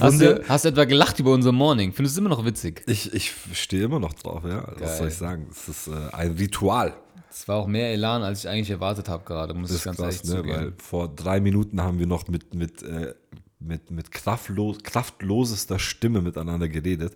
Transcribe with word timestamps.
Hast 0.00 0.20
du, 0.20 0.44
hast 0.48 0.64
du 0.64 0.68
etwa 0.68 0.84
gelacht 0.84 1.18
über 1.18 1.32
unser 1.32 1.52
Morning? 1.52 1.92
Findest 1.92 2.16
du 2.16 2.20
es 2.20 2.26
immer 2.26 2.34
noch 2.34 2.44
witzig? 2.44 2.82
Ich, 2.86 3.12
ich 3.12 3.34
stehe 3.52 3.84
immer 3.84 4.00
noch 4.00 4.14
drauf, 4.14 4.44
ja. 4.44 4.60
Geil. 4.60 4.76
Was 4.80 4.98
soll 4.98 5.08
ich 5.08 5.14
sagen? 5.14 5.46
Es 5.50 5.68
ist 5.68 5.88
äh, 5.88 6.12
ein 6.12 6.32
Ritual. 6.32 6.94
Es 7.30 7.46
war 7.46 7.56
auch 7.56 7.66
mehr 7.66 7.92
Elan, 7.92 8.22
als 8.22 8.40
ich 8.40 8.48
eigentlich 8.48 8.70
erwartet 8.70 9.08
habe 9.08 9.24
gerade, 9.24 9.54
muss 9.54 9.70
Das 9.70 9.78
ich 9.78 9.84
ganz 9.84 9.98
krass, 9.98 10.16
ehrlich 10.16 10.30
ne? 10.30 10.36
zugeben. 10.36 10.56
Weil 10.56 10.72
vor 10.78 11.08
drei 11.08 11.40
Minuten 11.40 11.80
haben 11.82 11.98
wir 11.98 12.06
noch 12.06 12.26
mit, 12.28 12.54
mit, 12.54 12.82
äh, 12.82 13.14
mit, 13.60 13.90
mit 13.90 14.10
kraftlos, 14.10 14.78
kraftlosester 14.82 15.78
Stimme 15.78 16.20
miteinander 16.22 16.68
geredet. 16.68 17.14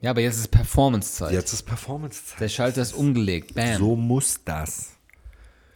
Ja, 0.00 0.10
aber 0.10 0.20
jetzt 0.20 0.38
ist 0.38 0.48
Performance-Zeit. 0.48 1.32
Jetzt 1.32 1.52
ist 1.52 1.62
Performance-Zeit. 1.62 2.40
Der 2.40 2.48
Schalter 2.48 2.82
ist 2.82 2.92
umgelegt. 2.92 3.54
Bam. 3.54 3.78
So 3.78 3.96
muss 3.96 4.40
das. 4.44 4.92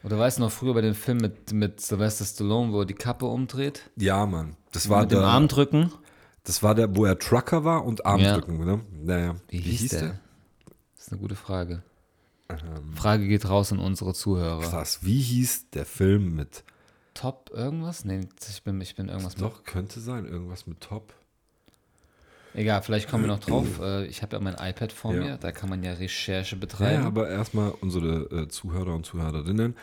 Oder 0.03 0.19
weißt 0.19 0.39
du 0.39 0.43
noch 0.43 0.53
früher 0.53 0.75
bei 0.75 0.81
dem 0.83 0.95
Film 0.95 1.19
mit, 1.19 1.53
mit 1.53 1.81
Sylvester 1.81 2.25
Stallone, 2.25 2.73
wo 2.73 2.81
er 2.81 2.87
die 2.87 2.95
Kappe 2.95 3.27
umdreht? 3.27 3.91
Ja, 3.97 4.25
Mann. 4.27 4.57
Das 4.73 4.89
war, 4.89 5.03
mit 5.03 5.13
dem 5.13 5.21
der, 5.21 5.29
Arm 5.29 5.49
drücken? 5.49 5.93
das 6.45 6.63
war 6.63 6.75
der, 6.75 6.95
wo 6.97 7.05
er 7.05 7.19
Trucker 7.19 7.65
war 7.65 7.85
und 7.85 8.07
Armdrücken, 8.07 8.65
ne? 8.65 8.81
Naja. 9.03 9.37
Wie, 9.49 9.59
hieß 9.59 9.89
der? 9.91 10.21
Das 10.97 11.07
ist 11.07 11.13
eine 11.13 11.21
gute 11.21 11.35
Frage. 11.37 11.83
Frage 12.95 13.29
geht 13.29 13.49
raus 13.49 13.73
an 13.73 13.79
unsere 13.79 14.13
Zuhörer. 14.15 14.61
Krass. 14.63 15.01
Wie 15.03 15.21
hieß 15.21 15.71
der 15.71 15.87
Film 15.87 16.35
mit. 16.35 16.65
Top 17.15 17.51
irgendwas? 17.55 18.05
Nee, 18.05 18.27
ich 18.49 18.63
bin, 18.63 18.81
ich 18.81 18.95
bin 18.97 19.09
irgendwas 19.09 19.37
mit. 19.37 19.45
Doch, 19.45 19.65
könnte 19.65 20.01
sein. 20.01 20.25
Irgendwas 20.27 20.67
mit 20.67 20.81
Top. 20.81 21.13
Egal, 22.55 22.83
vielleicht 22.83 23.09
kommen 23.09 23.25
wir 23.25 23.29
noch 23.29 23.39
drauf. 23.41 23.67
Äh, 23.81 24.07
Ich 24.07 24.23
habe 24.23 24.35
ja 24.37 24.41
mein 24.41 24.55
iPad 24.59 24.93
vor 24.93 25.15
Ja. 25.15 25.21
mir, 25.23 25.37
da 25.37 25.53
kann 25.53 25.69
man 25.69 25.83
ja 25.85 25.93
Recherche 25.93 26.57
Ja, 26.57 26.61
betreiben. 26.61 27.05
aber 27.05 27.29
erstmal 27.29 27.71
unsere 27.81 28.23
äh, 28.43 28.49
Zuhörer 28.49 28.95
und 28.95 29.07
Zuhörerinnen. 29.07 29.77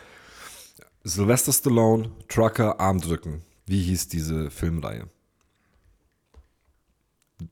Sylvester 1.04 1.52
Stallone, 1.52 2.10
Trucker, 2.28 2.78
Armdrücken. 2.80 3.42
Wie 3.68 3.82
hieß 3.82 4.08
diese 4.08 4.50
Filmreihe? 4.50 5.08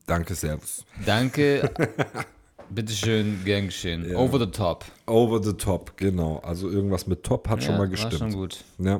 Danke, 0.05 0.35
Servus. 0.35 0.83
Danke. 1.05 1.71
Bitteschön, 2.69 3.41
gern 3.45 3.67
geschehen. 3.67 4.09
Ja. 4.09 4.17
Over 4.17 4.39
the 4.39 4.47
top. 4.51 4.83
Over 5.05 5.41
the 5.41 5.53
top, 5.53 5.95
genau. 5.95 6.39
Also 6.39 6.69
irgendwas 6.69 7.07
mit 7.07 7.23
Top 7.23 7.47
hat 7.47 7.63
schon 7.63 7.73
Ja, 7.73 7.77
mal 7.77 7.83
War 7.83 7.87
gestimmt. 7.89 8.17
schon 8.17 8.33
gut. 8.33 8.65
Ja. 8.79 8.99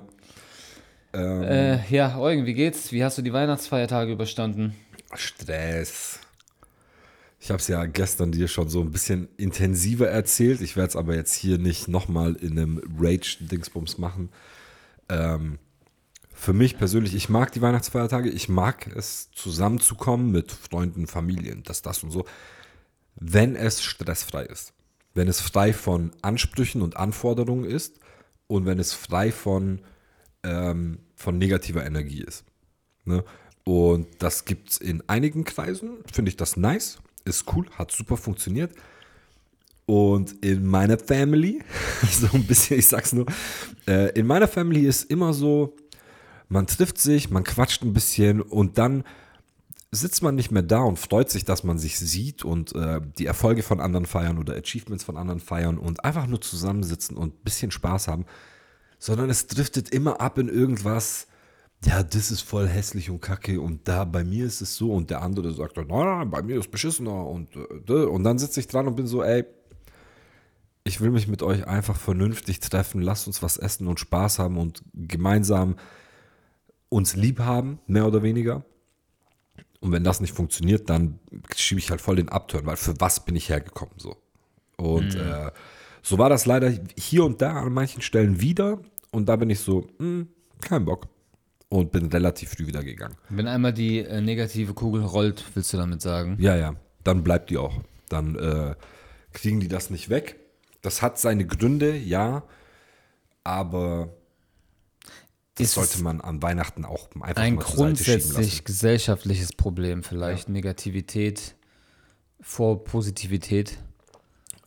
Ähm, 1.14 1.44
Äh, 1.44 1.88
ja, 1.94 2.18
Eugen, 2.18 2.46
wie 2.46 2.54
geht's? 2.54 2.92
Wie 2.94 3.04
hast 3.04 3.18
du 3.18 3.22
die 3.22 3.34
Weihnachtsfeiertage 3.34 4.14
überstanden? 4.14 4.74
Stress. 5.16 6.20
Ich 7.40 7.50
habe 7.50 7.60
es 7.60 7.68
ja 7.68 7.86
gestern 7.86 8.32
dir 8.32 8.48
schon 8.48 8.70
so 8.70 8.82
ein 8.82 8.92
bisschen 8.92 9.28
intensiver 9.38 10.08
erzählt. 10.08 10.62
Ich 10.62 10.76
werde 10.78 10.90
es 10.90 10.96
aber 10.96 11.16
jetzt 11.16 11.34
hier 11.34 11.58
nicht 11.58 11.88
nochmal 11.90 12.36
in 12.36 12.52
einem 12.58 12.82
Rage-Dingsbums 12.98 13.98
machen. 13.98 14.30
Ähm, 15.10 15.60
für 16.38 16.54
mich 16.54 16.78
persönlich, 16.78 17.16
ich 17.16 17.30
mag 17.30 17.52
die 17.52 17.64
Weihnachtsfeiertage. 17.64 18.30
Ich 18.30 18.48
mag 18.48 18.96
es, 18.96 19.32
zusammenzukommen 19.32 20.32
mit 20.32 20.52
Freunden, 20.52 21.08
Familien, 21.08 21.64
das, 21.64 21.82
das 21.82 22.04
und 22.04 22.12
so. 22.12 22.26
Wenn 23.16 23.56
es 23.56 23.84
stressfrei 23.84 24.44
ist. 24.44 24.72
Wenn 25.16 25.28
es 25.28 25.42
frei 25.42 25.74
von 25.74 26.12
Ansprüchen 26.22 26.84
und 26.84 26.96
Anforderungen 26.96 27.66
ist 27.66 28.00
und 28.46 28.68
wenn 28.68 28.78
es 28.78 28.94
frei 28.94 29.32
von, 29.32 29.82
ähm, 30.44 31.00
von 31.16 31.40
negativer 31.40 31.84
Energie 31.84 32.22
ist. 32.22 32.46
Ne? 33.04 33.24
Und 33.64 34.08
das 34.20 34.46
gibt 34.46 34.70
es 34.70 34.78
in 34.78 35.04
einigen 35.10 35.44
Kreisen, 35.44 35.98
finde 36.14 36.30
ich 36.30 36.38
das 36.38 36.56
nice, 36.56 37.00
ist 37.26 37.52
cool, 37.54 37.66
hat 37.72 37.92
super 37.92 38.16
funktioniert. 38.16 38.74
Und 39.88 40.46
in 40.46 40.68
meiner 40.68 41.00
Family, 41.00 41.64
so 42.12 42.28
ein 42.32 42.46
bisschen, 42.46 42.78
ich 42.78 42.88
sag's 42.88 43.12
nur, 43.12 43.26
äh, 43.88 44.12
in 44.12 44.28
meiner 44.28 44.48
Family 44.48 44.86
ist 44.86 45.10
immer 45.10 45.34
so, 45.34 45.76
man 46.50 46.68
trifft 46.68 46.98
sich, 46.98 47.30
man 47.30 47.44
quatscht 47.44 47.84
ein 47.84 47.94
bisschen 47.94 48.42
und 48.42 48.78
dann 48.78 49.04
sitzt 49.92 50.22
man 50.22 50.36
nicht 50.36 50.52
mehr 50.52 50.64
da 50.64 50.80
und 50.82 51.00
freut 51.00 51.30
sich, 51.30 51.46
dass 51.46 51.64
man 51.64 51.78
sich 51.78 51.98
sieht 51.98 52.44
und 52.44 52.76
äh, 52.76 53.02
die 53.18 53.26
Erfolge 53.26 53.64
von 53.64 53.80
anderen 53.80 54.06
feiern 54.06 54.38
oder 54.38 54.56
Achievements 54.56 55.04
von 55.04 55.18
anderen 55.18 55.40
feiern 55.40 55.78
und 55.78 56.04
einfach 56.04 56.28
nur 56.28 56.42
zusammensitzen 56.42 57.16
und 57.16 57.36
ein 57.36 57.44
bisschen 57.44 57.72
Spaß 57.72 58.08
haben, 58.08 58.26
sondern 59.00 59.30
es 59.30 59.48
driftet 59.48 59.90
immer 59.90 60.20
ab 60.20 60.38
in 60.38 60.50
irgendwas, 60.50 61.28
ja, 61.86 62.04
das 62.04 62.32
ist 62.32 62.42
voll 62.42 62.68
hässlich 62.68 63.10
und 63.10 63.22
kacke 63.22 63.62
und 63.62 63.88
da 63.88 64.04
bei 64.04 64.24
mir 64.24 64.46
ist 64.46 64.62
es 64.62 64.76
so 64.76 64.92
und 64.92 65.10
der 65.10 65.22
andere 65.22 65.54
sagt, 65.54 65.78
nein, 65.78 65.88
nein, 65.88 66.30
bei 66.30 66.42
mir 66.42 66.60
ist 66.60 66.72
beschissener 66.72 67.26
und 67.26 67.50
äh, 67.56 67.94
und 67.94 68.24
dann 68.24 68.40
sitze 68.40 68.60
ich 68.60 68.68
dran 68.68 68.88
und 68.88 68.96
bin 68.96 69.08
so, 69.08 69.24
ey, 69.24 69.46
ich 70.84 71.02
will 71.02 71.12
mich 71.12 71.28
mit 71.28 71.44
euch 71.44 71.68
einfach 71.68 71.98
vernünftig 71.98 72.60
treffen, 72.60 73.02
lasst 73.02 73.28
uns 73.28 73.44
was 73.44 73.58
essen 73.58 73.88
und 73.88 74.00
Spaß 74.00 74.40
haben 74.40 74.58
und 74.58 74.84
gemeinsam 74.94 75.76
uns 76.90 77.16
lieb 77.16 77.40
haben, 77.40 77.80
mehr 77.88 78.08
oder 78.08 78.24
weniger. 78.24 78.64
Und 79.80 79.92
wenn 79.92 80.04
das 80.04 80.22
nicht 80.22 80.34
funktioniert, 80.34 80.90
dann 80.90 81.20
schiebe 81.56 81.80
ich 81.80 81.92
halt 81.92 82.02
voll 82.02 82.16
den 82.16 82.30
Upturn, 82.30 82.66
weil 82.66 82.78
für 82.78 83.00
was 83.00 83.24
bin 83.24 83.36
ich 83.36 83.50
hergekommen 83.50 83.94
so. 83.98 84.16
Und 84.78 85.16
äh, 85.16 85.52
so 86.02 86.18
war 86.18 86.30
das 86.30 86.46
leider 86.46 86.72
hier 86.98 87.26
und 87.26 87.42
da 87.42 87.62
an 87.62 87.74
manchen 87.74 88.02
Stellen 88.02 88.42
wieder. 88.42 88.80
Und 89.12 89.28
da 89.28 89.36
bin 89.36 89.50
ich 89.50 89.60
so, 89.60 89.88
hm, 90.00 90.28
kein 90.62 90.86
Bock. 90.86 91.08
Und 91.70 91.92
bin 91.92 92.06
relativ 92.08 92.52
früh 92.52 92.66
wieder 92.66 92.82
gegangen. 92.82 93.16
Wenn 93.28 93.46
einmal 93.46 93.74
die 93.74 94.00
äh, 94.00 94.22
negative 94.22 94.74
Kugel 94.74 95.04
rollt, 95.04 95.44
willst 95.54 95.74
du 95.74 95.78
damit 95.78 96.02
sagen? 96.02 96.38
Ja, 96.40 96.56
ja, 96.56 96.76
dann 97.04 97.24
bleibt 97.24 97.50
die 97.50 97.58
auch. 97.58 97.82
Dann 98.08 98.36
äh, 98.36 98.76
kriegen 99.34 99.60
die 99.60 99.68
das 99.68 99.90
nicht 99.90 100.10
weg. 100.10 100.38
Das 100.82 101.02
hat 101.02 101.20
seine 101.20 101.46
Gründe, 101.46 101.98
ja. 101.98 102.44
Aber 103.44 104.14
das 105.58 105.74
sollte 105.74 106.02
man 106.02 106.22
an 106.22 106.42
Weihnachten 106.42 106.86
auch 106.86 107.10
einfach 107.20 107.42
ein 107.42 107.56
mal 107.56 107.66
zur 107.66 107.76
grundsätzlich 107.76 108.64
gesellschaftliches 108.64 109.54
Problem 109.54 110.04
vielleicht, 110.04 110.50
Negativität 110.50 111.56
vor 112.42 112.84
Positivität. 112.84 113.78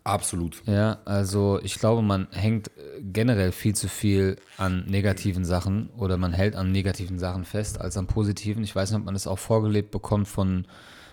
Absolut. 0.02 0.62
Ja, 0.66 0.98
also 1.04 1.60
ich 1.62 1.78
glaube, 1.78 2.02
man 2.02 2.26
hängt 2.30 2.68
äh, 2.68 3.02
generell 3.02 3.52
viel 3.52 3.74
zu 3.74 3.86
viel 3.86 4.36
an 4.56 4.86
negativen 4.86 5.44
Sachen 5.44 5.90
oder 5.90 6.16
man 6.16 6.32
hält 6.32 6.56
an 6.56 6.72
negativen 6.72 7.18
Sachen 7.18 7.44
fest 7.44 7.80
als 7.80 7.96
an 7.96 8.06
positiven. 8.06 8.64
Ich 8.64 8.74
weiß 8.74 8.90
nicht, 8.90 8.98
ob 8.98 9.04
man 9.04 9.14
das 9.14 9.26
auch 9.26 9.38
vorgelebt 9.38 9.90
bekommt 9.90 10.26
von, 10.26 10.66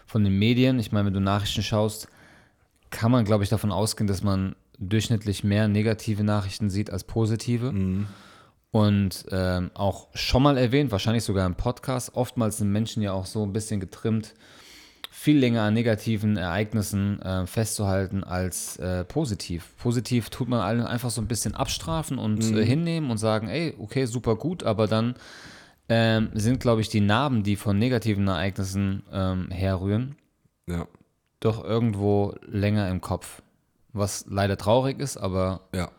von 0.06 0.24
den 0.24 0.40
Medien. 0.40 0.80
Ich 0.80 0.92
meine, 0.92 1.08
wenn 1.08 1.14
du 1.14 1.20
Nachrichten 1.20 1.64
schaust, 1.64 2.08
kann 2.90 3.12
man, 3.12 3.26
glaube 3.26 3.44
ich, 3.44 3.50
davon 3.50 3.74
ausgehen, 3.74 4.08
dass 4.08 4.24
man 4.24 4.56
durchschnittlich 4.80 5.44
mehr 5.44 5.68
negative 5.68 6.24
Nachrichten 6.24 6.70
sieht 6.70 6.90
als 6.90 7.04
positive. 7.04 7.72
Und 8.72 9.26
ähm, 9.32 9.72
auch 9.74 10.08
schon 10.14 10.44
mal 10.44 10.58
erwähnt, 10.58 10.92
wahrscheinlich 10.92 11.24
sogar 11.24 11.46
im 11.46 11.56
Podcast, 11.56 12.16
oftmals 12.16 12.58
sind 12.58 12.72
Menschen 12.72 13.02
ja 13.02 13.14
auch 13.14 13.26
so 13.26 13.44
ein 13.44 13.54
bisschen 13.54 13.80
getrimmt, 13.80 14.34
viel 15.10 15.40
länger 15.40 15.64
an 15.64 15.74
negativen 15.74 16.38
Ereignissen 16.38 17.20
äh, 17.22 17.48
festzuhalten 17.48 18.24
als 18.24 18.78
äh, 18.78 19.04
positiv. 19.04 19.74
Positiv 19.78 20.30
tut 20.30 20.48
man 20.48 20.60
allen 20.60 20.82
einfach 20.86 21.10
so 21.10 21.22
ein 21.22 21.28
bisschen 21.28 21.56
abstrafen 21.56 22.20
und 22.20 22.44
äh, 22.56 22.64
hinnehmen 22.64 23.10
und 23.10 23.18
sagen, 23.18 23.48
ey, 23.48 23.74
okay, 23.80 24.06
super 24.06 24.36
gut, 24.36 24.64
aber 24.64 24.86
dann 24.88 25.16
ähm, 25.90 26.30
sind, 26.34 26.60
glaube 26.60 26.82
ich, 26.82 26.90
die 26.90 27.00
Narben, 27.02 27.44
die 27.44 27.56
von 27.56 27.80
negativen 27.80 28.28
Ereignissen 28.28 29.04
ähm, 29.12 29.50
herrühren, 29.50 30.18
Ja. 30.68 30.86
doch 31.40 31.64
irgendwo 31.64 32.36
länger 32.46 32.90
im 32.90 33.00
Kopf. 33.02 33.42
Was 33.94 34.26
leider 34.30 34.58
traurig 34.58 35.00
ist, 35.00 35.18
aber 35.18 35.62
Ja. 35.74 35.90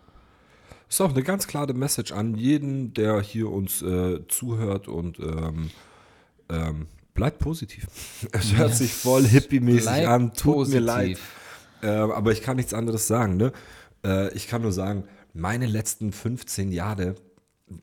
Ist 0.88 1.00
auch 1.00 1.10
eine 1.10 1.22
ganz 1.22 1.47
klare 1.47 1.75
Message 1.75 2.12
an 2.12 2.34
jeden, 2.34 2.94
der 2.94 3.21
hier 3.21 3.50
uns 3.50 3.82
äh, 3.82 4.26
zuhört 4.28 4.88
und 4.88 5.19
ähm, 5.19 5.71
ähm, 6.49 6.87
bleibt 7.15 7.41
positiv. 7.41 7.87
Es 8.33 8.54
hört 8.54 8.74
sich 8.74 8.92
voll 8.92 9.24
hippie-mäßig 9.24 10.07
an, 10.07 10.33
tut 10.33 10.68
mir 10.68 10.80
leid. 10.80 11.18
positiv. 11.18 11.33
Äh, 11.83 11.89
aber 11.89 12.33
ich 12.33 12.42
kann 12.42 12.57
nichts 12.57 12.72
anderes 12.74 13.07
sagen. 13.07 13.36
Ne? 13.36 13.53
Äh, 14.04 14.34
ich 14.34 14.48
kann 14.48 14.63
nur 14.63 14.72
sagen, 14.72 15.04
meine 15.34 15.66
letzten 15.66 16.13
15 16.13 16.72
Jahre, 16.72 17.15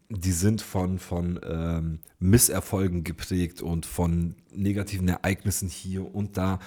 die 0.09 0.31
sind 0.31 0.61
von, 0.61 0.97
von 0.97 1.39
ähm, 1.47 1.99
Misserfolgen 2.19 3.03
geprägt 3.03 3.61
und 3.61 3.85
von 3.85 4.35
negativen 4.51 5.07
Ereignissen 5.07 5.69
hier 5.69 6.13
und 6.13 6.37
da. 6.37 6.59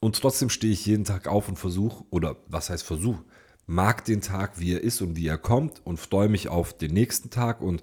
Und 0.00 0.20
trotzdem 0.20 0.50
stehe 0.50 0.72
ich 0.72 0.84
jeden 0.84 1.04
Tag 1.04 1.28
auf 1.28 1.48
und 1.48 1.58
versuche, 1.58 2.04
oder 2.10 2.36
was 2.48 2.70
heißt 2.70 2.82
Versuch, 2.82 3.18
mag 3.66 4.04
den 4.04 4.20
Tag, 4.20 4.58
wie 4.60 4.72
er 4.72 4.82
ist 4.82 5.02
und 5.02 5.16
wie 5.16 5.26
er 5.26 5.38
kommt 5.38 5.84
und 5.84 5.98
freue 5.98 6.28
mich 6.28 6.48
auf 6.48 6.76
den 6.76 6.92
nächsten 6.92 7.30
Tag 7.30 7.60
und 7.60 7.82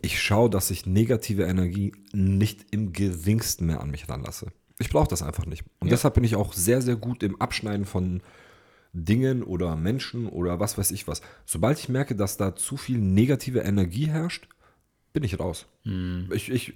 ich 0.00 0.20
schaue, 0.20 0.50
dass 0.50 0.70
ich 0.70 0.84
negative 0.84 1.44
Energie 1.44 1.92
nicht 2.12 2.66
im 2.72 2.92
geringsten 2.92 3.66
mehr 3.66 3.80
an 3.80 3.90
mich 3.90 4.08
ranlasse. 4.08 4.48
Ich 4.78 4.90
brauche 4.90 5.08
das 5.08 5.22
einfach 5.22 5.46
nicht. 5.46 5.64
Und 5.78 5.92
deshalb 5.92 6.14
bin 6.14 6.24
ich 6.24 6.34
auch 6.34 6.52
sehr, 6.52 6.82
sehr 6.82 6.96
gut 6.96 7.22
im 7.22 7.40
Abschneiden 7.40 7.86
von 7.86 8.20
Dingen 8.92 9.42
oder 9.42 9.76
Menschen 9.76 10.26
oder 10.26 10.60
was 10.60 10.76
weiß 10.76 10.90
ich 10.90 11.06
was. 11.06 11.22
Sobald 11.46 11.78
ich 11.78 11.88
merke, 11.88 12.16
dass 12.16 12.36
da 12.36 12.56
zu 12.56 12.76
viel 12.76 12.98
negative 12.98 13.60
Energie 13.60 14.08
herrscht, 14.08 14.48
bin 15.12 15.22
ich 15.22 15.38
raus. 15.38 15.66
Ich, 16.32 16.50
ich 16.50 16.74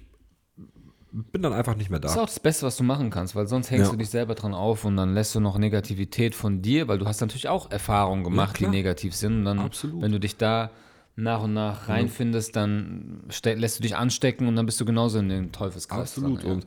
bin 1.31 1.41
dann 1.41 1.53
einfach 1.53 1.75
nicht 1.75 1.89
mehr 1.89 1.99
Das 1.99 2.11
ist 2.11 2.17
da. 2.17 2.21
auch 2.23 2.27
das 2.27 2.39
Beste, 2.39 2.65
was 2.65 2.77
du 2.77 2.83
machen 2.83 3.09
kannst, 3.09 3.35
weil 3.35 3.47
sonst 3.47 3.71
hängst 3.71 3.85
Ja. 3.87 3.91
du 3.91 3.97
dich 3.97 4.09
selber 4.09 4.35
dran 4.35 4.53
auf 4.53 4.85
und 4.85 4.97
dann 4.97 5.13
lässt 5.13 5.33
du 5.35 5.39
noch 5.39 5.57
Negativität 5.57 6.35
von 6.35 6.61
dir, 6.61 6.87
weil 6.87 6.97
du 6.99 7.05
hast 7.07 7.21
natürlich 7.21 7.47
auch 7.47 7.71
Erfahrungen 7.71 8.23
gemacht, 8.23 8.55
die 8.57 8.63
klar. 8.63 8.71
negativ 8.71 9.15
sind. 9.15 9.39
Und 9.39 9.45
dann, 9.45 9.59
Absolut. 9.59 10.01
wenn 10.01 10.11
du 10.11 10.19
dich 10.19 10.37
da 10.37 10.71
nach 11.15 11.41
und 11.43 11.53
nach 11.53 11.89
reinfindest, 11.89 12.55
dann 12.55 13.23
lässt 13.43 13.79
du 13.79 13.81
dich 13.83 13.95
anstecken 13.95 14.47
und 14.47 14.55
dann 14.55 14.65
bist 14.65 14.79
du 14.79 14.85
genauso 14.85 15.17
in 15.19 15.29
den 15.29 15.51
Teufelskreis. 15.51 16.01
Absolut. 16.17 16.43
dran, 16.43 16.47
ja. 16.47 16.53
Und, 16.53 16.65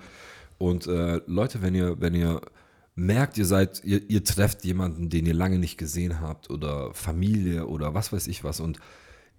und 0.58 0.86
äh, 0.88 1.20
Leute, 1.26 1.62
wenn 1.62 1.74
ihr, 1.74 2.00
wenn 2.00 2.14
ihr 2.14 2.40
merkt, 2.96 3.38
ihr 3.38 3.46
seid, 3.46 3.82
ihr, 3.84 4.10
ihr 4.10 4.24
trefft 4.24 4.64
jemanden, 4.64 5.08
den 5.08 5.24
ihr 5.26 5.34
lange 5.34 5.58
nicht 5.58 5.78
gesehen 5.78 6.20
habt 6.20 6.50
oder 6.50 6.92
Familie 6.92 7.66
oder 7.66 7.94
was 7.94 8.12
weiß 8.12 8.26
ich 8.26 8.42
was 8.44 8.58
und 8.60 8.78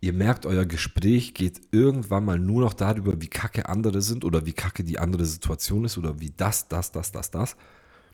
ihr 0.01 0.13
merkt, 0.13 0.47
euer 0.47 0.65
Gespräch 0.65 1.35
geht 1.35 1.61
irgendwann 1.71 2.25
mal 2.25 2.39
nur 2.39 2.61
noch 2.61 2.73
darüber, 2.73 3.21
wie 3.21 3.27
kacke 3.27 3.69
andere 3.69 4.01
sind 4.01 4.25
oder 4.25 4.45
wie 4.45 4.53
kacke 4.53 4.83
die 4.83 4.99
andere 4.99 5.25
Situation 5.25 5.85
ist 5.85 5.97
oder 5.97 6.19
wie 6.19 6.31
das, 6.35 6.67
das, 6.67 6.91
das, 6.91 7.11
das, 7.11 7.29
das, 7.29 7.55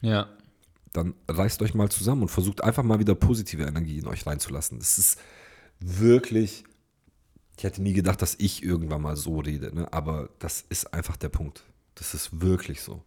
ja. 0.02 0.28
dann 0.92 1.16
reißt 1.30 1.62
euch 1.62 1.74
mal 1.74 1.90
zusammen 1.90 2.24
und 2.24 2.28
versucht 2.28 2.62
einfach 2.62 2.84
mal 2.84 3.00
wieder 3.00 3.16
positive 3.16 3.64
Energie 3.64 4.00
in 4.00 4.08
euch 4.08 4.28
reinzulassen. 4.28 4.80
Das 4.80 5.00
ist 5.00 5.18
wirklich, 5.80 6.66
ich 7.58 7.64
hätte 7.64 7.82
nie 7.82 7.94
gedacht, 7.94 8.22
dass 8.22 8.36
ich 8.38 8.64
irgendwann 8.64 9.02
mal 9.02 9.16
so 9.16 9.40
rede, 9.40 9.74
ne? 9.74 9.92
aber 9.94 10.30
das 10.40 10.66
ist 10.68 10.94
einfach 10.94 11.16
der 11.16 11.30
Punkt. 11.30 11.64
Das 11.96 12.14
ist 12.14 12.42
wirklich 12.42 12.82
so. 12.82 13.02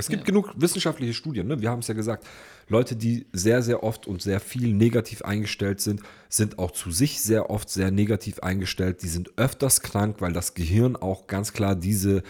Es 0.00 0.08
gibt 0.08 0.24
genug 0.24 0.52
wissenschaftliche 0.56 1.14
Studien, 1.14 1.46
ne? 1.46 1.60
wir 1.60 1.70
haben 1.70 1.80
es 1.80 1.88
ja 1.88 1.94
gesagt. 1.94 2.26
Leute, 2.68 2.94
die 2.94 3.26
sehr, 3.32 3.62
sehr 3.62 3.82
oft 3.82 4.06
und 4.06 4.22
sehr 4.22 4.38
viel 4.40 4.72
negativ 4.72 5.22
eingestellt 5.22 5.80
sind, 5.80 6.00
sind 6.28 6.58
auch 6.58 6.70
zu 6.70 6.90
sich 6.90 7.20
sehr 7.20 7.50
oft 7.50 7.68
sehr 7.68 7.90
negativ 7.90 8.40
eingestellt. 8.40 9.02
Die 9.02 9.08
sind 9.08 9.36
öfters 9.36 9.82
krank, 9.82 10.16
weil 10.20 10.32
das 10.32 10.54
Gehirn 10.54 10.96
auch 10.96 11.26
ganz 11.26 11.52
klar 11.52 11.74
diese, 11.74 12.22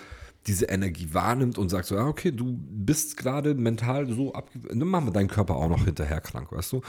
diese 0.47 0.67
Energie 0.67 1.13
wahrnimmt 1.13 1.59
und 1.59 1.69
sagt 1.69 1.87
so, 1.87 1.95
ja, 1.97 2.07
okay, 2.07 2.33
du 2.33 2.57
bist 2.59 3.17
gerade 3.17 3.55
mental 3.55 4.09
so 4.09 4.33
abge... 4.33 4.61
Dann 4.69 4.79
machen 4.89 5.07
wir 5.07 5.13
deinen 5.13 5.29
Körper 5.29 5.57
auch 5.57 5.69
noch 5.69 5.85
hinterher 5.85 6.21
krank, 6.21 6.53
weißt 6.53 6.73
du? 6.73 6.81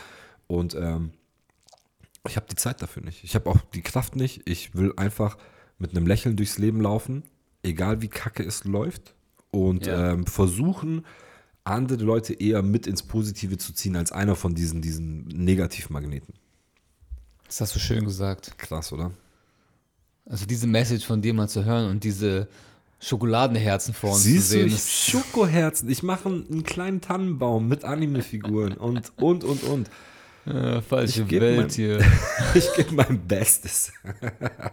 Und 0.48 0.76
ähm, 0.76 1.12
ich 2.28 2.36
habe 2.36 2.46
die 2.50 2.56
Zeit 2.56 2.82
dafür 2.82 3.04
nicht. 3.04 3.24
Ich 3.24 3.36
habe 3.36 3.50
auch 3.50 3.60
die 3.74 3.82
Kraft 3.82 4.16
nicht. 4.16 4.48
Ich 4.48 4.76
will 4.76 4.94
einfach 4.96 5.38
mit 5.78 5.92
einem 5.92 6.08
Lächeln 6.08 6.36
durchs 6.36 6.58
Leben 6.58 6.80
laufen, 6.80 7.24
egal 7.64 8.02
wie 8.02 8.08
kacke 8.08 8.44
es 8.44 8.64
läuft. 8.64 9.16
Und 9.52 9.86
Ja. 9.86 10.12
ähm, 10.14 10.26
versuchen, 10.26 11.06
andere 11.64 12.04
Leute 12.04 12.34
eher 12.34 12.62
mit 12.64 12.88
ins 12.88 13.04
Positive 13.04 13.58
zu 13.58 13.74
ziehen, 13.74 13.96
als 13.96 14.12
einer 14.12 14.36
von 14.36 14.56
diesen, 14.56 14.82
diesen 14.82 15.26
Negativmagneten. 15.26 16.34
Das 17.46 17.62
hast 17.62 17.76
du 17.76 17.80
schön 17.80 18.06
gesagt. 18.06 18.58
Krass, 18.58 18.92
oder? 18.94 19.12
Also 20.26 20.46
diese 20.46 20.68
Message 20.68 21.06
von 21.06 21.22
dir 21.22 21.34
mal 21.34 21.50
zu 21.50 21.66
hören 21.66 21.90
und 21.90 22.04
diese 22.04 22.48
Schokoladenherzen 23.00 23.94
vor 23.94 24.12
uns 24.14 24.24
Siehst 24.24 24.50
zu 24.52 24.56
du, 24.56 24.60
sehen. 24.62 24.68
ich 24.68 24.76
ist- 24.76 24.90
Schokoherzen. 24.92 25.90
Ich 25.90 26.02
mache 26.04 26.30
einen, 26.30 26.48
einen 26.50 26.64
kleinen 26.64 27.02
Tannenbaum 27.02 27.68
mit 27.68 27.84
Anime-Figuren 27.84 28.74
und, 28.78 29.12
und, 29.18 29.44
und, 29.44 29.64
und. 29.64 29.90
Äh, 30.46 30.82
falsche 30.82 31.24
Ich 31.24 31.32
Welt 31.32 31.58
mein- 31.60 31.70
hier. 31.70 32.00
Ich 32.56 32.74
gebe 32.76 32.94
mein 32.96 33.28
Bestes. 33.28 33.92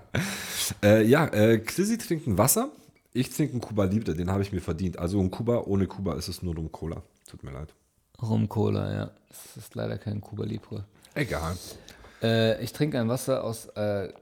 äh, 0.82 1.04
ja, 1.04 1.26
äh, 1.26 1.58
Chrissy 1.58 1.98
trinkt 1.98 2.26
ein 2.26 2.38
Wasser. 2.38 2.70
Ich 3.18 3.30
trinke 3.30 3.52
einen 3.54 3.60
Kuba 3.60 3.84
Libre, 3.84 4.14
den 4.14 4.30
habe 4.30 4.42
ich 4.42 4.52
mir 4.52 4.60
verdient. 4.60 4.98
Also 4.98 5.18
ein 5.20 5.30
Kuba, 5.32 5.58
ohne 5.66 5.88
Kuba 5.88 6.14
ist 6.14 6.28
es 6.28 6.40
nur 6.42 6.54
Rum 6.54 6.70
Cola. 6.70 7.02
Tut 7.28 7.42
mir 7.42 7.50
leid. 7.50 7.74
Rum 8.22 8.48
Cola, 8.48 8.92
ja. 8.92 9.10
Das 9.28 9.56
ist 9.56 9.74
leider 9.74 9.98
kein 9.98 10.20
Cuba 10.20 10.44
Libre. 10.44 10.84
Egal. 11.14 11.56
Äh, 12.22 12.62
ich 12.62 12.72
trinke 12.72 13.00
ein 13.00 13.08
Wasser 13.08 13.42
aus, 13.42 13.66
äh, 13.74 14.12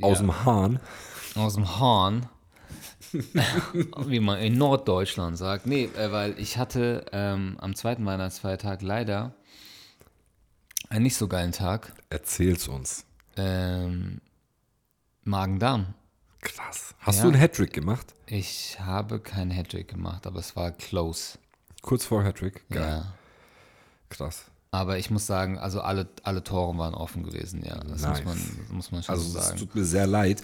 Aus 0.00 0.18
Ja. 0.20 0.24
dem 0.24 0.44
Hahn. 0.46 0.80
aus 1.34 1.54
dem 1.54 1.78
Hahn. 1.78 2.26
Wie 4.06 4.20
man 4.20 4.38
in 4.40 4.56
Norddeutschland 4.56 5.36
sagt. 5.36 5.66
Nee, 5.66 5.90
äh, 5.96 6.10
weil 6.10 6.38
ich 6.38 6.56
hatte 6.56 7.04
ähm, 7.12 7.56
am 7.60 7.74
zweiten 7.74 8.06
Weihnachtsfeiertag 8.06 8.80
leider 8.80 9.34
einen 10.88 11.02
nicht 11.02 11.16
so 11.16 11.28
geilen 11.28 11.52
Tag. 11.52 11.92
Erzähl's 12.08 12.68
uns. 12.68 13.04
Ähm, 13.36 14.22
Magen-Darm. 15.24 15.92
Krass. 16.44 16.94
Hast 17.00 17.16
Ja. 17.18 17.22
du 17.24 17.28
einen 17.30 17.40
Hattrick 17.40 17.72
gemacht? 17.72 18.14
Ich 18.26 18.78
habe 18.78 19.18
keinen 19.18 19.50
Hattrick 19.50 19.88
gemacht, 19.88 20.26
aber 20.26 20.38
es 20.40 20.54
war 20.54 20.70
close. 20.70 21.38
Kurz 21.82 22.04
vor 22.04 22.22
Hattrick? 22.22 22.68
Geil. 22.70 22.82
Ja. 23.04 23.14
Krass. 24.10 24.44
Aber 24.70 24.98
ich 24.98 25.10
muss 25.10 25.26
sagen, 25.26 25.58
also 25.58 25.80
alle, 25.80 26.08
alle 26.22 26.42
Tore 26.42 26.76
waren 26.78 26.94
offen 26.94 27.22
gewesen, 27.24 27.64
ja. 27.64 27.76
Das 27.76 28.02
Nice. 28.02 28.24
muss, 28.24 28.34
man, 28.36 28.76
muss 28.76 28.92
man 28.92 29.02
schon 29.02 29.12
Also 29.14 29.28
so 29.28 29.38
es 29.38 29.44
sagen. 29.46 29.58
tut 29.58 29.74
mir 29.74 29.84
sehr 29.84 30.06
leid, 30.06 30.42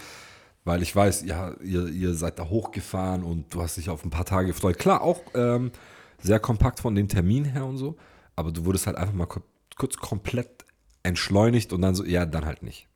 weil 0.64 0.82
ich 0.82 0.94
weiß, 0.94 1.22
ja, 1.24 1.52
ihr, 1.62 1.88
ihr 1.88 2.14
seid 2.14 2.38
da 2.38 2.44
hochgefahren 2.48 3.24
und 3.24 3.52
du 3.54 3.62
hast 3.62 3.76
dich 3.76 3.90
auf 3.90 4.04
ein 4.04 4.10
paar 4.10 4.24
Tage 4.24 4.48
gefreut. 4.48 4.78
Klar, 4.78 5.00
auch 5.02 5.20
ähm, 5.34 5.72
sehr 6.22 6.38
kompakt 6.38 6.80
von 6.80 6.94
dem 6.94 7.08
Termin 7.08 7.44
her 7.44 7.64
und 7.64 7.76
so, 7.78 7.96
aber 8.36 8.52
du 8.52 8.64
wurdest 8.64 8.86
halt 8.86 8.96
einfach 8.96 9.14
mal 9.14 9.26
kur- 9.26 9.42
kurz 9.76 9.96
komplett 9.96 10.64
entschleunigt 11.02 11.72
und 11.72 11.80
dann 11.82 11.94
so, 11.94 12.04
ja, 12.04 12.24
dann 12.26 12.44
halt 12.44 12.62
nicht. 12.62 12.86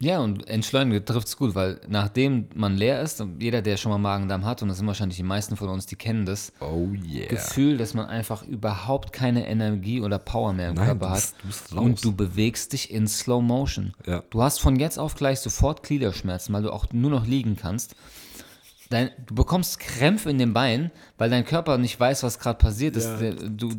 Ja, 0.00 0.20
und 0.20 0.46
entschleunigt 0.48 1.06
trifft 1.06 1.26
es 1.26 1.36
gut, 1.36 1.56
weil 1.56 1.80
nachdem 1.88 2.46
man 2.54 2.76
leer 2.76 3.02
ist, 3.02 3.20
und 3.20 3.42
jeder, 3.42 3.62
der 3.62 3.76
schon 3.76 3.90
mal 3.90 3.98
Magen-Darm 3.98 4.44
hat, 4.44 4.62
und 4.62 4.68
das 4.68 4.78
sind 4.78 4.86
wahrscheinlich 4.86 5.16
die 5.16 5.24
meisten 5.24 5.56
von 5.56 5.68
uns, 5.68 5.86
die 5.86 5.96
kennen 5.96 6.24
das, 6.24 6.52
Oh 6.60 6.88
yeah. 7.04 7.26
Gefühl, 7.26 7.78
dass 7.78 7.94
man 7.94 8.06
einfach 8.06 8.44
überhaupt 8.44 9.12
keine 9.12 9.48
Energie 9.48 10.00
oder 10.00 10.20
Power 10.20 10.52
mehr 10.52 10.68
im 10.68 10.76
Nein, 10.76 10.86
Körper 10.86 11.10
hat. 11.10 11.34
du 11.70 11.80
und 11.80 12.04
du 12.04 12.14
bewegst 12.14 12.74
dich 12.74 12.92
in 12.92 13.08
Slow 13.08 13.42
Motion. 13.42 13.92
Ja. 14.06 14.22
Du 14.30 14.40
hast 14.40 14.60
von 14.60 14.76
jetzt 14.76 14.98
auf 14.98 15.16
gleich 15.16 15.40
sofort 15.40 15.82
Gliederschmerzen, 15.82 16.54
weil 16.54 16.62
du 16.62 16.72
auch 16.72 16.86
nur 16.92 17.10
noch 17.10 17.26
liegen 17.26 17.56
kannst. 17.56 17.96
Dein, 18.90 19.10
du 19.26 19.34
bekommst 19.34 19.78
Krämpfe 19.80 20.30
in 20.30 20.38
den 20.38 20.54
Beinen, 20.54 20.90
weil 21.18 21.28
dein 21.28 21.44
Körper 21.44 21.76
nicht 21.76 22.00
weiß, 22.00 22.22
was 22.22 22.38
gerade 22.38 22.58
passiert 22.58 22.96
ist. 22.96 23.18
Der- 23.18 23.32
Du, 23.34 23.70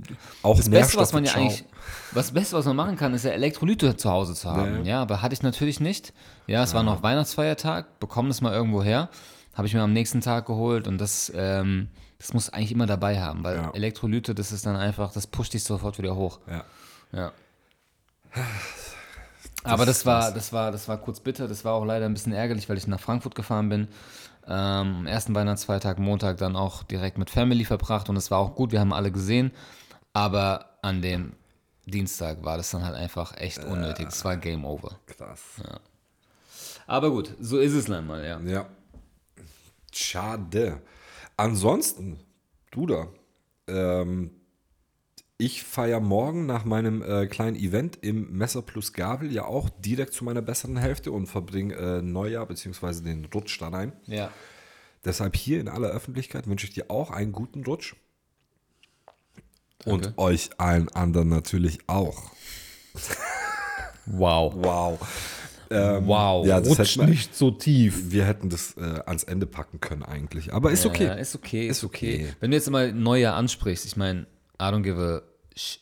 Auch 0.43 0.55
das 0.57 0.69
Beste, 0.69 0.97
was 0.97 1.13
man 1.13 1.23
ja 1.25 1.33
eigentlich, 1.33 1.65
was 2.11 2.31
Beste, 2.31 2.55
was 2.55 2.65
man 2.65 2.75
machen 2.75 2.95
kann, 2.95 3.13
ist 3.15 3.25
ja 3.25 3.31
Elektrolyte 3.31 3.97
zu 3.97 4.09
Hause 4.11 4.35
zu 4.35 4.49
haben. 4.51 4.85
Ja, 4.85 5.01
aber 5.01 5.21
hatte 5.23 5.33
ich 5.33 5.41
natürlich 5.41 5.79
nicht. 5.79 6.13
Ja, 6.45 6.61
es 6.63 6.73
war 6.75 6.83
noch 6.83 7.01
Weihnachtsfeiertag, 7.01 7.99
bekomme 7.99 8.27
das 8.29 8.41
mal 8.41 8.53
irgendwo 8.53 8.83
her. 8.83 9.09
Habe 9.55 9.67
ich 9.67 9.73
mir 9.73 9.81
am 9.81 9.93
nächsten 9.93 10.21
Tag 10.21 10.45
geholt 10.45 10.87
und 10.87 10.99
das, 10.99 11.31
ähm, 11.35 11.89
das 12.19 12.33
muss 12.33 12.49
eigentlich 12.49 12.71
immer 12.71 12.85
dabei 12.85 13.19
haben, 13.19 13.43
weil 13.43 13.55
Ja. 13.57 13.71
Elektrolyte, 13.73 14.35
das 14.35 14.51
ist 14.51 14.65
dann 14.67 14.75
einfach, 14.75 15.11
das 15.11 15.25
pusht 15.25 15.53
dich 15.53 15.63
sofort 15.63 15.97
wieder 15.97 16.15
hoch. 16.15 16.39
Ja. 16.47 16.63
Ja. 17.11 17.31
Aber 19.63 19.85
das 19.85 20.05
war, 20.05 20.31
das 20.31 20.53
war, 20.53 20.71
das 20.71 20.87
war 20.87 20.97
kurz 20.97 21.19
bitter. 21.19 21.47
Das 21.47 21.65
war 21.65 21.73
auch 21.73 21.83
leider 21.85 22.05
ein 22.05 22.13
bisschen 22.13 22.31
ärgerlich, 22.31 22.69
weil 22.69 22.77
ich 22.77 22.87
nach 22.87 22.99
Frankfurt 22.99 23.35
gefahren 23.35 23.69
bin. 23.69 23.87
Ähm, 24.49 24.97
am 24.97 25.07
ersten 25.07 25.35
Weihnachtsfeiertag, 25.35 25.99
Montag 25.99 26.37
dann 26.37 26.55
auch 26.55 26.81
direkt 26.81 27.19
mit 27.19 27.29
Family 27.29 27.65
verbracht 27.65 28.09
und 28.09 28.17
es 28.17 28.31
war 28.31 28.39
auch 28.39 28.55
gut. 28.55 28.71
Wir 28.71 28.79
haben 28.79 28.93
alle 28.93 29.11
gesehen. 29.11 29.51
Aber 30.11 30.79
an 30.81 31.03
dem 31.03 31.33
Dienstag 31.85 32.43
war 32.43 32.57
das 32.57 32.71
dann 32.71 32.83
halt 32.83 32.95
einfach 32.95 33.37
echt 33.37 33.63
unnötig. 33.63 34.07
Es 34.07 34.25
war 34.25 34.37
Game 34.37 34.65
Over. 34.65 34.99
Krass. 35.05 35.61
Aber 36.87 37.11
gut, 37.11 37.35
so 37.39 37.59
ist 37.59 37.73
es 37.73 37.85
dann 37.85 38.07
mal, 38.07 38.25
ja. 38.25 38.39
Ja. 38.39 38.65
Schade. 39.93 40.81
Ansonsten, 41.37 42.19
du 42.71 42.87
da, 42.87 43.07
ähm, 43.67 44.31
ich 45.41 45.63
feiere 45.63 46.01
morgen 46.01 46.45
nach 46.45 46.65
meinem 46.65 47.01
äh, 47.01 47.25
kleinen 47.25 47.55
Event 47.55 47.97
im 48.01 48.29
Messer 48.37 48.61
plus 48.61 48.91
Gabel 48.91 49.31
ja 49.31 49.45
auch 49.45 49.69
direkt 49.69 50.13
zu 50.13 50.25
meiner 50.25 50.41
besseren 50.41 50.75
Hälfte 50.75 51.13
und 51.13 51.27
verbringe 51.27 51.75
äh, 51.75 52.01
Neujahr 52.01 52.45
bzw. 52.45 53.01
den 53.01 53.23
Rutsch 53.33 53.59
da 53.61 53.69
rein. 53.69 53.93
Ja. 54.05 54.31
Deshalb 55.05 55.37
hier 55.37 55.61
in 55.61 55.69
aller 55.69 55.87
Öffentlichkeit 55.87 56.45
wünsche 56.47 56.67
ich 56.67 56.73
dir 56.73 56.91
auch 56.91 57.09
einen 57.09 57.31
guten 57.31 57.63
Rutsch. 57.63 57.95
Und 59.85 60.07
Danke. 60.07 60.19
euch 60.19 60.49
allen 60.57 60.89
anderen 60.89 61.29
natürlich 61.29 61.79
auch. 61.87 62.31
Wow. 64.05 64.53
Wow. 64.61 64.99
Ähm, 65.71 66.05
Wow. 66.05 66.45
Ja, 66.45 66.59
das 66.59 66.77
Rutsch 66.77 66.97
hätten 66.97 67.09
nicht 67.11 67.33
so 67.33 67.51
tief. 67.51 68.11
Wir 68.11 68.25
hätten 68.25 68.49
das 68.49 68.75
äh, 68.75 68.81
ans 69.05 69.23
Ende 69.23 69.45
packen 69.45 69.79
können 69.79 70.03
eigentlich. 70.03 70.51
Aber 70.53 70.71
ist 70.71 70.85
okay. 70.85 71.05
Ja, 71.05 71.13
ist 71.13 71.33
okay, 71.33 71.67
ist, 71.67 71.77
Ist 71.77 71.83
okay. 71.85 72.25
okay. 72.25 72.35
Wenn 72.41 72.51
du 72.51 72.57
jetzt 72.57 72.69
mal 72.69 72.91
Neujahr 72.91 73.37
ansprichst, 73.37 73.85
ich 73.85 73.95
meine, 73.95 74.25
I 74.61 74.65
don't 74.65 74.81
give 74.81 74.99
a 74.99 75.28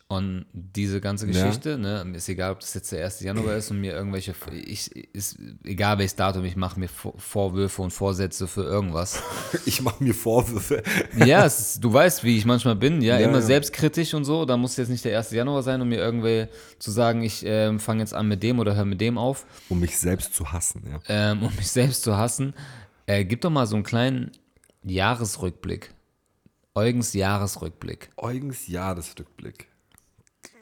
on 0.10 0.46
diese 0.54 1.02
ganze 1.02 1.28
Geschichte. 1.28 1.78
Ne? 1.78 2.04
Mir 2.06 2.18
ist 2.18 2.30
egal, 2.30 2.52
ob 2.52 2.60
das 2.62 2.74
jetzt 2.74 2.92
der 2.92 3.04
1. 3.06 3.20
Januar 3.22 3.56
ist 3.56 3.70
und 3.72 3.80
mir 3.82 3.94
irgendwelche, 3.94 4.34
ich, 4.52 4.96
ist 5.14 5.38
egal 5.64 5.98
welches 5.98 6.16
Datum, 6.16 6.46
ich 6.46 6.56
mache 6.56 6.80
mir 6.80 6.88
Vor- 6.88 7.14
Vorwürfe 7.18 7.82
und 7.82 7.92
Vorsätze 7.92 8.48
für 8.48 8.64
irgendwas. 8.64 9.22
Ich 9.66 9.82
mache 9.82 10.04
mir 10.04 10.14
Vorwürfe. 10.14 10.84
ja, 11.26 11.46
ist, 11.46 11.84
du 11.84 11.92
weißt, 11.94 12.24
wie 12.24 12.38
ich 12.38 12.46
manchmal 12.46 12.76
bin, 12.76 13.02
ja, 13.02 13.20
Ja, 13.20 13.26
immer 13.28 13.40
ja. 13.40 13.42
selbstkritisch 13.42 14.14
und 14.14 14.24
so. 14.26 14.46
Da 14.46 14.58
muss 14.58 14.78
jetzt 14.78 14.90
nicht 14.90 15.04
der 15.06 15.18
1. 15.18 15.32
Januar 15.32 15.64
sein, 15.64 15.82
um 15.82 15.90
mir 15.90 16.00
irgendwie 16.00 16.48
zu 16.80 16.92
sagen, 16.92 17.22
ich 17.24 17.44
ähm, 17.46 17.80
fange 17.80 18.02
jetzt 18.02 18.14
an 18.14 18.28
mit 18.28 18.44
dem 18.44 18.60
oder 18.60 18.76
höre 18.76 18.86
mit 18.86 19.02
dem 19.02 19.18
auf. 19.18 19.46
Um 19.70 19.80
mich 19.80 19.98
selbst 19.98 20.34
zu 20.34 20.52
hassen, 20.52 20.84
ja. 20.90 21.00
ähm, 21.08 21.44
um 21.44 21.56
mich 21.56 21.70
selbst 21.70 22.04
zu 22.04 22.18
hassen. 22.18 22.54
Äh, 23.06 23.26
gib 23.26 23.42
doch 23.42 23.50
mal 23.50 23.66
so 23.68 23.76
einen 23.76 23.84
kleinen 23.84 24.32
Jahresrückblick. 24.84 25.94
Eugens 26.78 27.14
Jahresrückblick. 27.14 28.12
Eugens 28.18 28.68
Jahresrückblick. 28.68 29.68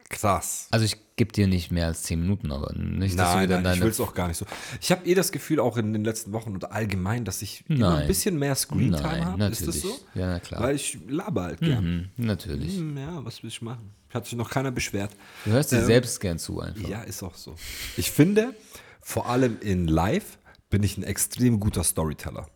Krass. 0.08 0.70
Also 0.72 0.86
ich 0.86 0.96
gebe 1.18 1.34
dir 1.34 1.46
nicht 1.46 1.72
mehr 1.74 1.88
als 1.88 2.04
10 2.04 2.22
Minuten, 2.22 2.54
aber 2.54 2.72
nicht, 2.74 3.20
dass 3.20 3.32
du 3.32 3.36
Nein, 3.36 3.44
wieder 3.50 3.60
nein, 3.60 3.76
ich 3.76 3.82
will 3.82 3.90
es 3.90 4.00
auch 4.00 4.14
gar 4.14 4.30
nicht 4.30 4.38
so. 4.38 4.46
Ich 4.80 4.92
habe 4.92 5.06
eh 5.06 5.14
das 5.14 5.34
Gefühl, 5.34 5.60
auch 5.60 5.76
in 5.76 5.92
den 5.92 6.06
letzten 6.06 6.32
Wochen 6.32 6.54
und 6.54 6.72
allgemein, 6.72 7.26
dass 7.26 7.42
ich 7.42 7.66
immer 7.68 7.98
ein 7.98 8.08
bisschen 8.08 8.40
mehr 8.40 8.56
Screentime 8.56 9.02
Nein, 9.02 9.26
habe. 9.26 9.44
Ist 9.48 9.68
das 9.68 9.82
so? 9.82 9.90
Ja, 10.14 10.28
na 10.28 10.40
klar. 10.40 10.62
Weil 10.62 10.76
ich 10.78 11.00
laber 11.10 11.44
halt 11.44 11.60
gern. 11.60 12.12
Hm, 12.16 12.26
natürlich. 12.26 12.78
Hm, 12.78 12.98
Ja, 12.98 13.26
was 13.26 13.44
will 13.44 13.50
ich 13.50 13.62
machen? 13.62 13.94
Hat 14.10 14.24
sich 14.26 14.36
noch 14.36 14.50
keiner 14.50 14.72
beschwert. 14.72 15.12
Du 15.44 15.52
hörst 15.52 15.74
dir 15.74 15.80
Ähm, 15.80 15.86
selbst 15.86 16.22
gern 16.22 16.40
zu 16.40 16.62
einfach. 16.62 16.88
Ja, 16.88 17.02
ist 17.02 17.24
auch 17.24 17.36
so. 17.36 17.56
Ich 17.98 18.10
finde, 18.10 18.56
vor 19.02 19.28
allem 19.28 19.58
in 19.60 19.90
Live 19.90 20.38
bin 20.70 20.82
ich 20.82 20.98
ein 20.98 21.04
extrem 21.04 21.60
guter 21.60 21.84
Storyteller. 21.84 22.48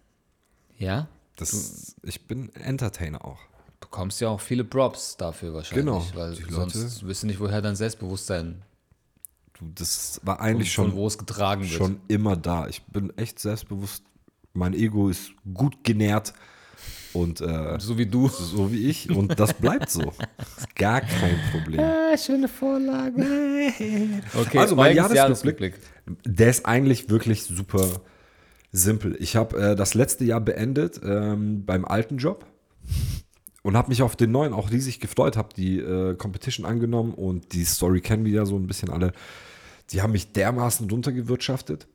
Ja? 0.78 1.10
Das, 1.36 1.96
ich 2.04 2.26
bin 2.28 2.54
Entertainer 2.56 3.26
auch. 3.26 3.40
Du 3.80 3.88
bekommst 3.88 4.20
ja 4.22 4.28
auch 4.30 4.42
viele 4.42 4.64
Props 4.64 5.16
dafür 5.18 5.54
wahrscheinlich, 5.54 5.86
Genau. 5.86 6.06
weil 6.14 6.36
Die 6.36 6.44
sonst 6.52 6.76
Leute- 6.76 7.08
wirst 7.08 7.24
du 7.24 7.28
nicht, 7.28 7.40
woher 7.40 7.62
dein 7.62 7.76
Selbstbewusstsein 7.76 8.62
Du, 9.60 9.66
das 9.76 10.22
war 10.24 10.40
eigentlich 10.40 10.74
von 10.74 10.88
schon, 10.90 10.96
wo 10.96 11.06
es 11.08 11.18
getragen 11.18 11.62
wird. 11.64 11.72
schon 11.74 12.00
immer 12.08 12.38
da. 12.38 12.68
Ich 12.68 12.82
bin 12.84 13.12
echt 13.18 13.40
selbstbewusst. 13.40 14.04
Mein 14.54 14.74
Ego 14.74 15.10
ist 15.10 15.32
gut 15.54 15.84
genährt 15.84 16.34
und 17.14 17.42
äh, 17.42 17.78
So 17.80 17.98
wie 17.98 18.06
du. 18.06 18.30
so 18.30 18.72
wie 18.72 18.88
ich. 18.90 19.10
Und 19.10 19.38
das 19.40 19.54
bleibt 19.54 19.90
so. 19.90 20.02
Ist 20.58 20.76
gar 20.76 21.02
kein 21.02 21.38
Problem. 21.52 21.80
Ah, 21.82 22.18
schöne 22.18 22.48
Vorlage. 22.48 23.22
Okay, 24.40 24.58
Also 24.60 24.76
mein 24.78 24.96
Jahresrückblick, 24.96 25.76
der 26.26 26.50
ist 26.50 26.66
eigentlich 26.66 27.10
wirklich 27.10 27.44
super 27.44 27.86
simpel. 28.72 29.18
Ich 29.20 29.36
habe 29.36 29.58
äh, 29.72 29.76
das 29.76 29.94
letzte 29.94 30.24
Jahr 30.26 30.40
beendet 30.42 31.02
ähm, 31.04 31.66
beim 31.66 31.84
alten 31.86 32.18
Job 32.18 32.46
und 33.64 33.76
habe 33.76 33.90
mich 33.90 34.02
auf 34.02 34.16
den 34.16 34.32
neuen 34.32 34.54
auch 34.54 34.72
riesig 34.72 35.00
gefreut, 35.00 35.38
habe 35.38 35.50
die 35.56 35.80
äh, 35.80 36.16
Competition 36.16 36.66
angenommen 36.66 37.14
und 37.14 37.54
die 37.54 37.66
Story 37.66 38.02
kennen 38.02 38.26
wir 38.26 38.32
ja 38.32 38.46
so 38.46 38.56
ein 38.58 38.68
bisschen 38.68 38.90
alle. 38.90 39.12
Die 39.92 40.02
haben 40.02 40.12
mich 40.12 40.32
dermaßen 40.34 40.90
runtergewirtschaftet, 40.90 41.88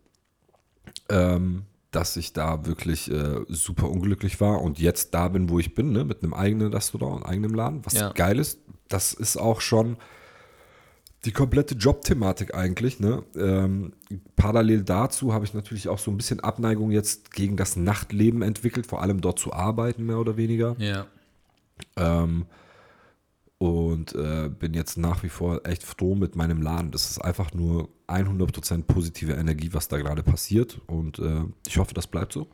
ähm, 1.08 1.62
dass 1.90 2.16
ich 2.16 2.32
da 2.32 2.66
wirklich 2.66 3.10
äh, 3.10 3.40
super 3.48 3.88
unglücklich 3.88 4.40
war 4.40 4.60
und 4.62 4.78
jetzt 4.78 5.14
da 5.14 5.28
bin, 5.28 5.48
wo 5.48 5.58
ich 5.58 5.74
bin, 5.74 5.92
ne, 5.92 6.04
mit 6.04 6.22
einem 6.22 6.34
eigenen 6.34 6.72
Restaurant 6.72 7.22
und 7.22 7.22
eigenem 7.28 7.54
Laden, 7.54 7.84
was 7.84 7.94
Ja. 7.94 8.12
geil 8.12 8.38
ist. 8.38 8.58
Das 8.88 9.12
ist 9.12 9.36
auch 9.36 9.60
schon 9.60 9.96
die 11.24 11.32
komplette 11.32 11.74
Jobthematik 11.74 12.54
eigentlich. 12.54 13.00
Ne? 13.00 13.22
Ähm, 13.36 13.92
parallel 14.36 14.82
dazu 14.82 15.32
habe 15.32 15.44
ich 15.44 15.54
natürlich 15.54 15.88
auch 15.88 15.98
so 15.98 16.10
ein 16.10 16.16
bisschen 16.16 16.40
Abneigung 16.40 16.90
jetzt 16.90 17.32
gegen 17.32 17.56
das 17.56 17.76
Nachtleben 17.76 18.42
entwickelt, 18.42 18.86
vor 18.86 19.00
allem 19.00 19.20
dort 19.20 19.38
zu 19.38 19.52
arbeiten, 19.52 20.04
mehr 20.04 20.18
oder 20.18 20.36
weniger. 20.36 20.76
Ja. 20.78 21.06
Ähm, 21.96 22.46
und 23.58 24.14
äh, 24.14 24.48
bin 24.50 24.74
jetzt 24.74 24.98
nach 24.98 25.22
wie 25.22 25.28
vor 25.28 25.66
echt 25.66 25.84
froh 25.84 26.14
mit 26.14 26.36
meinem 26.36 26.60
Laden. 26.60 26.90
Das 26.90 27.10
ist 27.10 27.18
einfach 27.18 27.54
nur 27.54 27.88
100% 28.08 28.82
positive 28.82 29.32
Energie, 29.32 29.70
was 29.72 29.88
da 29.88 29.96
gerade 29.96 30.22
passiert. 30.22 30.80
Und 30.86 31.18
äh, 31.18 31.44
ich 31.66 31.78
hoffe, 31.78 31.94
das 31.94 32.06
bleibt 32.06 32.32
so. 32.32 32.48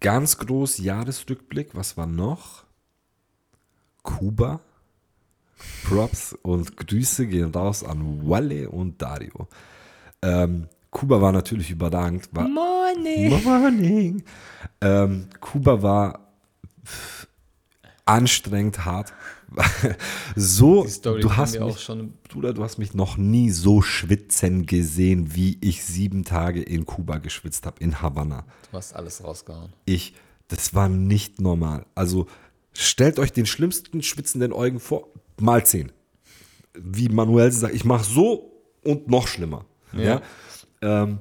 Ganz 0.00 0.38
groß 0.38 0.78
Jahresrückblick. 0.78 1.74
Was 1.74 1.96
war 1.96 2.06
noch? 2.06 2.64
Kuba. 4.02 4.60
Props 5.84 6.32
und 6.40 6.76
Grüße 6.76 7.26
gehen 7.26 7.50
raus 7.50 7.84
an 7.84 8.26
Walle 8.26 8.70
und 8.70 9.02
Dario. 9.02 9.48
Ähm, 10.22 10.68
Kuba 10.90 11.20
war 11.20 11.32
natürlich 11.32 11.70
überragend. 11.70 12.28
War, 12.32 12.48
Morning. 12.48 13.44
Morning. 13.44 14.22
Ähm, 14.80 15.28
Kuba 15.40 15.82
war 15.82 16.30
anstrengend 18.10 18.84
hart. 18.84 19.12
so, 20.36 20.84
Die 20.84 20.90
Story 20.90 21.20
du 21.20 21.36
hast 21.36 21.52
mich, 21.52 21.60
auch 21.60 21.78
schon. 21.78 22.14
Bruder, 22.28 22.52
du 22.52 22.62
hast 22.62 22.78
mich 22.78 22.94
noch 22.94 23.16
nie 23.16 23.50
so 23.50 23.82
schwitzen 23.82 24.66
gesehen, 24.66 25.34
wie 25.34 25.58
ich 25.60 25.84
sieben 25.84 26.24
Tage 26.24 26.62
in 26.62 26.86
Kuba 26.86 27.18
geschwitzt 27.18 27.66
habe, 27.66 27.76
in 27.80 28.00
Havanna. 28.00 28.44
Du 28.70 28.76
hast 28.76 28.94
alles 28.94 29.24
rausgehauen. 29.24 29.72
Ich, 29.86 30.14
das 30.48 30.74
war 30.74 30.88
nicht 30.88 31.40
normal. 31.40 31.86
Also 31.94 32.26
stellt 32.72 33.18
euch 33.18 33.32
den 33.32 33.46
schlimmsten 33.46 34.02
schwitzenden 34.02 34.52
Eugen 34.52 34.78
vor, 34.78 35.08
mal 35.40 35.64
zehn. 35.64 35.90
Wie 36.74 37.08
Manuel 37.08 37.50
sagt, 37.50 37.74
ich 37.74 37.84
mache 37.84 38.04
so 38.04 38.52
und 38.84 39.08
noch 39.08 39.26
schlimmer. 39.26 39.64
Ja. 39.92 40.02
Ja. 40.02 40.22
Ähm, 40.82 41.18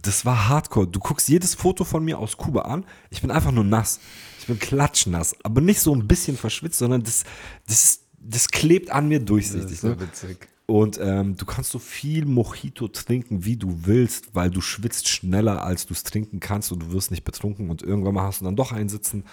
das 0.00 0.24
war 0.24 0.48
hardcore. 0.48 0.86
Du 0.86 1.00
guckst 1.00 1.28
jedes 1.28 1.54
Foto 1.54 1.84
von 1.84 2.04
mir 2.04 2.18
aus 2.18 2.36
Kuba 2.36 2.62
an. 2.62 2.84
Ich 3.10 3.20
bin 3.20 3.30
einfach 3.30 3.52
nur 3.52 3.64
nass. 3.64 4.00
Ich 4.42 4.46
bin 4.48 4.58
klatschnass. 4.58 5.36
Aber 5.44 5.60
nicht 5.60 5.80
so 5.80 5.94
ein 5.94 6.06
bisschen 6.08 6.36
verschwitzt, 6.36 6.78
sondern 6.78 7.02
das, 7.02 7.24
das, 7.66 7.84
ist- 7.84 8.02
das 8.18 8.48
klebt 8.48 8.90
an 8.90 9.08
mir 9.08 9.20
Das 9.20 9.26
durchsichtig. 9.26 9.72
ist 9.72 9.80
so 9.82 9.88
ne? 9.88 10.00
witzig. 10.00 10.48
Und 10.66 10.98
ähm, 11.02 11.36
du 11.36 11.44
kannst 11.44 11.70
so 11.70 11.78
viel 11.78 12.24
Mojito 12.24 12.88
trinken, 12.88 13.44
wie 13.44 13.56
du 13.56 13.84
willst, 13.84 14.34
weil 14.34 14.50
du 14.50 14.60
schwitzt 14.60 15.08
schneller, 15.08 15.64
als 15.64 15.86
du 15.86 15.92
es 15.92 16.02
trinken 16.02 16.40
kannst 16.40 16.72
und 16.72 16.80
du 16.82 16.92
wirst 16.92 17.10
nicht 17.10 17.24
betrunken 17.24 17.68
und 17.68 17.82
irgendwann 17.82 18.14
mal 18.14 18.22
hast 18.24 18.40
du 18.40 18.44
dann 18.44 18.56
doch 18.56 18.72
einsitzen. 18.72 19.24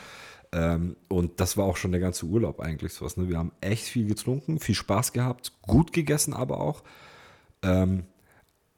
Ähm, 0.51 0.95
und 1.07 1.39
das 1.39 1.55
war 1.57 1.65
auch 1.65 1.77
schon 1.77 1.91
der 1.91 2.01
ganze 2.01 2.25
Urlaub 2.25 2.59
eigentlich 2.59 2.93
sowas. 2.93 3.15
Ne? 3.17 3.29
Wir 3.29 3.37
haben 3.37 3.51
echt 3.61 3.85
viel 3.85 4.05
getrunken, 4.07 4.59
viel 4.59 4.75
Spaß 4.75 5.13
gehabt, 5.13 5.53
gut 5.61 5.93
gegessen 5.93 6.33
aber 6.33 6.59
auch. 6.59 6.83
Ähm, 7.61 8.03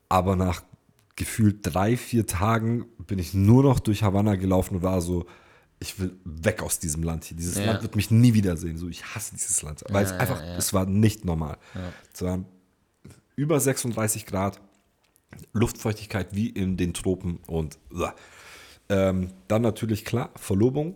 aber 0.09 0.35
nach 0.35 0.63
gefühlt 1.15 1.59
drei, 1.61 1.95
vier 1.97 2.27
Tagen 2.27 2.85
bin 3.07 3.17
ich 3.19 3.33
nur 3.33 3.63
noch 3.63 3.79
durch 3.79 4.03
Havanna 4.03 4.35
gelaufen 4.35 4.75
und 4.77 4.81
war 4.83 5.01
so, 5.01 5.25
ich 5.81 5.99
will 5.99 6.15
weg 6.23 6.61
aus 6.61 6.79
diesem 6.79 7.01
Land 7.03 7.25
hier. 7.25 7.35
Dieses 7.35 7.57
Ja. 7.57 7.65
Land 7.65 7.81
wird 7.81 7.95
mich 7.95 8.11
nie 8.11 8.33
wiedersehen. 8.33 8.77
So, 8.77 8.87
ich 8.87 9.03
hasse 9.03 9.33
dieses 9.35 9.61
Land. 9.63 9.83
Weil 9.89 10.05
es 10.05 10.11
Ja, 10.11 10.17
einfach, 10.17 10.39
ja, 10.39 10.55
es 10.55 10.73
war 10.73 10.85
nicht 10.85 11.25
normal. 11.25 11.57
Es 12.13 12.21
waren 12.21 12.45
über 13.35 13.59
36 13.59 14.25
Grad, 14.27 14.61
Luftfeuchtigkeit 15.53 16.35
wie 16.35 16.47
in 16.49 16.77
den 16.77 16.93
Tropen 16.93 17.39
und 17.47 17.79
ähm, 18.89 19.31
dann 19.47 19.61
natürlich 19.63 20.05
klar, 20.05 20.29
Verlobung. 20.35 20.95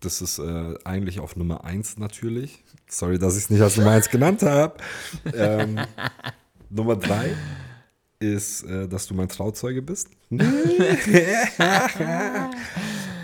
Das 0.00 0.20
ist 0.20 0.38
äh, 0.38 0.74
eigentlich 0.84 1.20
auf 1.20 1.36
Nummer 1.36 1.64
1 1.64 1.98
natürlich. 1.98 2.64
Sorry, 2.88 3.18
dass 3.18 3.36
ich 3.36 3.44
es 3.44 3.50
nicht 3.50 3.62
als 3.62 3.76
Nummer 3.76 3.92
1 3.92 4.10
genannt 4.10 4.42
habe. 4.42 4.76
Ähm, 5.32 5.78
Nummer 6.70 6.96
3 6.96 7.34
ist, 8.18 8.64
äh, 8.64 8.88
dass 8.88 9.06
du 9.06 9.14
mein 9.14 9.28
Trauzeuge 9.28 9.80
bist. 9.82 10.08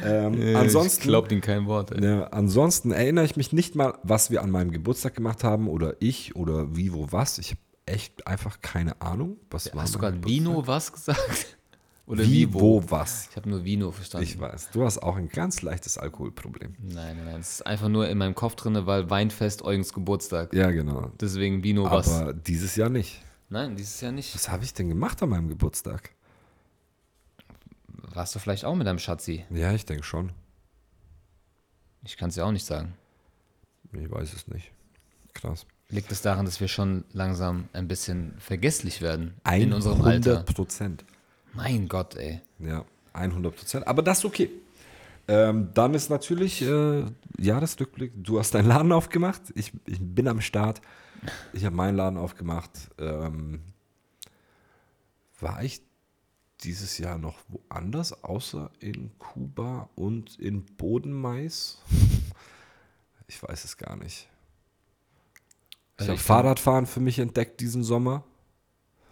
ähm, 0.05 0.57
ansonsten, 0.57 1.03
Ich 1.03 1.09
glaub 1.09 1.31
ihm 1.31 1.41
kein 1.41 1.67
Wort. 1.67 1.99
Ja, 2.01 2.25
ansonsten 2.29 2.93
erinnere 2.93 3.25
ich 3.25 3.37
mich 3.37 3.53
nicht 3.53 3.75
mal, 3.75 3.99
was 4.03 4.31
wir 4.31 4.43
an 4.43 4.51
meinem 4.51 4.71
Geburtstag 4.71 5.15
gemacht 5.15 5.45
haben 5.45 5.69
oder 5.69 5.95
ich 6.01 6.37
oder 6.37 6.77
wie, 6.77 6.93
wo, 6.93 7.11
was. 7.11 7.39
Ich 7.39 7.51
habe 7.51 7.61
echt 7.87 8.27
einfach 8.27 8.61
keine 8.61 9.01
Ahnung. 9.01 9.37
Was 9.51 9.75
war 9.75 9.83
Hast 9.83 9.95
du 9.95 9.99
gerade? 9.99 10.23
Vino 10.25 10.67
was 10.67 10.93
gesagt? 10.93 11.57
Oder 12.07 12.25
Wie, 12.25 12.49
wie, 12.49 12.55
wo, 12.55 12.83
was? 12.89 13.29
Ich 13.31 13.37
habe 13.37 13.49
nur 13.49 13.65
Vino 13.65 13.93
verstanden. 13.93 14.27
Ich 14.27 14.41
weiß, 14.41 14.71
du 14.73 14.83
hast 14.83 14.99
auch 14.99 15.15
ein 15.15 15.29
ganz 15.29 15.63
leichtes 15.63 15.97
Alkoholproblem. 15.97 16.75
Nein, 16.81 17.17
nein, 17.19 17.25
nein. 17.25 17.41
Es 17.41 17.53
ist 17.53 17.67
einfach 17.67 17.89
nur 17.89 18.09
in 18.09 18.19
meinem 18.19 18.35
Kopf 18.35 18.57
drin, 18.57 18.77
weil 18.85 19.09
Weinfest 19.11 19.63
Eugens 19.63 19.93
Geburtstag. 19.93 20.53
Ja, 20.53 20.73
genau. 20.73 21.13
Deswegen 21.21 21.63
Vino 21.63 21.89
was. 21.89 22.11
Aber 22.11 22.33
dieses 22.33 22.75
Jahr 22.75 22.89
nicht. 22.89 23.23
Nein, 23.49 23.77
dieses 23.77 24.01
Jahr 24.01 24.11
nicht. 24.11 24.35
Was 24.35 24.49
habe 24.49 24.65
ich 24.65 24.75
denn 24.75 24.89
gemacht 24.89 25.23
an 25.23 25.29
meinem 25.29 25.49
Geburtstag? 25.49 26.11
Warst 28.15 28.35
du 28.35 28.39
vielleicht 28.39 28.65
auch 28.65 28.75
mit 28.75 28.87
deinem 28.87 28.99
Schatzi? 28.99 29.45
Ja, 29.51 29.73
ich 29.73 29.85
denke 29.87 30.05
schon. 30.05 30.33
Ich 32.05 32.17
kann 32.17 32.31
es 32.31 32.37
ja 32.37 32.45
auch 32.45 32.53
nicht 32.53 32.65
sagen. 32.65 32.95
Ich 33.93 34.11
weiß 34.11 34.33
es 34.33 34.49
nicht. 34.49 34.71
Krass. 35.35 35.67
Liegt 35.89 36.13
es 36.13 36.23
daran, 36.23 36.47
dass 36.47 36.61
wir 36.61 36.69
schon 36.69 37.05
langsam 37.13 37.69
ein 37.73 37.89
bisschen 37.89 38.35
vergesslich 38.39 39.03
werden 39.03 39.35
in 39.53 39.73
unserem 39.73 40.03
Alter? 40.03 40.39
100 40.39 40.55
Prozent. 40.55 41.05
Mein 41.53 41.89
Gott, 41.89 42.15
ey. 42.15 42.41
Ja, 42.61 42.85
100 43.13 43.55
Prozent. 43.55 43.87
Aber 43.87 44.03
das 44.03 44.19
ist 44.19 44.25
okay. 44.25 44.51
Ähm, 45.27 45.71
dann 45.75 45.95
ist 45.95 46.09
natürlich 46.09 46.63
äh, 46.63 47.05
Jahresrückblick. 47.39 48.13
Du 48.17 48.39
hast 48.39 48.55
deinen 48.55 48.69
Laden 48.69 48.93
aufgemacht. 48.93 49.43
Ich, 49.55 49.73
ich 49.87 49.99
bin 50.01 50.29
am 50.29 50.41
Start. 50.41 50.81
Ich 51.53 51.65
habe 51.65 51.75
meinen 51.75 51.97
Laden 51.97 52.19
aufgemacht. 52.19 52.71
Ähm, 52.99 53.61
war 55.41 55.63
ich 55.63 55.83
dieses 56.65 56.99
Jahr 56.99 57.19
noch 57.19 57.39
woanders, 57.49 58.25
außer 58.25 58.71
in 58.81 59.11
Kuba 59.19 59.89
und 59.97 60.39
in 60.39 60.65
Bodenmais? 60.77 61.79
Ich 63.27 63.43
weiß 63.43 63.65
es 63.65 63.77
gar 63.77 63.97
nicht. 63.97 64.29
Ich 65.97 66.01
Also 66.01 66.13
habe 66.13 66.21
Fahrradfahren 66.21 66.87
für 66.87 67.01
mich 67.01 67.19
entdeckt 67.19 67.61
diesen 67.61 67.83
Sommer. 67.83 68.25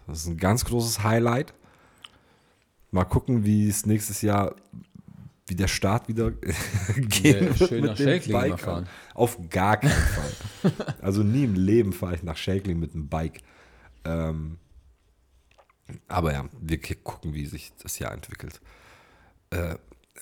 Das 0.07 0.19
ist 0.21 0.27
ein 0.27 0.37
ganz 0.37 0.65
großes 0.65 1.03
Highlight. 1.03 1.53
Mal 2.91 3.05
gucken, 3.05 3.45
wie 3.45 3.67
es 3.67 3.85
nächstes 3.85 4.21
Jahr, 4.23 4.55
wie 5.45 5.55
der 5.55 5.67
Start 5.67 6.07
wieder 6.07 6.31
gehen 6.95 7.45
Ja, 7.53 7.59
wird 7.59 7.69
schön 7.69 7.83
mit 7.83 7.99
dem 7.99 8.31
Bike. 8.31 8.59
fahren. 8.59 8.87
Auf 9.13 9.37
gar 9.49 9.77
keinen 9.77 9.91
Fall. 9.91 10.95
also 11.01 11.21
nie 11.23 11.43
im 11.43 11.53
Leben 11.55 11.93
fahre 11.93 12.15
ich 12.15 12.23
nach 12.23 12.37
Shakeling 12.37 12.79
mit 12.79 12.93
dem 12.95 13.07
Bike. 13.07 13.41
Ähm, 14.05 14.57
aber 16.07 16.33
ja, 16.33 16.45
wir 16.61 16.79
gucken, 17.03 17.33
wie 17.33 17.45
sich 17.45 17.71
das 17.81 17.99
Jahr 17.99 18.11
entwickelt. 18.13 18.59
Äh, 19.51 19.75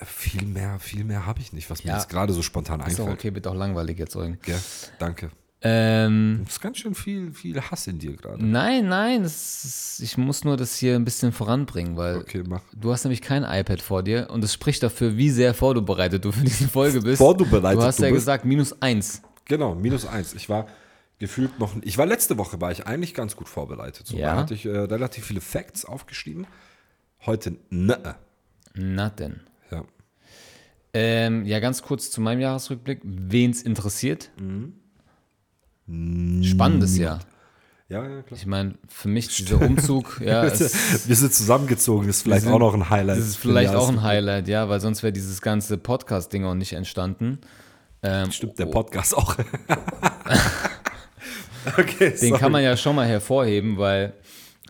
viel 0.04 0.44
mehr, 0.46 0.78
viel 0.78 1.04
mehr 1.04 1.26
habe 1.26 1.40
ich 1.40 1.52
nicht, 1.52 1.68
was 1.70 1.84
mir 1.84 1.90
Ja. 1.90 1.96
jetzt 1.96 2.08
gerade 2.08 2.32
so 2.32 2.42
spontan 2.42 2.80
Ist 2.80 2.98
doch 2.98 3.04
einfällt. 3.06 3.18
okay, 3.18 3.34
wird 3.34 3.46
auch 3.46 3.54
langweilig 3.54 3.98
jetzt, 3.98 4.14
Eugen. 4.16 4.38
Gell? 4.42 4.58
Danke. 4.98 5.30
Ähm, 5.60 6.42
Es 6.46 6.52
ist 6.52 6.60
ganz 6.60 6.78
schön 6.78 6.94
viel, 6.94 7.32
viel 7.32 7.60
Hass 7.60 7.88
in 7.88 7.98
dir 7.98 8.14
gerade. 8.16 8.44
nein, 8.44 8.86
nein, 8.86 9.24
das 9.24 9.64
ist, 9.64 10.00
ich 10.04 10.16
muss 10.16 10.44
nur 10.44 10.56
das 10.56 10.76
hier 10.76 10.94
ein 10.94 11.04
bisschen 11.04 11.32
voranbringen, 11.32 11.96
weil 11.96 12.18
Okay, 12.18 12.44
du 12.76 12.92
hast 12.92 13.02
nämlich 13.02 13.20
kein 13.22 13.42
iPad 13.42 13.82
vor 13.82 14.04
dir 14.04 14.28
und 14.30 14.44
es 14.44 14.54
spricht 14.54 14.84
dafür, 14.84 15.16
wie 15.16 15.30
sehr 15.30 15.54
vorbereitet 15.54 16.24
du 16.24 16.30
für 16.30 16.44
diese 16.44 16.68
Folge 16.68 17.00
bist. 17.00 17.18
Vorbereitet 17.18 17.80
Du 17.80 17.84
hast 17.84 17.98
du 17.98 18.04
ja 18.04 18.10
bist. 18.10 18.20
gesagt, 18.20 18.44
minus 18.44 18.80
eins. 18.80 19.20
Genau, 19.46 19.74
minus 19.74 20.06
eins. 20.06 20.32
Ich 20.34 20.48
war 20.48 20.68
gefühlt 21.18 21.58
noch. 21.58 21.74
Ich 21.82 21.98
war 21.98 22.06
letzte 22.06 22.38
Woche, 22.38 22.60
war 22.60 22.70
ich 22.72 22.86
eigentlich 22.86 23.14
ganz 23.14 23.36
gut 23.36 23.48
vorbereitet. 23.48 24.06
So, 24.06 24.16
Ja? 24.16 24.34
Da 24.34 24.36
hatte 24.42 24.54
ich 24.54 24.66
äh, 24.66 24.70
relativ 24.70 25.24
viele 25.26 25.40
Facts 25.40 25.84
aufgeschrieben. 25.84 26.46
Heute, 27.26 27.56
ne. 27.70 28.14
Na 28.74 29.10
denn. 29.10 29.40
Ja. 29.70 29.84
Ähm, 30.94 31.44
ja, 31.44 31.58
ganz 31.60 31.82
kurz 31.82 32.10
zu 32.10 32.20
meinem 32.20 32.40
Jahresrückblick. 32.40 33.00
Wen 33.02 33.50
es 33.50 33.62
interessiert? 33.62 34.30
Spannendes 36.42 36.96
Jahr. 36.98 37.20
Ja, 37.88 38.06
ja, 38.06 38.20
klar. 38.22 38.38
Ich 38.38 38.44
meine, 38.46 38.74
für 38.88 39.08
mich 39.08 39.34
dieser 39.34 39.62
Umzug, 39.62 40.20
ja, 40.24 40.44
es, 40.44 41.08
Wir 41.08 41.16
sind 41.16 41.32
zusammengezogen, 41.32 42.06
ist 42.08 42.20
vielleicht 42.22 42.42
sind- 42.44 42.52
auch 42.52 42.58
noch 42.58 42.74
ein 42.74 42.90
Highlight. 42.90 43.18
das 43.18 43.26
ist 43.26 43.36
vielleicht 43.36 43.74
auch 43.74 43.88
ein. 43.88 44.02
Highlight, 44.02 44.46
ja, 44.46 44.68
weil 44.68 44.78
sonst 44.80 45.02
wäre 45.02 45.12
dieses 45.12 45.40
ganze 45.40 45.78
Podcast-Ding 45.78 46.44
auch 46.44 46.54
nicht 46.54 46.74
entstanden. 46.74 47.38
Ähm, 48.02 48.30
Stimmt, 48.30 48.58
der 48.58 48.66
Podcast 48.66 49.16
auch. 49.16 49.34
okay, 51.78 52.14
Den 52.20 52.34
kann 52.34 52.52
man 52.52 52.62
ja 52.62 52.76
schon 52.76 52.96
mal 52.96 53.06
hervorheben, 53.06 53.78
weil 53.78 54.14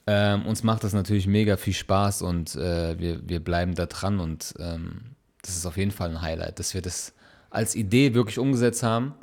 ähm, 0.06 0.46
uns 0.46 0.62
macht 0.62 0.84
das 0.84 0.92
natürlich 0.92 1.26
mega 1.26 1.56
viel 1.56 1.74
Spaß 1.74 2.22
und 2.22 2.56
äh, 2.56 2.98
wir, 2.98 3.28
wir 3.28 3.40
bleiben 3.40 3.74
da 3.74 3.86
dran 3.86 4.20
und 4.20 4.54
ähm, 4.58 5.16
das 5.42 5.56
ist 5.56 5.66
auf 5.66 5.76
jeden 5.76 5.90
Fall 5.90 6.10
ein 6.10 6.22
Highlight, 6.22 6.58
dass 6.58 6.74
wir 6.74 6.82
das 6.82 7.12
als 7.50 7.74
Idee 7.74 8.14
wirklich 8.14 8.38
umgesetzt 8.38 8.82
haben. 8.82 9.14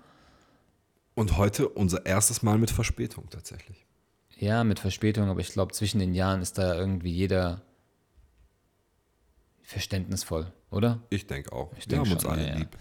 Und 1.13 1.37
heute 1.37 1.69
unser 1.69 2.05
erstes 2.05 2.43
Mal 2.43 2.57
mit 2.57 2.71
Verspätung 2.71 3.29
tatsächlich. 3.29 3.85
Ja, 4.37 4.65
mit 4.65 4.79
Verspätung, 4.79 5.29
aber 5.29 5.39
ich 5.39 5.49
glaube, 5.49 5.71
zwischen 5.73 5.99
den 5.99 6.13
Jahren 6.13 6.41
ist 6.41 6.57
da 6.57 6.75
irgendwie 6.75 7.11
jeder 7.11 7.61
verständnisvoll, 9.63 10.51
oder? 10.71 11.01
Ich 11.09 11.25
denke 11.25 11.53
auch. 11.53 11.71
wir 11.71 11.85
denk 11.85 12.01
haben 12.01 12.11
uns 12.11 12.21
schon, 12.21 12.31
alle 12.31 12.41
ja, 12.41 12.49
ja. 12.49 12.55
lieb. 12.57 12.77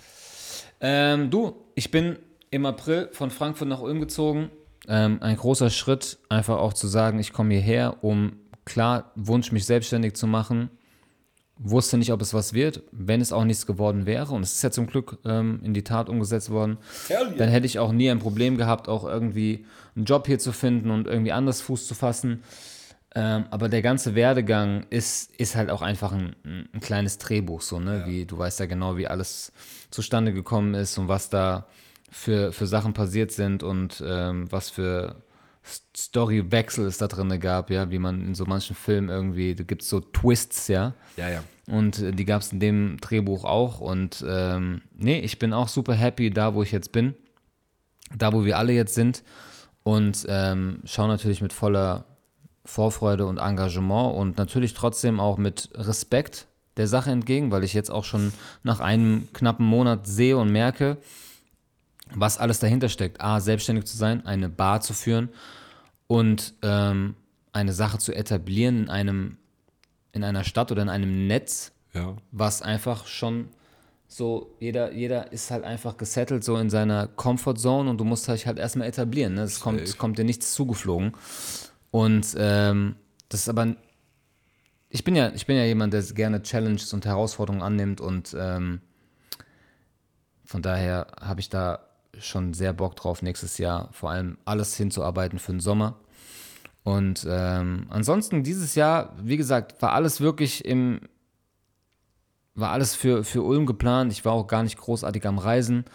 Ähm, 0.81 1.31
du, 1.31 1.55
ich 1.77 1.91
bin 1.91 2.19
im 2.51 2.67
April 2.67 3.09
von 3.13 3.31
Frankfurt 3.31 3.69
nach 3.69 3.81
Ulm 3.81 4.01
gezogen. 4.01 4.51
Ähm, 4.89 5.19
ein 5.23 5.37
großer 5.37 5.71
Schritt, 5.71 6.19
einfach 6.29 6.59
auch 6.59 6.73
zu 6.73 6.87
sagen, 6.87 7.19
ich 7.19 7.33
komme 7.33 7.55
hierher, 7.55 8.03
um 8.03 8.37
klar 8.65 9.13
Wunsch, 9.15 9.53
mich 9.53 9.67
selbstständig 9.67 10.15
zu 10.15 10.27
machen. 10.27 10.71
Wusste 11.57 11.99
nicht, 11.99 12.13
ob 12.13 12.21
es 12.21 12.35
was 12.35 12.53
wird, 12.53 12.83
wenn 12.91 13.21
es 13.21 13.33
auch 13.33 13.45
nichts 13.45 13.65
geworden 13.65 14.07
wäre. 14.07 14.35
Und 14.35 14.43
es 14.43 14.55
ist 14.55 14.63
ja 14.63 14.71
zum 14.71 14.87
Glück 14.89 15.19
ähm, 15.25 15.61
in 15.63 15.73
die 15.73 15.85
Tat 15.85 16.09
umgesetzt 16.09 16.51
worden. 16.51 16.79
Dann 17.39 17.49
hätte 17.49 17.67
ich 17.67 17.79
auch 17.79 17.93
nie 17.93 18.11
ein 18.11 18.19
Problem 18.19 18.57
gehabt, 18.57 18.89
auch 18.89 19.05
irgendwie 19.05 19.65
einen 19.95 20.05
Job 20.05 20.27
hier 20.27 20.41
zu 20.41 20.53
finden 20.53 20.91
und 20.91 21.07
irgendwie 21.07 21.33
anders 21.33 21.61
Fuß 21.61 21.87
zu 21.87 21.95
fassen. 21.95 22.43
Ähm, 23.15 23.45
aber 23.51 23.69
der 23.69 23.83
ganze 23.83 24.17
Werdegang 24.17 24.87
ist, 24.91 25.31
ist 25.37 25.55
halt 25.55 25.71
auch 25.71 25.83
einfach 25.83 26.13
ein, 26.13 26.35
ein 26.45 26.81
kleines 26.81 27.19
Drehbuch, 27.19 27.61
so, 27.61 27.79
ne? 27.79 28.03
Wie, 28.07 28.27
du 28.27 28.37
weißt 28.37 28.59
ja 28.59 28.67
genau, 28.67 28.97
wie 28.97 29.07
alles 29.07 29.53
zustande 29.91 30.33
gekommen 30.33 30.75
ist 30.75 30.99
und 30.99 31.07
was 31.07 31.31
da 31.31 31.69
für, 32.15 32.53
für 32.53 32.69
Sachen 32.69 32.93
passiert 32.93 33.33
sind 33.33 33.65
und 33.65 34.03
ähm, 34.07 34.47
was 34.51 34.71
für 34.71 35.17
Storywechsel 35.97 36.87
es 36.87 36.99
da 36.99 37.09
drin 37.09 37.41
gab, 37.41 37.71
ja, 37.71 37.91
wie 37.91 37.99
man 37.99 38.25
in 38.25 38.35
so 38.35 38.45
manchen 38.45 38.77
Filmen 38.77 39.09
irgendwie, 39.09 39.55
da 39.57 39.65
gibt 39.65 39.83
es 39.83 39.89
so 39.89 39.99
Twists, 39.99 40.69
ja. 40.69 40.95
Ja, 41.17 41.29
ja. 41.29 41.43
Und 41.67 41.99
äh, 41.99 42.13
die 42.13 42.25
gab 42.25 42.43
es 42.43 42.53
in 42.53 42.61
dem 42.61 42.99
Drehbuch 43.01 43.45
auch. 43.45 43.81
Und 43.81 44.25
ähm, 44.29 44.83
nee, 44.95 45.19
ich 45.21 45.41
bin 45.41 45.53
auch 45.53 45.67
super 45.67 45.95
happy 45.95 46.31
da, 46.31 46.55
wo 46.55 46.63
ich 46.63 46.71
jetzt 46.71 46.93
bin. 46.93 47.15
Da, 48.17 48.33
wo 48.33 48.45
wir 48.45 48.59
alle 48.59 48.73
jetzt 48.73 48.95
sind. 48.95 49.25
Und 49.83 50.25
ähm, 50.29 50.81
schaue 50.85 51.09
natürlich 51.09 51.43
mit 51.43 51.53
voller 51.53 52.05
Vorfreude 52.65 53.27
und 53.27 53.39
Engagement 53.39 54.15
und 54.15 54.39
natürlich 54.39 54.75
trotzdem 54.75 55.19
auch 55.19 55.37
mit 55.37 55.71
Respekt 55.75 56.47
der 56.77 56.87
Sache 56.87 57.11
entgegen, 57.11 57.51
weil 57.51 57.65
ich 57.65 57.75
jetzt 57.75 57.91
auch 57.91 58.05
schon 58.05 58.33
nach 58.63 58.81
einem 58.81 59.29
knappen 59.33 59.67
Monat 59.67 60.07
sehe 60.07 60.37
und 60.37 60.53
merke, 60.53 60.99
was 62.15 62.39
alles 62.39 62.59
dahinter 62.61 62.89
steckt. 62.89 63.21
A, 63.21 63.41
selbstständig 63.41 63.85
zu 63.87 63.97
sein, 63.97 64.25
eine 64.27 64.49
Bar 64.49 64.81
zu 64.81 64.93
führen 64.95 65.29
und 66.07 66.55
ähm, 66.63 67.17
eine 67.53 67.73
Sache 67.73 67.99
zu 67.99 68.13
etablieren 68.15 68.85
in 68.85 68.91
einem 68.91 69.39
in 70.13 70.23
einer 70.23 70.45
Stadt 70.45 70.71
oder 70.71 70.83
in 70.83 70.89
einem 70.89 71.27
Netz, 71.27 71.73
Ja. 71.93 72.17
was 72.31 72.63
einfach 72.63 73.07
schon 73.09 73.49
so, 74.07 74.55
jeder, 74.61 74.93
jeder 74.93 75.33
ist 75.33 75.51
halt 75.51 75.65
einfach 75.65 75.97
gesettelt 75.97 76.45
so 76.45 76.57
in 76.57 76.71
seiner 76.71 77.09
Comfortzone 77.09 77.91
und 77.91 77.99
du 77.99 78.05
musst 78.05 78.29
dich 78.29 78.47
halt 78.47 78.59
erstmal 78.61 78.87
etablieren. 78.87 79.35
Ne? 79.35 79.43
Es 79.43 79.59
kommt, 79.59 79.81
es 79.81 79.99
kommt 79.99 80.17
dir 80.17 80.25
nichts 80.25 80.55
zugeflogen. 80.55 81.13
Und 81.91 82.29
ähm, 82.39 82.95
das 83.29 83.41
ist 83.41 83.49
aber, 83.49 83.75
ich 84.89 85.03
bin 85.03 85.17
ja, 85.17 85.33
ich 85.35 85.47
bin 85.47 85.57
ja 85.57 85.65
jemand, 85.65 85.93
der 85.93 86.03
gerne 86.03 86.43
Challenges 86.43 86.93
und 86.93 87.07
Herausforderungen 87.07 87.63
annimmt 87.65 88.01
und 88.01 88.37
ähm, 88.39 88.81
von 90.45 90.63
daher 90.63 91.09
habe 91.21 91.41
ich 91.41 91.49
da 91.49 91.81
schon 92.21 92.55
sehr 92.55 92.73
Bock 92.73 92.97
drauf, 92.97 93.23
nächstes 93.23 93.59
Jahr 93.59 93.89
vor 93.93 94.11
allem 94.11 94.39
alles 94.45 94.77
hinzuarbeiten 94.77 95.39
für 95.39 95.53
den 95.53 95.61
Sommer. 95.61 95.99
Und 96.83 97.27
ähm, 97.29 97.87
ansonsten 97.89 98.43
dieses 98.43 98.75
Jahr, 98.75 99.15
wie 99.23 99.39
gesagt, 99.39 99.81
war 99.81 99.93
alles 99.93 100.21
wirklich 100.21 100.65
im, 100.65 101.01
war 102.55 102.71
alles 102.71 102.95
für, 102.95 103.25
für 103.25 103.43
Ulm 103.43 103.65
geplant. 103.67 104.13
Ich 104.13 104.25
war 104.25 104.33
auch 104.33 104.47
gar 104.47 104.63
nicht 104.63 104.77
großartig 104.77 105.27
am 105.27 105.39
Reisen 105.39 105.87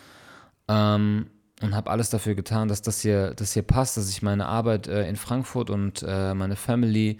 ähm, 0.68 1.28
und 1.62 1.76
habe 1.76 1.92
alles 1.92 2.10
dafür 2.10 2.34
getan, 2.34 2.68
dass 2.68 2.82
das 2.82 3.02
hier, 3.02 3.36
das 3.36 3.54
hier 3.54 3.64
passt, 3.64 3.98
dass 3.98 4.10
ich 4.10 4.24
meine 4.24 4.48
Arbeit 4.48 4.88
äh, 4.88 5.08
in 5.08 5.16
Frankfurt 5.16 5.70
und 5.70 6.04
äh, 6.08 6.34
meine 6.34 6.56
Family 6.56 7.20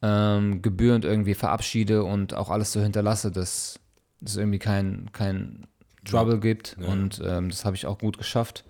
ähm, 0.00 0.62
gebührend 0.62 1.04
irgendwie 1.04 1.34
verabschiede 1.34 2.04
und 2.04 2.34
auch 2.34 2.50
alles 2.50 2.72
so 2.72 2.80
hinterlasse, 2.80 3.30
dass 3.30 3.78
es 4.24 4.36
irgendwie 4.36 4.58
kein, 4.58 5.10
kein 5.12 5.66
Trouble 6.04 6.38
gibt. 6.38 6.76
Ja. 6.80 6.88
Und 6.88 7.20
ähm, 7.24 7.50
das 7.50 7.64
habe 7.64 7.76
ich 7.76 7.86
auch 7.86 7.98
gut 7.98 8.18
geschafft. 8.18 8.64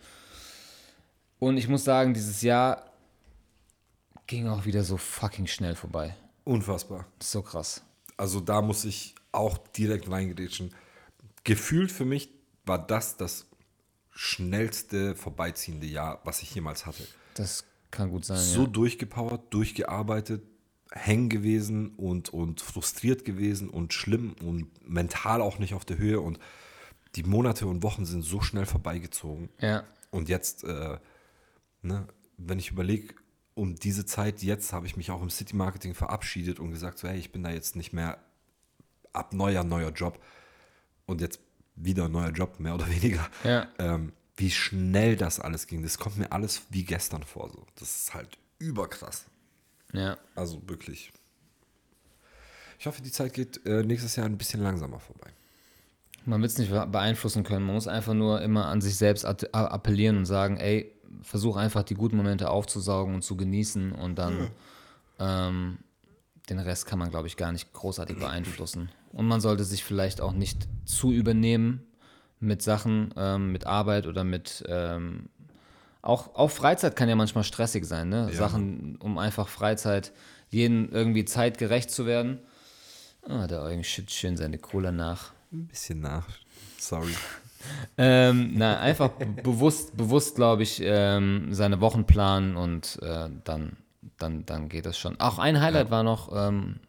Und 1.38 1.56
ich 1.56 1.68
muss 1.68 1.84
sagen, 1.84 2.14
dieses 2.14 2.42
Jahr 2.42 2.90
ging 4.26 4.48
auch 4.48 4.64
wieder 4.64 4.84
so 4.84 4.96
fucking 4.96 5.46
schnell 5.46 5.74
vorbei. 5.74 6.16
Unfassbar. 6.44 7.06
So 7.20 7.42
krass. 7.42 7.82
Also 8.16 8.40
da 8.40 8.62
muss 8.62 8.84
ich 8.84 9.14
auch 9.32 9.58
direkt 9.58 10.10
reingrätschen. 10.10 10.72
Gefühlt 11.42 11.90
für 11.90 12.04
mich 12.04 12.30
war 12.64 12.78
das 12.78 13.16
das 13.16 13.46
schnellste 14.10 15.16
vorbeiziehende 15.16 15.86
Jahr, 15.86 16.20
was 16.24 16.42
ich 16.42 16.54
jemals 16.54 16.86
hatte. 16.86 17.06
Das 17.34 17.64
kann 17.90 18.10
gut 18.10 18.24
sein. 18.24 18.38
so 18.38 18.62
ja. 18.62 18.68
durchgepowert, 18.68 19.52
durchgearbeitet, 19.52 20.42
hängen 20.90 21.28
gewesen 21.28 21.94
und, 21.96 22.32
und 22.32 22.60
frustriert 22.60 23.24
gewesen 23.24 23.68
und 23.68 23.92
schlimm 23.92 24.34
und 24.40 24.68
mental 24.88 25.42
auch 25.42 25.58
nicht 25.58 25.74
auf 25.74 25.84
der 25.84 25.98
Höhe. 25.98 26.20
Und 26.20 26.38
die 27.16 27.22
Monate 27.22 27.66
und 27.66 27.82
Wochen 27.82 28.04
sind 28.04 28.22
so 28.22 28.40
schnell 28.40 28.66
vorbeigezogen. 28.66 29.48
ja. 29.60 29.84
Und 30.10 30.28
jetzt, 30.28 30.62
äh, 30.62 30.98
ne, 31.82 32.06
wenn 32.36 32.60
ich 32.60 32.70
überlege, 32.70 33.14
um 33.54 33.74
diese 33.74 34.06
Zeit 34.06 34.42
jetzt 34.42 34.72
habe 34.72 34.86
ich 34.86 34.96
mich 34.96 35.10
auch 35.10 35.20
im 35.20 35.30
City 35.30 35.56
Marketing 35.56 35.92
verabschiedet 35.94 36.60
und 36.60 36.70
gesagt, 36.70 36.98
so, 36.98 37.08
hey, 37.08 37.18
ich 37.18 37.32
bin 37.32 37.42
da 37.42 37.50
jetzt 37.50 37.74
nicht 37.74 37.92
mehr 37.92 38.18
ab 39.12 39.32
neuer, 39.32 39.64
neuer 39.64 39.90
Job 39.90 40.22
und 41.06 41.20
jetzt 41.20 41.40
wieder 41.76 42.04
ein 42.04 42.12
neuer 42.12 42.30
Job, 42.30 42.60
mehr 42.60 42.74
oder 42.74 42.88
weniger. 42.90 43.28
Ja. 43.42 43.68
Ähm, 43.78 44.12
wie 44.36 44.50
schnell 44.50 45.16
das 45.16 45.40
alles 45.40 45.66
ging, 45.66 45.82
das 45.82 45.98
kommt 45.98 46.16
mir 46.16 46.30
alles 46.32 46.62
wie 46.70 46.84
gestern 46.84 47.22
vor. 47.22 47.50
So. 47.50 47.66
Das 47.76 47.96
ist 47.96 48.14
halt 48.14 48.38
überkrass. 48.58 49.26
Ja. 49.92 50.16
Also 50.34 50.60
wirklich. 50.68 51.12
Ich 52.78 52.86
hoffe, 52.86 53.02
die 53.02 53.12
Zeit 53.12 53.32
geht 53.32 53.64
äh, 53.64 53.82
nächstes 53.82 54.16
Jahr 54.16 54.26
ein 54.26 54.36
bisschen 54.36 54.60
langsamer 54.60 54.98
vorbei. 54.98 55.30
Man 56.24 56.40
wird 56.40 56.52
es 56.52 56.58
nicht 56.58 56.70
beeinflussen 56.70 57.44
können. 57.44 57.66
Man 57.66 57.74
muss 57.74 57.88
einfach 57.88 58.14
nur 58.14 58.40
immer 58.40 58.66
an 58.66 58.80
sich 58.80 58.96
selbst 58.96 59.24
appellieren 59.24 60.16
und 60.16 60.26
sagen, 60.26 60.56
ey, 60.56 60.92
versuch 61.22 61.56
einfach 61.56 61.82
die 61.82 61.94
guten 61.94 62.16
Momente 62.16 62.50
aufzusaugen 62.50 63.14
und 63.14 63.22
zu 63.22 63.36
genießen 63.36 63.92
und 63.92 64.16
dann 64.16 64.50
ähm, 65.18 65.78
den 66.48 66.58
Rest 66.58 66.86
kann 66.86 66.98
man, 66.98 67.10
glaube 67.10 67.26
ich, 67.26 67.36
gar 67.36 67.52
nicht 67.52 67.72
großartig 67.72 68.18
beeinflussen. 68.18 68.90
Und 69.12 69.26
man 69.26 69.40
sollte 69.40 69.64
sich 69.64 69.84
vielleicht 69.84 70.20
auch 70.20 70.32
nicht 70.32 70.68
zu 70.84 71.12
übernehmen 71.12 71.86
mit 72.40 72.62
Sachen, 72.62 73.14
ähm, 73.16 73.52
mit 73.52 73.66
Arbeit 73.66 74.06
oder 74.06 74.24
mit 74.24 74.64
ähm, 74.68 75.28
auch, 76.02 76.34
auch 76.34 76.50
Freizeit 76.50 76.96
kann 76.96 77.08
ja 77.08 77.16
manchmal 77.16 77.44
stressig 77.44 77.86
sein, 77.86 78.10
ne? 78.10 78.28
Ja. 78.30 78.36
Sachen, 78.36 78.96
um 78.96 79.16
einfach 79.16 79.48
Freizeit, 79.48 80.12
jeden 80.50 80.90
irgendwie 80.92 81.24
zeitgerecht 81.24 81.90
zu 81.90 82.04
werden. 82.04 82.40
Ah, 83.26 83.46
der 83.46 83.62
Eugen 83.62 83.84
schüttet 83.84 84.10
schön 84.10 84.36
seine 84.36 84.58
Cola 84.58 84.92
nach. 84.92 85.32
Ein 85.54 85.66
bisschen 85.68 86.00
nach. 86.00 86.26
Sorry. 86.78 87.14
Ähm, 87.96 88.52
na, 88.54 88.80
einfach 88.80 89.08
be- 89.10 89.24
bewusst, 89.26 89.96
bewusst 89.96 90.34
glaube 90.36 90.62
ich, 90.64 90.82
ähm, 90.84 91.54
seine 91.54 91.80
Wochen 91.80 92.04
planen 92.04 92.56
und 92.56 92.98
äh, 93.02 93.30
dann, 93.44 93.76
dann, 94.18 94.44
dann 94.44 94.68
geht 94.68 94.84
das 94.84 94.98
schon. 94.98 95.18
Auch 95.20 95.38
ein 95.38 95.60
Highlight 95.60 95.90
war 95.90 96.02
noch 96.02 96.30
ähm, 96.34 96.80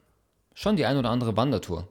schon 0.54 0.76
die 0.76 0.86
ein 0.86 0.98
oder 0.98 1.12
andere 1.12 1.38
Wandertour. 1.38 1.88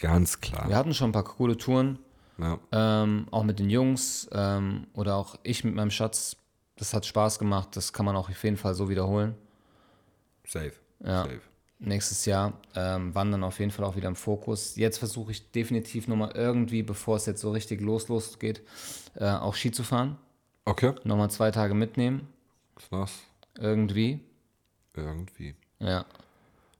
Ganz 0.00 0.40
klar. 0.40 0.68
Wir 0.68 0.76
hatten 0.76 0.94
schon 0.94 1.10
ein 1.10 1.12
paar 1.12 1.24
coole 1.24 1.56
Touren, 1.56 1.98
Ja. 2.38 2.58
ähm, 2.72 3.26
auch 3.30 3.44
mit 3.44 3.58
den 3.58 3.70
Jungs 3.70 4.28
ähm, 4.32 4.86
oder 4.94 5.16
auch 5.16 5.36
ich 5.42 5.62
mit 5.62 5.74
meinem 5.74 5.90
Schatz. 5.90 6.36
Das 6.76 6.94
hat 6.94 7.04
Spaß 7.04 7.38
gemacht, 7.38 7.76
das 7.76 7.92
kann 7.92 8.06
man 8.06 8.16
auch 8.16 8.30
auf 8.30 8.42
jeden 8.44 8.56
Fall 8.56 8.74
so 8.74 8.88
wiederholen. 8.88 9.34
Safe. 10.46 10.72
Ja. 11.04 11.24
Safe. 11.24 11.40
Nächstes 11.82 12.26
Jahr 12.26 12.52
ähm, 12.74 13.14
wandern 13.14 13.42
auf 13.42 13.58
jeden 13.58 13.70
Fall 13.70 13.86
auch 13.86 13.96
wieder 13.96 14.08
im 14.08 14.14
Fokus. 14.16 14.76
Jetzt 14.76 14.98
versuche 14.98 15.32
ich 15.32 15.50
definitiv 15.50 16.08
nochmal 16.08 16.32
irgendwie, 16.34 16.82
bevor 16.82 17.16
es 17.16 17.24
jetzt 17.24 17.40
so 17.40 17.50
richtig 17.52 17.80
los 17.80 18.08
losgeht, 18.08 18.60
äh, 19.14 19.24
auch 19.30 19.54
Ski 19.54 19.72
zu 19.72 19.82
fahren. 19.82 20.18
Okay. 20.66 20.92
Nochmal 21.04 21.30
zwei 21.30 21.50
Tage 21.50 21.72
mitnehmen. 21.72 22.28
Krass. 22.76 23.12
Irgendwie. 23.58 24.20
Irgendwie. 24.94 25.54
Ja. 25.78 26.04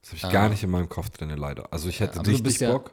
Das 0.03 0.11
habe 0.11 0.17
ich 0.17 0.29
gar 0.31 0.49
nicht 0.51 0.63
in 0.63 0.71
meinem 0.71 0.89
Kopf 0.89 1.09
drin, 1.11 1.31
leider. 1.31 1.73
Also 1.73 1.89
ich 1.89 2.01
hätte 2.01 2.25
richtig 2.27 2.61
ja- 2.61 2.73
Bock. 2.73 2.93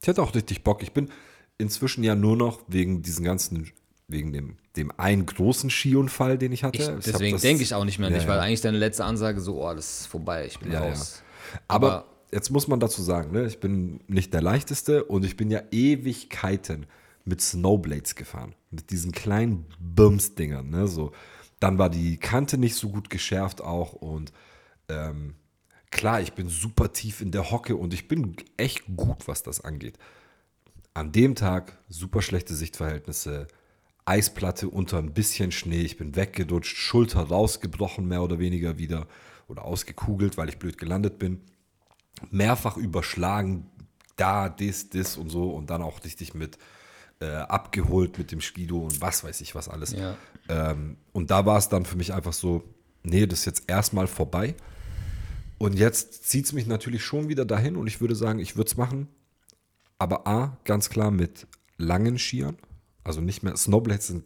Ich 0.00 0.06
hätte 0.08 0.22
auch 0.22 0.34
richtig 0.34 0.62
Bock. 0.62 0.82
Ich 0.82 0.92
bin 0.92 1.10
inzwischen 1.58 2.04
ja 2.04 2.14
nur 2.14 2.36
noch 2.36 2.60
wegen 2.68 3.02
diesen 3.02 3.24
ganzen, 3.24 3.70
wegen 4.10 4.32
dem, 4.32 4.56
dem 4.76 4.92
einen 4.98 5.26
großen 5.26 5.70
Skiunfall, 5.70 6.38
den 6.38 6.52
ich 6.52 6.64
hatte. 6.64 6.78
Ich, 6.98 7.04
deswegen 7.04 7.38
denke 7.38 7.62
ich 7.62 7.74
auch 7.74 7.84
nicht 7.84 7.98
mehr 7.98 8.08
an 8.08 8.12
Ja, 8.14 8.18
dich, 8.20 8.28
weil 8.28 8.36
ja. 8.36 8.42
eigentlich 8.42 8.60
deine 8.60 8.78
letzte 8.78 9.04
Ansage 9.04 9.40
so, 9.40 9.62
oh, 9.64 9.74
das 9.74 10.00
ist 10.00 10.06
vorbei, 10.06 10.46
ich 10.46 10.58
bin 10.58 10.72
Ja, 10.72 10.84
ja. 10.84 10.90
raus. 10.90 11.22
Aber, 11.68 11.92
Aber- 11.92 12.06
jetzt 12.32 12.50
muss 12.50 12.68
man 12.68 12.80
dazu 12.80 13.02
sagen, 13.02 13.32
ne, 13.32 13.46
ich 13.46 13.60
bin 13.60 14.00
nicht 14.06 14.32
der 14.34 14.42
leichteste 14.42 15.04
und 15.04 15.24
ich 15.24 15.36
bin 15.36 15.50
ja 15.50 15.62
Ewigkeiten 15.70 16.86
mit 17.24 17.40
Snowblades 17.40 18.14
gefahren. 18.14 18.54
Mit 18.70 18.90
diesen 18.90 19.12
kleinen 19.12 19.66
Bums-Dingern. 19.80 20.70
Ne, 20.70 20.88
so. 20.88 21.12
Dann 21.58 21.76
war 21.78 21.90
die 21.90 22.16
Kante 22.16 22.56
nicht 22.56 22.74
so 22.74 22.88
gut 22.88 23.10
geschärft 23.10 23.60
auch 23.60 23.92
und 23.92 24.32
ähm, 24.88 25.34
klar, 25.90 26.20
ich 26.20 26.32
bin 26.32 26.48
super 26.48 26.92
tief 26.92 27.20
in 27.20 27.30
der 27.32 27.50
Hocke 27.50 27.76
und 27.76 27.92
ich 27.92 28.08
bin 28.08 28.34
echt 28.56 28.84
gut, 28.96 29.28
was 29.28 29.42
das 29.42 29.60
angeht. 29.60 29.98
An 30.94 31.12
dem 31.12 31.34
Tag 31.34 31.78
super 31.88 32.22
schlechte 32.22 32.54
Sichtverhältnisse, 32.54 33.46
Eisplatte 34.04 34.68
unter 34.68 34.98
ein 34.98 35.12
bisschen 35.12 35.52
Schnee, 35.52 35.82
ich 35.82 35.96
bin 35.96 36.16
weggedutscht, 36.16 36.76
Schulter 36.76 37.22
rausgebrochen, 37.22 38.06
mehr 38.06 38.22
oder 38.22 38.38
weniger 38.38 38.78
wieder 38.78 39.06
oder 39.48 39.64
ausgekugelt, 39.64 40.36
weil 40.36 40.48
ich 40.48 40.58
blöd 40.58 40.78
gelandet 40.78 41.18
bin. 41.18 41.40
Mehrfach 42.30 42.76
überschlagen, 42.76 43.66
da, 44.16 44.48
das, 44.48 44.90
das 44.90 45.16
und 45.16 45.30
so 45.30 45.50
und 45.50 45.70
dann 45.70 45.82
auch 45.82 46.04
richtig 46.04 46.34
mit 46.34 46.58
äh, 47.20 47.26
abgeholt 47.26 48.18
mit 48.18 48.32
dem 48.32 48.40
Skido 48.40 48.78
und 48.78 49.00
was 49.00 49.24
weiß 49.24 49.40
ich 49.40 49.54
was 49.54 49.68
alles. 49.68 49.92
Ja. 49.92 50.16
Ähm, 50.48 50.96
und 51.12 51.30
da 51.30 51.46
war 51.46 51.58
es 51.58 51.68
dann 51.68 51.84
für 51.84 51.96
mich 51.96 52.12
einfach 52.12 52.32
so, 52.32 52.62
nee, 53.02 53.26
das 53.26 53.40
ist 53.40 53.44
jetzt 53.46 53.64
erstmal 53.68 54.06
vorbei. 54.06 54.54
Und 55.58 55.78
jetzt 55.78 56.24
zieht 56.24 56.46
es 56.46 56.52
mich 56.52 56.66
natürlich 56.66 57.04
schon 57.04 57.28
wieder 57.28 57.44
dahin 57.44 57.76
und 57.76 57.86
ich 57.86 58.00
würde 58.00 58.14
sagen, 58.14 58.38
ich 58.38 58.56
würde 58.56 58.70
es 58.70 58.76
machen. 58.76 59.08
Aber 59.98 60.26
A, 60.26 60.56
ganz 60.64 60.88
klar 60.88 61.10
mit 61.10 61.46
langen 61.76 62.18
Skiern. 62.18 62.56
Also 63.04 63.20
nicht 63.20 63.42
mehr, 63.42 63.56
Snowblades 63.56 64.08
sind 64.08 64.24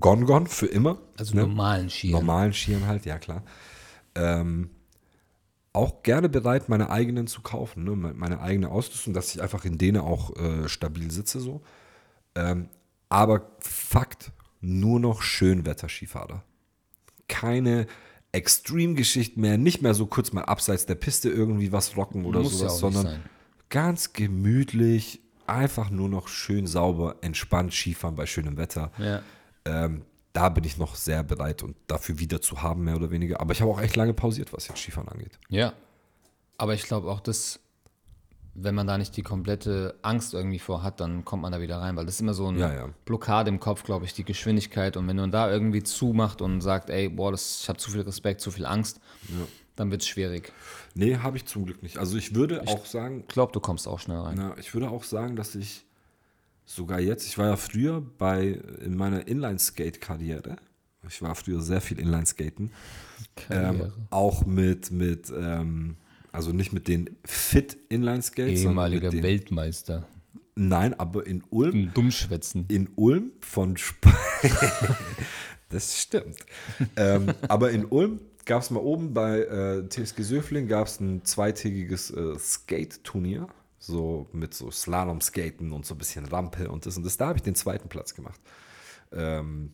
gone 0.00 0.24
gone 0.26 0.46
für 0.46 0.66
immer. 0.66 0.98
Also 1.18 1.34
ne? 1.34 1.42
normalen 1.42 1.90
Skiern. 1.90 2.12
Normalen 2.12 2.52
Skiern 2.52 2.86
halt, 2.86 3.04
ja 3.06 3.18
klar. 3.18 3.42
Ähm, 4.14 4.70
auch 5.72 6.02
gerne 6.02 6.28
bereit, 6.28 6.68
meine 6.68 6.90
eigenen 6.90 7.26
zu 7.26 7.40
kaufen, 7.42 7.84
ne? 7.84 7.94
me- 7.94 8.14
meine 8.14 8.40
eigene 8.40 8.70
Ausrüstung, 8.70 9.14
dass 9.14 9.34
ich 9.34 9.42
einfach 9.42 9.64
in 9.64 9.78
denen 9.78 9.98
auch 10.00 10.34
äh, 10.36 10.68
stabil 10.68 11.10
sitze 11.10 11.40
so. 11.40 11.62
Ähm, 12.34 12.68
aber 13.08 13.52
Fakt, 13.60 14.32
nur 14.60 14.98
noch 15.00 15.22
Schönwetter-Skifahrer. 15.22 16.42
Keine 17.28 17.86
Extreme-Geschichten 18.32 19.40
mehr, 19.40 19.56
nicht 19.58 19.82
mehr 19.82 19.94
so 19.94 20.06
kurz 20.06 20.32
mal 20.32 20.44
abseits 20.44 20.86
der 20.86 20.94
Piste 20.96 21.28
irgendwie 21.30 21.72
was 21.72 21.96
rocken 21.96 22.24
oder 22.24 22.40
Muss 22.40 22.52
ja 22.52 22.68
sowas, 22.68 22.72
nicht 22.72 22.80
sondern 22.80 23.02
sein. 23.06 23.20
ganz 23.68 24.12
gemütlich, 24.12 25.20
einfach 25.48 25.90
nur 25.90 26.08
noch 26.08 26.28
schön 26.28 26.66
sauber, 26.66 27.16
entspannt 27.20 27.72
Skifahren 27.72 28.14
bei 28.14 28.26
schönem 28.26 28.56
Wetter. 28.56 28.92
Ja. 28.98 29.22
Ähm, 29.64 30.04
da 30.32 30.48
bin 30.50 30.64
ich 30.64 30.76
noch 30.78 30.94
sehr 30.94 31.24
bereit 31.24 31.62
und 31.62 31.74
dafür 31.86 32.18
wieder 32.18 32.40
zu 32.40 32.62
haben, 32.62 32.84
mehr 32.84 32.96
oder 32.96 33.10
weniger. 33.10 33.40
Aber 33.40 33.52
ich 33.52 33.60
habe 33.60 33.70
auch 33.70 33.80
echt 33.80 33.96
lange 33.96 34.14
pausiert, 34.14 34.52
was 34.52 34.68
jetzt 34.68 34.78
Skifahren 34.78 35.08
angeht. 35.08 35.38
Ja. 35.48 35.72
Aber 36.58 36.74
ich 36.74 36.82
glaube 36.84 37.10
auch, 37.10 37.20
dass, 37.20 37.60
wenn 38.54 38.74
man 38.74 38.86
da 38.86 38.98
nicht 38.98 39.16
die 39.16 39.22
komplette 39.22 39.98
Angst 40.02 40.34
irgendwie 40.34 40.58
vor 40.58 40.82
hat, 40.82 41.00
dann 41.00 41.24
kommt 41.24 41.42
man 41.42 41.52
da 41.52 41.60
wieder 41.60 41.78
rein, 41.78 41.96
weil 41.96 42.04
das 42.04 42.16
ist 42.16 42.20
immer 42.20 42.34
so 42.34 42.48
eine 42.48 42.58
Ja, 42.58 42.72
ja. 42.72 42.88
Blockade 43.04 43.48
im 43.48 43.58
Kopf, 43.58 43.84
glaube 43.84 44.04
ich, 44.04 44.12
die 44.12 44.24
Geschwindigkeit. 44.24 44.96
Und 44.96 45.08
wenn 45.08 45.16
man 45.16 45.30
da 45.30 45.50
irgendwie 45.50 45.82
zumacht 45.82 46.42
und 46.42 46.60
sagt, 46.60 46.90
ey, 46.90 47.08
boah, 47.08 47.30
das, 47.32 47.60
ich 47.62 47.68
habe 47.68 47.78
zu 47.78 47.90
viel 47.90 48.02
Respekt, 48.02 48.40
zu 48.40 48.50
viel 48.50 48.66
Angst, 48.66 49.00
dann 49.78 49.90
wird 49.90 50.02
es 50.02 50.08
schwierig. 50.08 50.52
Nee, 50.94 51.16
habe 51.18 51.36
ich 51.36 51.44
zum 51.46 51.64
Glück 51.64 51.82
nicht. 51.82 51.98
Also 51.98 52.16
ich 52.16 52.34
würde 52.34 52.66
auch 52.66 52.84
sagen, 52.86 53.20
Ich 53.28 53.34
glaube, 53.34 53.52
du 53.52 53.60
kommst 53.60 53.86
auch 53.86 54.00
schnell 54.00 54.18
rein. 54.18 54.34
na, 54.36 54.56
ich 54.58 54.74
würde 54.74 54.90
auch 54.90 55.04
sagen, 55.04 55.36
dass 55.36 55.54
ich 55.54 55.84
sogar 56.66 57.00
jetzt, 57.00 57.26
ich 57.26 57.38
war 57.38 57.46
ja 57.46 57.56
früher 57.56 58.00
bei, 58.18 58.60
in 58.84 58.96
meiner 58.96 59.26
Inline-Skate-Karriere, 59.26 60.56
ich 61.08 61.22
war 61.22 61.34
früher 61.34 61.60
sehr 61.62 61.80
viel 61.80 61.98
Inline-Skaten, 61.98 62.72
ähm, 63.50 63.92
auch 64.10 64.44
mit, 64.44 64.90
mit 64.90 65.30
ähm, 65.30 65.96
also 66.32 66.52
nicht 66.52 66.72
mit 66.72 66.88
den 66.88 67.16
Fit-Inline-Skates, 67.24 68.62
sondern 68.62 68.72
Ehemaliger 68.72 69.10
den, 69.10 69.22
Weltmeister. 69.22 70.06
Nein, 70.56 70.92
aber 70.98 71.26
in 71.26 71.44
Ulm 71.50 71.94
Dummschwätzen. 71.94 72.64
in 72.68 72.90
Ulm 72.96 73.30
von 73.40 73.74
Sp 73.78 74.10
Das 75.70 76.00
stimmt. 76.00 76.36
ähm, 76.96 77.32
aber 77.48 77.70
in 77.70 77.84
Ulm 77.84 78.20
gab 78.48 78.62
es 78.62 78.70
mal 78.70 78.80
oben 78.80 79.14
bei 79.14 79.40
äh, 79.40 79.88
TSG 79.88 80.22
Söfling 80.22 80.66
gab 80.66 80.88
es 80.88 80.98
ein 80.98 81.24
zweitägiges 81.24 82.10
äh, 82.10 82.36
Skate-Turnier. 82.36 83.46
So 83.78 84.26
mit 84.32 84.54
so 84.54 84.72
Slalom-Skaten 84.72 85.70
und 85.70 85.86
so 85.86 85.94
ein 85.94 85.98
bisschen 85.98 86.24
Rampe 86.24 86.68
und 86.68 86.84
das 86.84 86.96
und 86.96 87.06
das. 87.06 87.16
Da 87.16 87.28
habe 87.28 87.38
ich 87.38 87.44
den 87.44 87.54
zweiten 87.54 87.88
Platz 87.88 88.14
gemacht. 88.14 88.40
Ähm, 89.12 89.72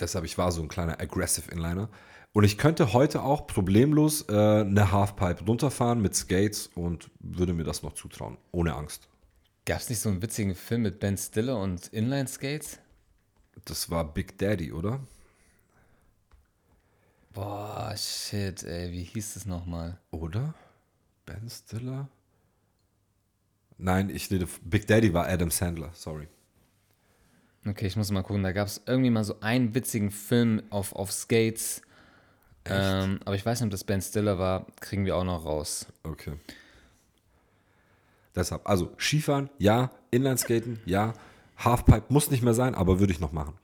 deshalb, 0.00 0.24
ich 0.24 0.36
war 0.38 0.50
so 0.50 0.60
ein 0.60 0.68
kleiner 0.68 1.00
Aggressive 1.00 1.48
Inliner. 1.52 1.88
Und 2.32 2.42
ich 2.44 2.58
könnte 2.58 2.92
heute 2.92 3.22
auch 3.22 3.46
problemlos 3.46 4.22
äh, 4.28 4.32
eine 4.32 4.90
Halfpipe 4.90 5.44
runterfahren 5.44 6.00
mit 6.00 6.16
Skates 6.16 6.70
und 6.74 7.10
würde 7.20 7.52
mir 7.52 7.64
das 7.64 7.82
noch 7.82 7.92
zutrauen. 7.92 8.38
Ohne 8.50 8.74
Angst. 8.74 9.08
Gab 9.66 9.78
es 9.78 9.88
nicht 9.88 10.00
so 10.00 10.08
einen 10.08 10.22
witzigen 10.22 10.54
Film 10.54 10.82
mit 10.82 10.98
Ben 10.98 11.16
Stiller 11.16 11.60
und 11.60 11.88
Inline-Skates? 11.88 12.78
Das 13.66 13.90
war 13.90 14.12
Big 14.12 14.38
Daddy, 14.38 14.72
oder? 14.72 15.00
Boah, 17.36 17.92
shit, 17.98 18.62
ey, 18.62 18.90
wie 18.92 19.02
hieß 19.02 19.34
das 19.34 19.44
nochmal? 19.44 19.98
Oder? 20.10 20.54
Ben 21.26 21.50
Stiller? 21.50 22.08
Nein, 23.76 24.08
ich 24.08 24.30
rede. 24.30 24.48
Big 24.62 24.86
Daddy 24.86 25.12
war 25.12 25.28
Adam 25.28 25.50
Sandler, 25.50 25.90
sorry. 25.92 26.28
Okay, 27.66 27.88
ich 27.88 27.96
muss 27.96 28.10
mal 28.10 28.22
gucken. 28.22 28.42
Da 28.42 28.52
gab 28.52 28.68
es 28.68 28.80
irgendwie 28.86 29.10
mal 29.10 29.22
so 29.22 29.38
einen 29.40 29.74
witzigen 29.74 30.10
Film 30.10 30.62
auf, 30.70 30.94
auf 30.94 31.12
Skates. 31.12 31.82
Ähm, 32.64 33.20
aber 33.26 33.34
ich 33.34 33.44
weiß 33.44 33.60
nicht, 33.60 33.66
ob 33.66 33.72
das 33.72 33.84
Ben 33.84 34.00
Stiller 34.00 34.38
war. 34.38 34.66
Kriegen 34.80 35.04
wir 35.04 35.14
auch 35.14 35.24
noch 35.24 35.44
raus. 35.44 35.84
Okay. 36.04 36.38
Deshalb, 38.34 38.66
also 38.66 38.94
Skifahren, 38.96 39.50
ja. 39.58 39.90
Inlineskaten, 40.10 40.80
ja. 40.86 41.12
Halfpipe 41.58 42.06
muss 42.08 42.30
nicht 42.30 42.42
mehr 42.42 42.54
sein, 42.54 42.74
aber 42.74 42.98
würde 42.98 43.12
ich 43.12 43.20
noch 43.20 43.32
machen. 43.32 43.58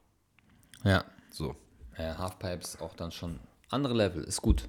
Ja. 0.85 1.07
So. 1.31 1.57
ja 1.97 2.19
Halfpipes 2.19 2.79
auch 2.79 2.95
dann 2.95 3.13
schon 3.13 3.41
andere 3.73 3.95
Level. 3.95 4.25
Ist 4.25 4.43
gut. 4.43 4.69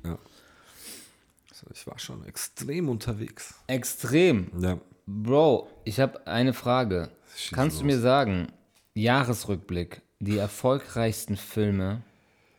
so 1.53 1.65
ich 1.73 1.85
war 1.87 1.99
schon 1.99 2.25
extrem 2.25 2.89
unterwegs. 2.89 3.55
Extrem. 3.67 4.51
Ja. 4.59 4.79
Bro, 5.05 5.69
ich 5.83 5.99
habe 5.99 6.25
eine 6.27 6.53
Frage. 6.53 7.09
Kannst 7.51 7.79
du 7.79 7.83
los. 7.83 7.93
mir 7.95 7.99
sagen, 7.99 8.47
Jahresrückblick, 8.93 10.01
die 10.19 10.37
erfolgreichsten 10.37 11.35
Filme 11.35 12.01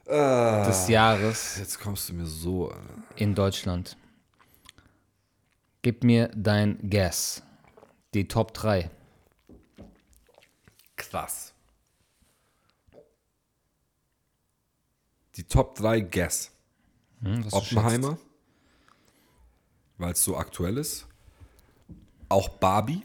des 0.06 0.88
Jahres 0.88 1.56
Jetzt 1.58 1.80
kommst 1.80 2.10
du 2.10 2.12
mir 2.12 2.26
so. 2.26 2.68
Alter. 2.68 2.82
in 3.16 3.34
Deutschland? 3.34 3.96
Gib 5.80 6.04
mir 6.04 6.30
dein 6.34 6.78
Guess. 6.90 7.42
Die 8.12 8.28
Top 8.28 8.52
3. 8.52 8.90
Krass. 10.96 11.53
Die 15.36 15.44
Top 15.44 15.74
3 15.76 16.00
Guess. 16.00 16.50
Hm, 17.22 17.46
Oppenheimer, 17.50 18.18
weil 19.98 20.12
es 20.12 20.22
so 20.22 20.36
aktuell 20.36 20.76
ist. 20.78 21.06
Auch 22.28 22.48
Barbie, 22.48 23.02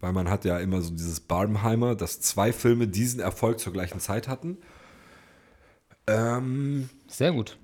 weil 0.00 0.12
man 0.12 0.30
hat 0.30 0.44
ja 0.44 0.58
immer 0.58 0.80
so 0.80 0.90
dieses 0.90 1.20
Barbenheimer, 1.20 1.94
dass 1.94 2.20
zwei 2.20 2.52
Filme 2.52 2.88
diesen 2.88 3.20
Erfolg 3.20 3.60
zur 3.60 3.72
gleichen 3.72 4.00
Zeit 4.00 4.28
hatten. 4.28 4.58
Ähm. 6.06 6.88
Sehr 7.08 7.32
gut. 7.32 7.58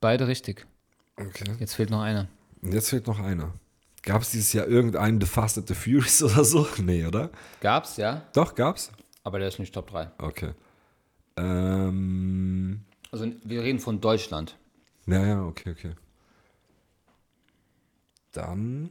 Beide 0.00 0.28
richtig. 0.28 0.66
okay. 1.16 1.56
Jetzt 1.58 1.74
fehlt 1.74 1.90
noch 1.90 2.02
einer. 2.02 2.28
Jetzt 2.62 2.90
fehlt 2.90 3.06
noch 3.06 3.18
einer. 3.18 3.54
Gab 4.02 4.20
es 4.20 4.30
dieses 4.30 4.52
Jahr 4.52 4.66
irgendeinen 4.66 5.20
The 5.20 5.26
Fast 5.26 5.56
and 5.56 5.66
the 5.66 5.74
Furious 5.74 6.22
oder 6.22 6.44
so? 6.44 6.68
Nee, 6.78 7.06
oder? 7.06 7.30
Gab's, 7.60 7.96
ja, 7.96 8.22
Doch, 8.34 8.54
gab's? 8.54 8.92
aber 9.22 9.38
der 9.38 9.48
ist 9.48 9.58
nicht 9.58 9.72
Top 9.74 9.90
3. 9.90 10.10
Okay. 10.18 10.52
Ähm, 11.36 12.84
Also 13.10 13.30
wir 13.44 13.62
reden 13.62 13.78
von 13.80 14.00
Deutschland. 14.00 14.56
ja, 15.06 15.24
ja, 15.26 15.42
okay, 15.44 15.70
okay. 15.70 15.94
Dann 18.32 18.90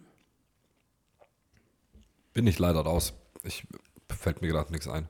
bin 2.34 2.48
ich 2.48 2.60
leider 2.60 2.82
raus. 2.82 3.14
Ich 3.44 3.66
fällt 4.10 4.42
mir 4.42 4.48
gerade 4.48 4.72
nichts 4.72 4.88
ein. 4.88 5.10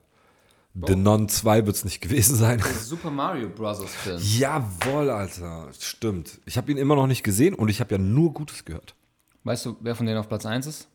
The 0.86 0.96
Non 0.96 1.28
2 1.28 1.66
wird 1.66 1.76
es 1.76 1.84
nicht 1.84 2.00
gewesen 2.00 2.34
sein. 2.34 2.60
Super 2.80 3.12
Mario 3.12 3.48
Bros. 3.48 3.84
Film. 3.84 4.20
Jawohl, 4.38 5.08
Alter. 5.08 5.70
Stimmt. 5.78 6.40
Ich 6.46 6.56
habe 6.56 6.72
ihn 6.72 6.78
immer 6.78 6.96
noch 6.96 7.06
nicht 7.06 7.22
gesehen 7.22 7.54
und 7.54 7.68
ich 7.68 7.78
habe 7.78 7.94
ja 7.94 7.98
nur 7.98 8.32
Gutes 8.34 8.64
gehört. 8.64 8.96
Weißt 9.44 9.66
du, 9.66 9.76
wer 9.80 9.94
von 9.94 10.06
denen 10.06 10.18
auf 10.18 10.28
Platz 10.28 10.46
1 10.46 10.66
ist? 10.66 10.88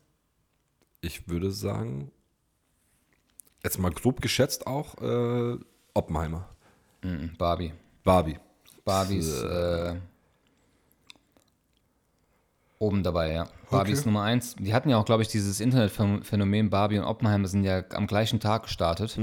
Ich 1.00 1.28
würde 1.28 1.50
sagen 1.50 2.10
jetzt 3.64 3.78
mal 3.78 3.90
grob 3.90 4.20
geschätzt 4.20 4.66
auch 4.66 5.00
äh, 5.00 5.58
Oppenheimer. 5.94 6.48
Mhm, 7.02 7.32
Barbie. 7.38 7.72
Barbie. 8.04 8.38
Barbie 8.84 9.16
ist 9.18 9.42
äh, 9.42 9.94
oben 12.78 13.02
dabei, 13.02 13.32
ja. 13.32 13.44
Barbie 13.70 13.90
Okay. 13.90 13.92
ist 13.92 14.06
Nummer 14.06 14.22
eins. 14.22 14.56
Die 14.58 14.72
hatten 14.74 14.88
ja 14.88 14.96
auch, 14.96 15.04
glaube 15.04 15.22
ich, 15.22 15.28
dieses 15.28 15.60
Internetphänomen, 15.60 16.70
Barbie 16.70 16.98
und 16.98 17.04
Oppenheimer 17.04 17.46
sind 17.48 17.64
ja 17.64 17.82
am 17.94 18.06
gleichen 18.06 18.40
Tag 18.40 18.64
gestartet. 18.64 19.18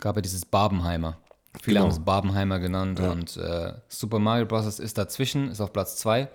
Gab 0.00 0.16
ja 0.16 0.22
dieses 0.22 0.44
Barbenheimer. 0.44 1.18
Viele 1.62 1.80
Mhm. 1.80 1.82
Genau. 1.82 1.82
haben 1.82 1.90
es 2.00 2.04
Barbenheimer 2.04 2.58
genannt 2.58 2.98
Ja. 3.00 3.10
und 3.10 3.36
äh, 3.38 3.72
Super 3.88 4.18
Mario 4.18 4.46
Bros. 4.46 4.78
ist 4.78 4.98
dazwischen, 4.98 5.50
ist 5.50 5.60
auf 5.60 5.72
Platz 5.72 5.96
2. 5.96 6.28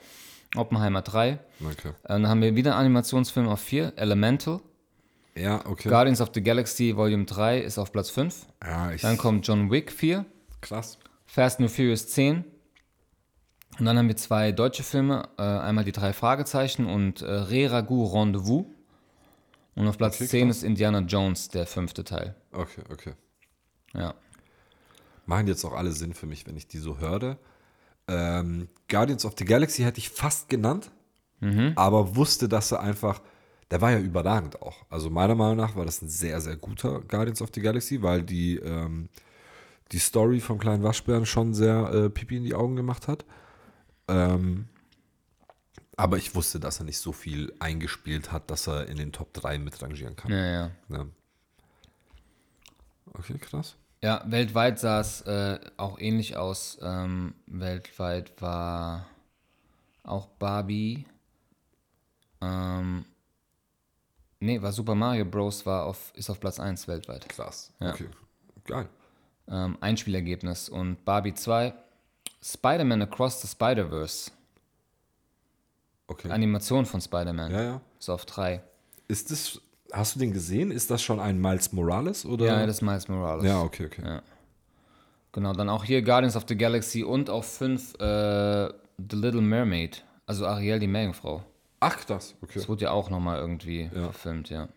Oppenheimer 0.55 1.01
3. 1.01 1.39
Okay. 1.63 1.89
Äh, 1.89 1.93
Dann 2.07 2.27
haben 2.27 2.41
wir 2.41 2.55
wieder 2.55 2.71
einen 2.73 2.81
Animationsfilm 2.87 3.47
auf 3.47 3.59
4, 3.61 3.93
Elemental. 3.95 4.59
Ja, 5.35 5.65
okay. 5.65 5.89
Guardians 5.89 6.21
of 6.21 6.29
the 6.33 6.41
Galaxy 6.43 6.95
Volume 6.95 7.25
3 7.25 7.59
ist 7.59 7.77
auf 7.77 7.91
Platz 7.91 8.09
5. 8.11 8.45
Ja, 8.63 8.91
ich, 8.91 9.01
Dann 9.01 9.17
kommt 9.17 9.47
John 9.47 9.71
Wick 9.71 9.91
4. 9.91 10.25
krass. 10.61 10.97
Fast 11.25 11.59
and 11.59 11.71
Furious 11.71 12.07
10. 12.09 12.43
Und 13.79 13.85
dann 13.85 13.97
haben 13.97 14.07
wir 14.07 14.15
zwei 14.15 14.51
deutsche 14.51 14.83
Filme, 14.83 15.27
äh, 15.39 15.41
einmal 15.41 15.83
die 15.83 15.91
drei 15.91 16.13
Fragezeichen 16.13 16.85
und 16.85 17.23
äh, 17.23 17.25
Re 17.31 17.71
Ragout 17.71 18.05
Rendezvous. 18.13 18.65
Und 19.75 19.87
auf 19.87 19.97
Platz 19.97 20.15
Okay, 20.17 20.27
10 20.27 20.47
krass. 20.47 20.57
ist 20.57 20.63
Indiana 20.63 20.99
Jones, 20.99 21.49
der 21.49 21.65
fünfte 21.65 22.03
Teil. 22.03 22.35
Okay, 22.51 22.83
okay. 22.91 23.13
Ja. 23.95 24.13
Machen 25.25 25.47
jetzt 25.47 25.65
auch 25.65 25.73
alle 25.73 25.91
Sinn 25.91 26.13
für 26.13 26.27
mich, 26.27 26.45
wenn 26.45 26.55
ich 26.57 26.67
die 26.67 26.77
so 26.77 26.99
höre. 26.99 27.37
Ähm, 28.07 28.67
Guardians 28.89 29.25
of 29.25 29.33
the 29.39 29.45
Galaxy 29.45 29.81
hätte 29.81 29.97
ich 29.97 30.09
fast 30.09 30.49
genannt, 30.49 30.91
aber 31.75 32.15
wusste, 32.15 32.47
dass 32.47 32.71
er 32.71 32.79
einfach, 32.81 33.21
der 33.73 33.81
war 33.81 33.89
ja 33.89 33.97
überragend 33.97 34.61
auch. 34.61 34.85
Also 34.91 35.09
meiner 35.09 35.33
Meinung 35.33 35.57
nach 35.57 35.75
war 35.75 35.83
das 35.83 35.99
ein 36.03 36.07
sehr, 36.07 36.39
sehr 36.41 36.55
guter 36.57 37.01
Guardians 37.01 37.41
of 37.41 37.49
the 37.55 37.59
Galaxy, 37.59 38.03
weil 38.03 38.21
die, 38.21 38.57
ähm, 38.57 39.09
die 39.91 39.97
Story 39.97 40.41
vom 40.41 40.59
kleinen 40.59 40.83
Waschbären 40.83 41.25
schon 41.25 41.55
sehr 41.55 41.91
äh, 41.91 42.09
Pipi 42.11 42.37
in 42.37 42.43
die 42.43 42.53
Augen 42.53 42.75
gemacht 42.75 43.07
hat. 43.07 43.25
Ähm, 44.07 44.67
aber 45.97 46.17
ich 46.17 46.35
wusste, 46.35 46.59
dass 46.59 46.81
er 46.81 46.85
nicht 46.85 46.99
so 46.99 47.13
viel 47.13 47.51
eingespielt 47.57 48.31
hat, 48.31 48.51
dass 48.51 48.67
er 48.67 48.85
in 48.89 48.97
den 48.97 49.11
Top 49.11 49.33
3 49.33 49.57
mitrangieren 49.57 50.15
kann. 50.15 50.29
Ja, 50.29 50.45
ja. 50.45 50.71
Ja. 50.89 51.05
Okay, 53.15 53.39
krass. 53.39 53.75
Ja, 54.03 54.23
weltweit 54.27 54.77
sah 54.77 54.99
es 54.99 55.21
äh, 55.21 55.59
auch 55.77 55.97
ähnlich 55.97 56.37
aus. 56.37 56.77
Ähm, 56.83 57.33
weltweit 57.47 58.39
war 58.39 59.07
auch 60.03 60.27
Barbie. 60.27 61.07
Ähm, 62.39 63.05
nee, 64.43 64.61
war 64.61 64.71
Super 64.71 64.95
Mario 64.95 65.25
Bros. 65.25 65.65
War 65.65 65.85
auf, 65.85 66.11
ist 66.15 66.29
auf 66.29 66.39
Platz 66.39 66.59
1 66.59 66.87
weltweit. 66.87 67.27
Krass. 67.29 67.71
Ja. 67.79 67.93
Okay. 67.93 68.07
Geil. 68.65 68.87
ähm, 69.47 69.77
Einspielergebnis. 69.81 70.69
Und 70.69 71.03
Barbie 71.05 71.33
2, 71.33 71.73
Spider-Man 72.41 73.01
Across 73.01 73.41
the 73.41 73.47
Spider-Verse, 73.47 74.31
Okay. 76.07 76.29
Animation 76.29 76.85
von 76.85 76.99
Spider-Man, 77.01 77.51
ja, 77.51 77.61
ja. 77.63 77.81
ist 77.99 78.09
auf 78.09 78.25
3. 78.25 78.61
Ist 79.07 79.31
das, 79.31 79.59
hast 79.91 80.15
du 80.15 80.19
den 80.19 80.33
gesehen? 80.33 80.69
Ist 80.69 80.91
das 80.91 81.01
schon 81.01 81.19
ein 81.19 81.39
Miles 81.39 81.71
Morales? 81.71 82.25
Oder? 82.25 82.45
Ja, 82.45 82.65
das 82.65 82.77
ist 82.77 82.81
Miles 82.81 83.07
Morales. 83.07 83.45
ja 83.45 83.61
okay, 83.61 83.85
okay. 83.85 84.01
Ja. 84.05 84.21
Genau, 85.31 85.53
dann 85.53 85.69
auch 85.69 85.83
hier 85.85 86.01
Guardians 86.01 86.35
of 86.35 86.43
the 86.47 86.57
Galaxy 86.57 87.03
und 87.03 87.29
auf 87.29 87.45
5 87.57 87.95
äh, 87.95 88.67
The 88.97 89.15
Little 89.15 89.41
Mermaid, 89.41 90.03
also 90.27 90.45
Ariel, 90.45 90.77
die 90.79 90.87
Meerjungfrau. 90.87 91.41
Ach, 91.85 92.03
das, 92.05 92.35
okay. 92.41 92.53
Das 92.55 92.69
wurde 92.69 92.83
ja 92.85 92.91
auch 92.91 93.09
nochmal 93.09 93.39
irgendwie 93.39 93.89
Ja. 93.93 94.03
verfilmt, 94.03 94.49
ja. 94.49 94.69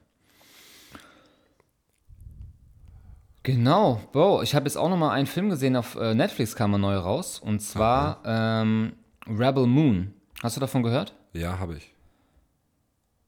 Genau, 3.42 4.00
Bro, 4.12 4.42
ich 4.42 4.54
habe 4.56 4.66
jetzt 4.66 4.76
auch 4.76 4.88
nochmal 4.88 5.10
einen 5.12 5.26
Film 5.28 5.50
gesehen, 5.50 5.76
auf 5.76 5.94
äh, 5.94 6.14
Netflix 6.14 6.56
kam 6.56 6.72
er 6.74 6.78
neu 6.78 6.96
raus, 6.96 7.38
und 7.38 7.60
zwar 7.60 8.20
ähm, 8.24 8.94
Rebel 9.28 9.66
Moon. 9.68 10.12
Hast 10.42 10.56
du 10.56 10.60
davon 10.60 10.82
gehört? 10.82 11.14
Ja, 11.32 11.58
habe 11.60 11.76
ich. 11.76 11.94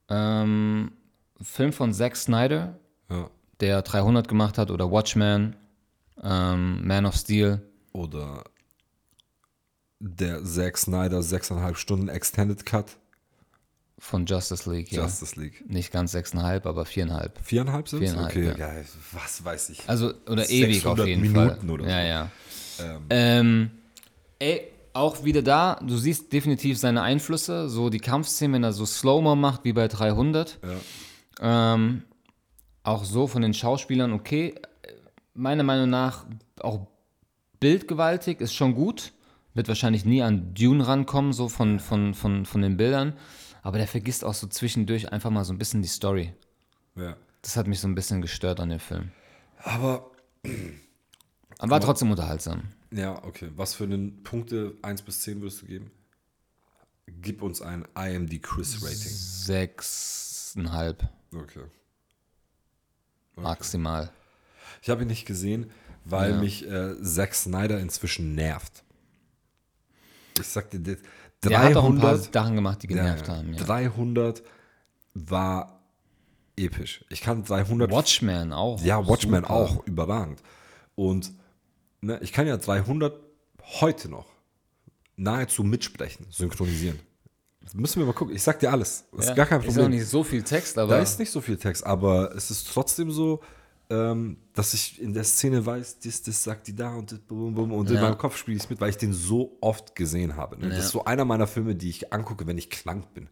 Ähm, 0.09 0.91
Film 1.41 1.73
von 1.73 1.93
Zack 1.93 2.17
Snyder, 2.17 2.79
Ja. 3.09 3.31
der 3.61 3.83
300 3.83 4.27
gemacht 4.27 4.59
hat, 4.59 4.73
oder 4.73 4.91
Watchmen, 4.91 5.55
ähm, 6.21 6.85
Man 6.85 7.07
of 7.07 7.15
Steel. 7.15 7.63
Oder 7.93 8.43
der 10.01 10.43
Zack 10.45 10.79
Snyder 10.79 11.21
6,5 11.21 11.77
Stunden 11.77 12.09
Extended 12.09 12.67
Cut 12.67 12.97
Von 14.01 14.27
Justice 14.27 14.71
League, 14.71 14.93
ja. 14.93 15.03
Justice 15.03 15.39
League. 15.41 15.69
Nicht 15.69 15.93
ganz 15.93 16.15
6,5, 16.15 16.67
aber 16.67 16.85
4,5. 16.85 17.31
Viereinhalb 17.43 17.89
sind? 17.89 18.01
Viereinhalb, 18.01 18.31
Okay, 18.31 18.55
ja. 18.57 18.57
ja. 18.57 18.83
was 19.13 19.45
weiß 19.45 19.71
ich. 19.71 19.83
Also, 19.89 20.13
oder 20.29 20.49
ewig 20.49 20.87
auf 20.87 20.99
600 20.99 21.07
jeden 21.07 21.23
Minuten 21.23 21.67
Fall. 21.67 21.71
oder 21.71 21.89
ja, 21.89 22.03
ja. 22.05 22.31
Ähm, 23.11 23.71
ey, 24.39 24.63
auch 24.93 25.25
wieder 25.25 25.43
da, 25.43 25.81
du 25.83 25.97
siehst 25.97 26.33
definitiv 26.33 26.79
seine 26.79 27.03
Einflüsse, 27.03 27.69
so 27.69 27.91
die 27.91 27.99
Kampfszenen, 27.99 28.55
wenn 28.55 28.65
er 28.65 28.73
so 28.73 28.87
Slow-Mo 28.87 29.35
macht, 29.35 29.65
wie 29.65 29.73
bei 29.73 29.89
300. 29.89 30.59
Ja. 31.41 31.75
Ähm, 31.75 32.03
auch 32.85 33.05
so 33.05 33.27
von 33.27 33.43
den 33.43 33.55
Schauspielern, 33.55 34.13
okay. 34.13 34.55
Meiner 35.35 35.63
Meinung 35.63 35.91
nach 35.91 36.25
auch 36.61 36.87
bildgewaltig, 37.61 38.41
ist 38.41 38.55
schon 38.55 38.75
gut. 38.75 39.13
Wird 39.55 39.69
wahrscheinlich 39.69 40.05
nie 40.05 40.23
an 40.23 40.55
Dune 40.55 40.87
rankommen, 40.87 41.33
so 41.33 41.49
von, 41.49 41.81
von, 41.81 42.15
von, 42.15 42.45
von 42.47 42.63
den 42.63 42.77
Bildern. 42.77 43.15
Aber 43.63 43.79
der 43.79 43.89
vergisst 43.89 44.25
auch 44.25 44.35
so 44.35 44.47
zwischendurch 44.47 45.13
einfach 45.13 45.31
mal 45.31 45.45
so 45.45 45.53
ein 45.53 45.59
bisschen 45.59 45.83
die 45.83 45.89
Story. 45.89 46.33
ja. 46.97 47.17
Das 47.43 47.57
hat 47.57 47.69
mich 47.69 47.79
so 47.79 47.87
ein 47.87 47.95
bisschen 47.95 48.21
gestört 48.21 48.59
an 48.59 48.69
dem 48.71 48.81
Film. 48.81 49.13
Aber, 49.59 50.11
Aber 51.59 51.71
war 51.71 51.81
trotzdem 51.81 52.11
unterhaltsam. 52.11 52.65
ja, 52.91 53.23
okay. 53.25 53.51
Was 53.55 53.75
für 53.75 53.85
einen 53.85 54.25
Punkte 54.25 54.75
1 54.83 55.03
bis 55.03 55.21
10 55.23 55.41
würdest 55.41 55.63
du 55.63 55.67
geben? 55.67 55.93
Gib 57.07 57.41
uns 57.43 57.63
ein 57.63 57.87
IMD 57.97 58.43
Chris 58.43 58.83
Rating. 58.83 58.97
Sechseinhalb 58.99 61.09
Okay. 61.33 61.63
maximal. 63.37 64.11
Ich 64.83 64.91
habe 64.91 65.03
ihn 65.03 65.09
nicht 65.09 65.27
gesehen, 65.27 65.71
weil 66.05 66.33
Ja. 66.33 66.37
mich 66.39 66.67
äh, 66.69 67.01
Zack 67.03 67.35
Snyder 67.35 67.79
inzwischen 67.79 68.35
nervt. 68.35 68.83
Ich 70.41 70.47
sag 70.49 70.71
dir, 70.71 70.81
das- 70.81 70.99
Der 71.45 71.63
hat 71.63 71.77
auch 71.77 71.85
ein 71.85 71.99
paar 71.99 72.15
300, 72.15 72.33
Sachen 72.35 72.55
gemacht, 72.57 72.83
die 72.83 72.87
genervt 72.89 73.29
ja, 73.29 73.37
haben. 73.37 73.55
Ja. 73.55 73.65
300 73.65 74.43
war 75.15 75.81
episch. 76.57 77.05
Ich 77.11 77.21
kann 77.21 77.45
300, 77.45 77.91
Watchmen 77.91 78.53
auch. 78.53 78.83
ja, 78.83 79.07
Watchmen 79.07 79.43
Super. 79.43 79.51
auch, 79.51 79.87
überragend. 79.87 80.43
Und 80.97 81.33
ne, 82.01 82.19
ich 82.23 82.33
kann 82.33 82.47
ja 82.47 82.57
300 82.57 83.19
heute 83.81 84.09
noch 84.09 84.27
nahezu 85.17 85.63
mitsprechen, 85.63 86.27
synchronisieren. 86.31 86.99
Müssen 87.75 88.01
wir 88.01 88.07
mal 88.07 88.15
gucken. 88.15 88.35
Ich 88.35 88.43
sag 88.43 88.59
dir 88.61 88.73
alles. 88.73 89.05
Das 89.13 89.27
Ja, 89.27 89.33
ist 89.33 89.37
gar 89.37 89.47
kein 89.47 89.61
Ist 89.61 89.69
auch 89.71 89.75
Problem. 89.75 89.91
nicht 89.99 90.09
so 90.09 90.25
viel 90.25 90.43
Text, 90.43 90.79
aber 90.79 90.97
Da 90.97 91.03
ist 91.03 91.19
nicht 91.19 91.31
so 91.31 91.41
viel 91.41 91.59
Text, 91.59 91.85
aber 91.85 92.35
es 92.35 92.51
ist 92.51 92.69
trotzdem 92.73 93.11
so, 93.11 93.41
ähm, 93.91 94.37
dass 94.53 94.75
ich 94.75 95.01
in 95.01 95.15
der 95.15 95.25
Szene 95.25 95.65
weiß, 95.65 96.01
das, 96.01 96.23
das 96.23 96.43
sagt 96.45 96.67
die 96.67 96.75
da 96.75 96.95
und 96.95 97.11
das 97.13 97.19
bum, 97.21 97.55
bum, 97.55 97.73
und 97.73 97.89
in 97.89 97.97
Ja. 97.97 98.03
meinem 98.03 98.19
Kopf 98.19 98.37
spiele 98.37 98.57
ich 98.57 98.65
es 98.65 98.71
mit, 98.71 98.81
weil 98.81 98.91
ich 98.91 98.99
den 98.99 99.13
so 99.13 99.57
oft 99.61 99.95
gesehen 99.95 100.37
habe. 100.37 100.59
Ne? 100.59 100.69
Das 100.69 100.79
Ja. 100.79 100.85
ist 100.85 100.91
so 100.91 101.05
einer 101.05 101.25
meiner 101.25 101.47
Filme, 101.47 101.75
die 101.75 101.89
ich 101.89 102.13
angucke, 102.13 102.47
wenn 102.47 102.59
ich 102.59 102.69
krank 102.71 103.15
bin. 103.15 103.29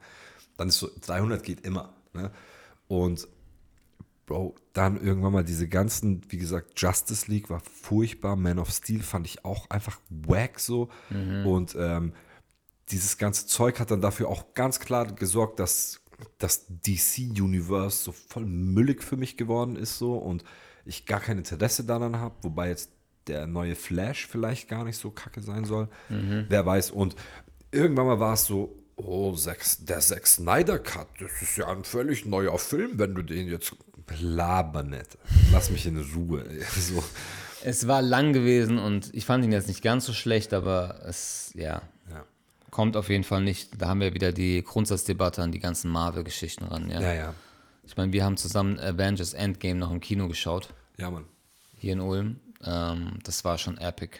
Dann 0.57 0.69
ist 0.69 0.79
so, 0.79 0.88
300 1.03 1.42
geht 1.42 1.61
immer. 1.66 1.95
Ne? 2.14 2.31
Und 2.88 3.29
Bro, 4.25 4.57
dann 4.73 5.01
irgendwann 5.01 5.33
mal 5.33 5.45
diese 5.45 5.69
ganzen, 5.69 6.21
wie 6.31 6.38
gesagt, 6.38 6.73
Justice 6.81 7.31
League 7.31 7.49
war 7.49 7.61
furchtbar, 7.61 8.35
Man 8.35 8.59
of 8.59 8.71
Steel 8.73 9.03
fand 9.05 9.25
ich 9.25 9.45
auch 9.45 9.71
einfach 9.71 10.01
wack 10.11 10.59
so. 10.59 10.88
Und 11.45 11.77
ähm, 11.79 12.12
dieses 12.88 13.19
ganze 13.19 13.47
Zeug 13.47 13.79
hat 13.79 13.92
dann 13.92 14.01
dafür 14.01 14.29
auch 14.29 14.53
ganz 14.55 14.81
klar 14.81 15.07
gesorgt, 15.07 15.61
dass 15.61 16.01
das 16.38 16.66
DC-Universe 16.68 18.05
so 18.05 18.12
voll 18.12 18.46
müllig 18.46 19.02
für 19.02 19.16
mich 19.16 19.37
geworden 19.37 19.76
ist 19.76 19.98
so 19.98 20.16
und 20.16 20.44
ich 20.85 21.07
gar 21.07 21.20
kein 21.20 21.38
Interesse 21.38 21.85
daran 21.85 22.16
habe, 22.16 22.35
wobei 22.42 22.68
jetzt 22.68 22.90
der 23.26 23.46
neue 23.46 23.74
Flash 23.74 24.26
vielleicht 24.26 24.68
gar 24.68 24.85
nicht 24.85 24.98
so 24.98 25.11
kacke 25.11 25.40
sein 25.40 25.64
soll. 25.64 25.88
Wer 26.48 26.64
weiß. 26.64 26.92
Und 26.92 27.16
irgendwann 27.72 28.07
mal 28.07 28.20
war 28.20 28.35
es 28.35 28.46
so, 28.46 28.79
oh, 28.96 29.37
der 29.37 30.00
Zack 30.00 30.26
Snyder 30.26 30.79
Cut, 30.79 31.09
das 31.18 31.42
ist 31.42 31.57
ja 31.57 31.68
ein 31.68 31.85
völlig 31.85 32.24
neuer 32.24 32.59
Film, 32.59 32.98
wenn 32.98 33.14
du 33.14 33.22
den 33.22 33.48
jetzt 33.48 33.74
laber 34.20 34.83
nicht. 34.83 35.18
Lass 35.52 35.70
mich 35.70 35.87
in 35.87 35.98
Ruhe. 35.98 36.44
So. 36.76 37.02
es 37.64 37.88
war 37.88 38.00
lang 38.00 38.33
gewesen 38.33 38.79
und 38.79 39.12
ich 39.12 39.26
fand 39.26 39.44
ihn 39.44 39.52
jetzt 39.52 39.68
nicht 39.68 39.83
ganz 39.83 40.07
so 40.07 40.12
schlecht, 40.12 40.52
aber 40.55 41.00
es, 41.05 41.50
Ja. 41.55 41.83
Kommt 42.70 42.96
auf 42.96 43.09
jeden 43.09 43.24
Fall 43.24 43.42
nicht. 43.42 43.81
Da 43.81 43.88
haben 43.88 44.00
wir 44.00 44.14
wieder 44.14 44.33
die 44.33 44.62
Grundsatzdebatte 44.62 45.42
an 45.42 45.52
die 45.52 45.59
ganzen 45.61 45.90
Marvel-Geschichten 45.90 46.64
ran. 46.64 46.88
Ja. 46.90 47.00
ja, 47.00 47.14
ja. 47.14 47.35
Ich 47.85 47.96
meine, 47.96 48.12
wir 48.12 48.24
haben 48.24 48.37
zusammen 48.37 48.79
Avengers 48.81 49.33
Endgame 49.33 49.79
noch 49.79 49.90
im 49.90 50.00
Kino 50.00 50.29
geschaut, 50.29 50.68
Ja, 50.98 51.11
Mann. 51.11 51.24
hier 51.76 51.92
in 51.92 52.00
Ulm. 52.00 52.40
Ähm, 52.64 53.18
das 53.22 53.44
war 53.44 53.59
schon 53.59 53.79
epic. 53.79 54.18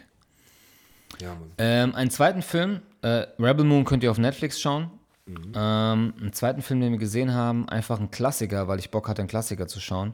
Ja, 1.19 1.33
Mann. 1.33 1.51
Ähm, 1.57 1.95
einen 1.95 2.09
zweiten 2.11 2.41
Film, 2.41 2.81
äh, 3.01 3.27
Rebel 3.39 3.65
Moon 3.65 3.83
könnt 3.83 4.03
ihr 4.03 4.11
auf 4.11 4.17
Netflix 4.17 4.59
schauen. 4.59 4.89
Mhm. 5.25 5.51
Ähm, 5.55 6.13
einen 6.21 6.33
zweiten 6.33 6.61
Film, 6.61 6.79
den 6.79 6.93
wir 6.93 6.99
gesehen 6.99 7.33
haben, 7.33 7.67
einfach 7.67 7.99
ein 7.99 8.09
Klassiker, 8.11 8.67
weil 8.69 8.79
ich 8.79 8.91
Bock 8.91 9.09
hatte, 9.09 9.21
einen 9.21 9.27
Klassiker 9.29 9.67
zu 9.67 9.81
schauen. 9.81 10.13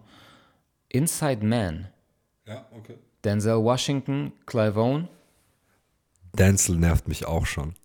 Inside 0.89 1.45
Man. 1.45 1.87
Ja, 2.47 2.65
okay. 2.71 2.97
Denzel 3.23 3.63
Washington, 3.63 4.33
Clive 4.47 4.79
Owen. 4.79 5.07
Denzel 6.33 6.77
nervt 6.77 7.07
mich 7.07 7.25
auch 7.25 7.45
schon. 7.45 7.75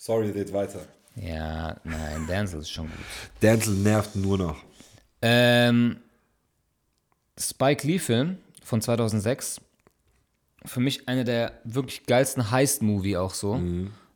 Sorry, 0.00 0.30
red 0.30 0.50
weiter. 0.54 0.80
Ja, 1.14 1.76
nein, 1.84 2.26
Denzel 2.26 2.60
ist 2.60 2.70
schon 2.70 2.86
gut. 2.86 3.04
Denzel 3.42 3.74
nervt 3.74 4.16
nur 4.16 4.38
noch. 4.38 4.56
Ähm, 5.20 5.98
Spike 7.38 7.86
Lee-Film 7.86 8.38
von 8.64 8.80
2006. 8.80 9.60
Für 10.64 10.80
mich 10.80 11.06
einer 11.06 11.24
der 11.24 11.52
wirklich 11.64 12.06
geilsten 12.06 12.50
Heist-Movie 12.50 13.18
auch 13.18 13.34
so. 13.34 13.56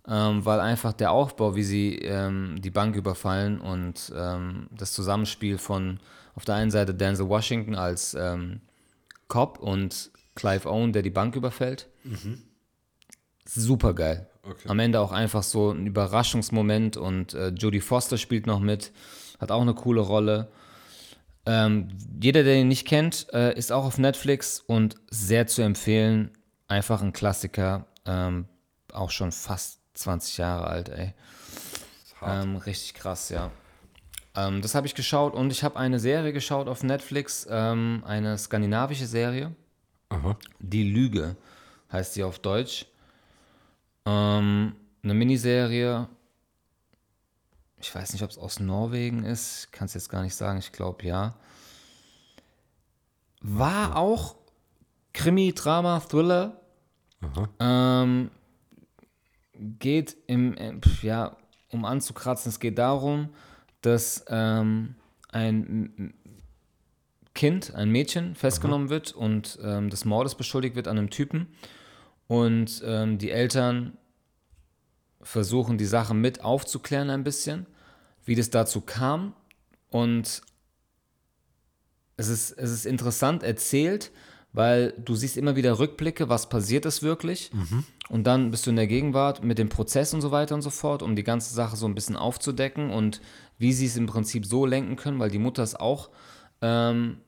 Ähm, 0.09 0.47
weil 0.47 0.61
einfach 0.61 0.94
der 0.94 1.11
Aufbau, 1.11 1.55
wie 1.55 1.64
sie 1.64 1.99
ähm, 1.99 2.62
die 2.62 2.70
Bank 2.70 2.97
überfallen 2.97 3.61
und 3.61 4.11
ähm, 4.16 4.68
das 4.70 4.92
Zusammenspiel 4.92 5.59
von 5.59 6.01
auf 6.35 6.47
der 6.47 6.55
einen 6.55 6.70
Seite 6.70 6.94
Denzel 6.94 7.29
Washington 7.29 7.75
als 7.75 8.14
ähm, 8.14 8.62
Cop 9.29 9.59
und 9.59 10.11
Clive 10.35 10.66
Owen, 10.66 10.94
der 10.94 11.03
die 11.03 11.11
Bank 11.11 11.37
überfällt. 11.37 11.90
Super 13.44 13.92
geil. 13.92 14.31
Okay. 14.46 14.68
Am 14.68 14.78
Ende 14.78 15.00
auch 15.00 15.12
einfach 15.12 15.42
so 15.42 15.70
ein 15.70 15.87
Überraschungsmoment 15.87 16.96
und 16.96 17.35
äh, 17.35 17.48
Jodie 17.48 17.80
Foster 17.80 18.18
spielt 18.18 18.46
noch 18.46 18.61
mit, 18.61 18.92
hat 19.40 19.50
auch 19.50 19.62
eine 19.62 19.74
coole 19.74 20.00
Rolle. 20.00 20.48
Ähm, 21.46 21.88
jeder, 22.20 22.42
der 22.42 22.57
ihn 22.57 22.68
nicht 22.68 22.87
kennt, 22.87 23.26
äh, 23.33 23.57
ist 23.57 23.72
auch 23.72 23.85
auf 23.85 23.98
Netflix 23.98 24.61
und 24.61 24.96
sehr 25.11 25.46
zu 25.46 25.62
empfehlen. 25.62 26.30
Einfach 26.68 27.02
ein 27.02 27.12
Klassiker, 27.12 27.87
ähm, 28.07 28.46
auch 28.92 29.11
schon 29.11 29.33
fast 29.33 29.80
20 29.94 30.38
Jahre 30.38 30.66
alt, 30.66 30.88
ey. 30.88 31.14
Ähm, 32.22 32.57
richtig 32.57 32.94
krass, 32.94 33.28
ja. 33.28 33.50
Ähm, 34.35 34.62
das 34.62 34.74
habe 34.74 34.87
ich 34.87 34.94
geschaut 34.94 35.35
und 35.35 35.50
ich 35.52 35.62
habe 35.62 35.78
eine 35.78 36.00
Serie 36.00 36.33
geschaut 36.33 36.68
auf 36.68 36.83
Netflix, 36.83 37.46
ähm, 37.50 38.02
eine 38.07 38.38
skandinavische 38.38 39.07
Serie. 39.07 39.54
Aha. 40.09 40.37
Die 40.59 40.85
Lüge 40.90 41.37
heißt 41.92 42.14
sie 42.14 42.24
auf 42.24 42.38
Deutsch. 42.38 42.87
Ähm, 44.07 44.75
eine 45.03 45.14
Miniserie. 45.14 46.09
Ich 47.81 47.95
weiß 47.95 48.12
nicht, 48.12 48.23
ob 48.23 48.31
es 48.31 48.38
aus 48.38 48.61
Norwegen 48.61 49.25
ist. 49.25 49.73
Kann 49.73 49.87
es 49.87 49.95
jetzt 49.95 50.09
gar 50.09 50.23
nicht 50.23 50.35
sagen. 50.35 50.59
Ich 50.59 50.73
glaube 50.73 51.05
ja. 51.05 51.35
War 53.40 53.97
auch 53.97 54.37
Krimi, 55.12 55.53
Drama, 55.53 56.01
Thriller. 56.01 56.61
Ähm, 57.59 58.31
geht 59.79 60.17
im, 60.27 60.57
äh, 60.57 60.75
ja, 61.03 61.37
um 61.71 61.85
anzukratzen, 61.85 62.51
es 62.51 62.61
geht 62.61 62.79
darum, 62.79 63.31
dass 63.81 64.25
ähm, 64.29 64.95
ein 65.31 66.14
Kind, 67.35 67.75
ein 67.75 67.90
Mädchen, 67.90 68.35
festgenommen 68.35 68.88
wird 68.90 69.12
und 69.12 69.59
ähm, 69.62 69.90
des 69.90 70.05
Mordes 70.05 70.35
beschuldigt 70.35 70.77
wird 70.77 70.88
an 70.88 70.99
einem 70.99 71.11
Typen. 71.11 71.49
Und 72.26 72.82
ähm, 72.84 73.18
die 73.18 73.30
Eltern 73.30 73.96
versuchen, 75.22 75.78
die 75.78 75.84
Sache 75.84 76.14
mit 76.14 76.42
aufzuklären 76.42 77.10
ein 77.10 77.24
bisschen, 77.24 77.66
wie 78.24 78.34
das 78.34 78.50
dazu 78.50 78.80
kam. 78.80 79.34
Und 79.90 80.42
es 82.16 82.28
ist, 82.28 82.52
es 82.52 82.70
ist 82.70 82.87
interessant 82.87 83.42
erzählt, 83.42 84.10
weil 84.52 84.94
du 85.04 85.16
siehst 85.16 85.37
immer 85.37 85.56
wieder 85.56 85.78
Rückblicke, 85.78 86.28
was 86.28 86.48
passiert 86.48 86.87
ist 86.87 87.02
wirklich. 87.02 87.50
Und 88.08 88.24
dann 88.24 88.50
bist 88.50 88.66
du 88.66 88.70
in 88.70 88.76
der 88.76 88.87
Gegenwart 88.87 89.42
mit 89.42 89.58
dem 89.58 89.68
Prozess 89.68 90.14
und 90.14 90.20
so 90.20 90.30
weiter 90.30 90.54
und 90.54 90.62
so 90.62 90.70
fort, 90.70 91.02
um 91.02 91.16
die 91.16 91.24
ganze 91.24 91.52
Sache 91.52 91.76
so 91.76 91.87
ein 91.87 91.94
bisschen 91.94 92.16
aufzudecken 92.16 92.90
und 92.90 93.20
wie 93.58 93.72
sie 93.72 93.87
es 93.87 93.96
im 93.96 94.06
Prinzip 94.06 94.46
so 94.46 94.64
lenken 94.64 94.96
können, 94.96 95.18
weil 95.18 95.30
die 95.30 95.38
Mutter 95.38 95.62
ist 95.62 95.80
auch 95.80 96.10
ähm, 96.62 97.18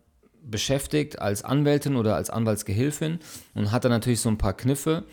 beschäftigt 0.51 1.21
als 1.21 1.45
Anwältin 1.45 1.97
oder 1.97 2.15
als 2.15 2.31
Anwaltsgehilfin 2.31 3.19
und 3.55 3.73
hat 3.73 3.85
dann 3.85 3.93
natürlich 3.93 4.21
so 4.21 4.29
ein 4.29 4.39
paar 4.39 4.55
Kniffe. 4.55 5.05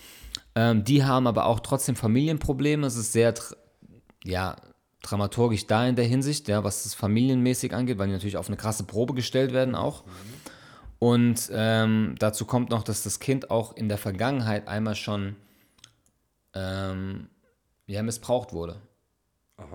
Ähm, 0.56 0.84
die 0.84 1.04
haben 1.04 1.28
aber 1.28 1.46
auch 1.46 1.60
trotzdem 1.60 1.96
Familienprobleme. 1.96 2.86
Es 2.86 2.96
ist 2.96 3.14
sehr, 3.14 3.34
ja, 4.24 4.56
dramaturgisch 5.02 5.68
da 5.68 5.86
in 5.88 5.96
der 5.96 6.06
Hinsicht, 6.06 6.48
ja, 6.48 6.64
was 6.64 6.84
das 6.84 6.94
familienmäßig 6.94 7.74
angeht, 7.74 7.98
weil 7.98 8.08
die 8.08 8.14
natürlich 8.14 8.38
auf 8.38 8.48
eine 8.48 8.58
krasse 8.58 8.84
Probe 8.84 9.14
gestellt 9.14 9.54
werden 9.54 9.76
auch. 9.76 10.04
Und 11.00 11.50
ähm, 11.52 12.16
dazu 12.20 12.46
kommt 12.46 12.70
noch, 12.70 12.84
dass 12.84 13.04
das 13.04 13.20
Kind 13.20 13.52
auch 13.52 13.76
in 13.76 13.90
der 13.90 13.98
Vergangenheit 13.98 14.70
einmal 14.70 14.96
schon 14.96 15.36
ähm, 16.54 17.28
ja, 17.88 18.02
missbraucht 18.04 18.54
wurde 18.54 18.80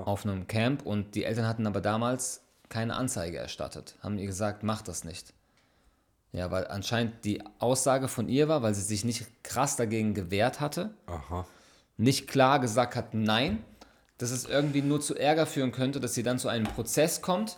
auf 0.04 0.24
einem 0.24 0.46
Camp 0.46 0.84
und 0.84 1.14
die 1.14 1.24
Eltern 1.24 1.46
hatten 1.46 1.66
aber 1.66 1.80
damals 1.80 2.42
keine 2.68 2.96
Anzeige 2.96 3.38
erstattet, 3.38 3.96
haben 4.02 4.18
ihr 4.18 4.26
gesagt, 4.26 4.62
mach 4.62 4.82
das 4.82 5.04
nicht. 5.04 5.32
Ja, 6.32 6.50
weil 6.50 6.66
anscheinend 6.66 7.24
die 7.24 7.42
Aussage 7.58 8.08
von 8.08 8.28
ihr 8.28 8.48
war, 8.48 8.62
weil 8.62 8.74
sie 8.74 8.82
sich 8.82 9.04
nicht 9.04 9.26
krass 9.42 9.76
dagegen 9.76 10.12
gewehrt 10.12 10.60
hatte, 10.60 10.90
Aha. 11.06 11.46
nicht 11.96 12.28
klar 12.28 12.60
gesagt 12.60 12.96
hat, 12.96 13.14
nein, 13.14 13.64
dass 14.18 14.30
es 14.30 14.44
irgendwie 14.44 14.82
nur 14.82 15.00
zu 15.00 15.14
Ärger 15.14 15.46
führen 15.46 15.72
könnte, 15.72 16.00
dass 16.00 16.14
sie 16.14 16.22
dann 16.22 16.38
zu 16.38 16.48
einem 16.48 16.66
Prozess 16.66 17.22
kommt, 17.22 17.56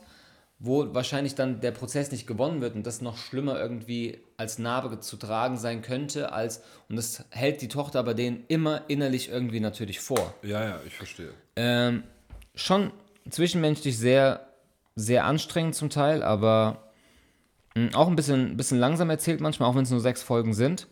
wo 0.60 0.94
wahrscheinlich 0.94 1.34
dann 1.34 1.60
der 1.62 1.72
Prozess 1.72 2.12
nicht 2.12 2.26
gewonnen 2.26 2.60
wird 2.60 2.74
und 2.74 2.86
das 2.86 3.00
noch 3.00 3.16
schlimmer 3.16 3.58
irgendwie 3.58 4.20
als 4.36 4.58
Narbe 4.58 5.00
zu 5.00 5.16
tragen 5.16 5.56
sein 5.56 5.80
könnte, 5.80 6.32
als, 6.32 6.62
und 6.88 6.96
das 6.96 7.24
hält 7.30 7.62
die 7.62 7.68
Tochter 7.68 7.98
aber 7.98 8.12
denen 8.14 8.44
immer 8.48 8.82
innerlich 8.88 9.30
irgendwie 9.30 9.60
natürlich 9.60 10.00
vor. 10.00 10.34
Ja, 10.42 10.62
ja, 10.62 10.80
ich 10.86 10.94
verstehe. 10.94 11.32
Ähm, 11.56 12.04
schon 12.54 12.92
zwischenmenschlich 13.28 13.96
sehr, 13.98 14.46
sehr 14.96 15.24
anstrengend 15.24 15.74
zum 15.74 15.88
Teil, 15.88 16.22
aber 16.22 16.89
auch 17.94 18.08
ein 18.08 18.16
bisschen, 18.16 18.56
bisschen 18.56 18.78
langsam 18.78 19.10
erzählt 19.10 19.40
manchmal, 19.40 19.68
auch 19.68 19.76
wenn 19.76 19.82
es 19.82 19.90
nur 19.90 20.00
sechs 20.00 20.22
Folgen 20.22 20.54
sind. 20.54 20.88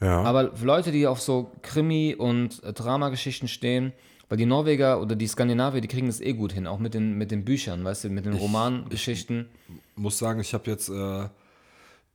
Ja. 0.00 0.22
Aber 0.22 0.54
für 0.56 0.66
Leute, 0.66 0.92
die 0.92 1.06
auf 1.06 1.20
so 1.20 1.52
Krimi- 1.62 2.14
und 2.14 2.62
äh, 2.64 2.72
Dramageschichten 2.72 3.48
stehen, 3.48 3.92
weil 4.28 4.38
die 4.38 4.46
Norweger 4.46 5.00
oder 5.00 5.14
die 5.14 5.26
Skandinavier, 5.26 5.80
die 5.80 5.88
kriegen 5.88 6.06
das 6.06 6.20
eh 6.20 6.32
gut 6.32 6.52
hin, 6.52 6.66
auch 6.66 6.78
mit 6.78 6.94
den, 6.94 7.16
mit 7.16 7.30
den 7.30 7.44
Büchern, 7.44 7.84
weißt 7.84 8.04
du, 8.04 8.10
mit 8.10 8.26
den 8.26 8.34
Romangeschichten. 8.34 9.48
muss 9.94 10.18
sagen, 10.18 10.40
ich 10.40 10.52
habe 10.52 10.70
jetzt 10.70 10.88
äh, 10.88 11.28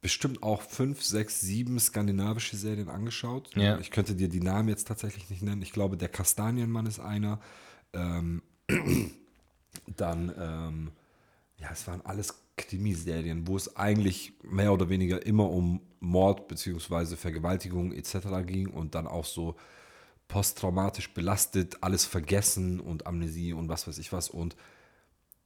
bestimmt 0.02 0.44
auch 0.44 0.62
fünf, 0.62 1.02
sechs, 1.02 1.42
sieben 1.42 1.80
skandinavische 1.80 2.58
Serien 2.58 2.90
angeschaut. 2.90 3.50
Ja. 3.56 3.80
Ich 3.80 3.92
könnte 3.92 4.16
dir 4.16 4.30
die 4.30 4.42
Namen 4.42 4.70
jetzt 4.70 4.88
tatsächlich 4.88 5.30
nicht 5.30 5.42
nennen. 5.42 5.62
Ich 5.62 5.72
glaube, 5.72 5.96
der 5.96 6.10
Kastanienmann 6.10 6.86
ist 6.86 7.00
einer. 7.00 7.40
Ähm, 7.94 8.42
dann, 9.96 10.34
ähm, 10.38 10.92
ja, 11.60 11.70
es 11.72 11.88
waren 11.88 12.02
alles 12.04 12.41
Krimiserien, 12.58 13.48
wo 13.48 13.56
es 13.58 13.76
eigentlich 13.76 14.34
mehr 14.44 14.72
oder 14.74 14.90
weniger 14.90 15.26
immer 15.26 15.50
um 15.50 15.82
Mord 16.00 16.48
bzw. 16.48 17.16
Vergewaltigung 17.16 17.92
etc. 17.94 18.18
ging 18.46 18.68
und 18.68 18.96
dann 18.96 19.08
auch 19.08 19.26
so 19.26 19.56
posttraumatisch 20.28 21.14
belastet, 21.14 21.78
alles 21.82 22.06
vergessen 22.06 22.80
und 22.80 23.06
Amnesie 23.06 23.54
und 23.54 23.68
was 23.70 23.88
weiß 23.88 23.98
ich 23.98 24.14
was. 24.14 24.30
Und 24.30 24.56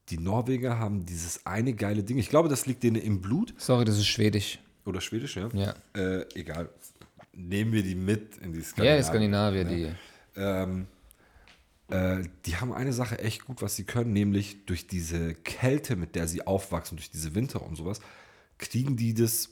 die 0.10 0.20
Norweger 0.20 0.78
haben 0.78 1.06
dieses 1.06 1.46
eine 1.46 1.74
geile 1.74 2.04
Ding. 2.04 2.18
Ich 2.20 2.30
glaube, 2.30 2.50
das 2.50 2.66
liegt 2.68 2.84
denen 2.84 2.98
im 2.98 3.22
Blut. 3.22 3.54
Sorry, 3.58 3.86
das 3.86 3.98
ist 3.98 4.06
schwedisch. 4.08 4.60
Oder 4.86 5.02
Schwedisch, 5.02 5.36
ja? 5.36 5.50
Ja. 5.54 5.74
Äh, 6.00 6.26
egal. 6.36 6.70
Nehmen 7.34 7.72
wir 7.72 7.82
die 7.82 7.96
mit 7.96 8.38
in 8.38 8.54
die 8.54 8.60
Ja, 8.60 8.64
Skandinavien. 8.66 8.98
die 8.98 9.04
Skandinavier, 9.04 9.66
die. 9.66 9.92
Ähm, 10.40 10.88
äh, 11.90 12.24
die 12.46 12.58
haben 12.58 12.74
eine 12.74 12.94
Sache 12.94 13.20
echt 13.20 13.46
gut, 13.46 13.62
was 13.62 13.76
sie 13.76 13.84
können, 13.84 14.14
nämlich 14.14 14.66
durch 14.66 14.88
diese 14.88 15.36
Kälte, 15.36 15.96
mit 15.96 16.16
der 16.16 16.28
sie 16.28 16.46
aufwachsen, 16.46 16.98
durch 16.98 17.12
diese 17.12 17.36
Winter 17.36 17.62
und 17.62 17.76
sowas, 17.76 18.00
kriegen 18.58 18.96
die 18.98 19.14
das 19.14 19.50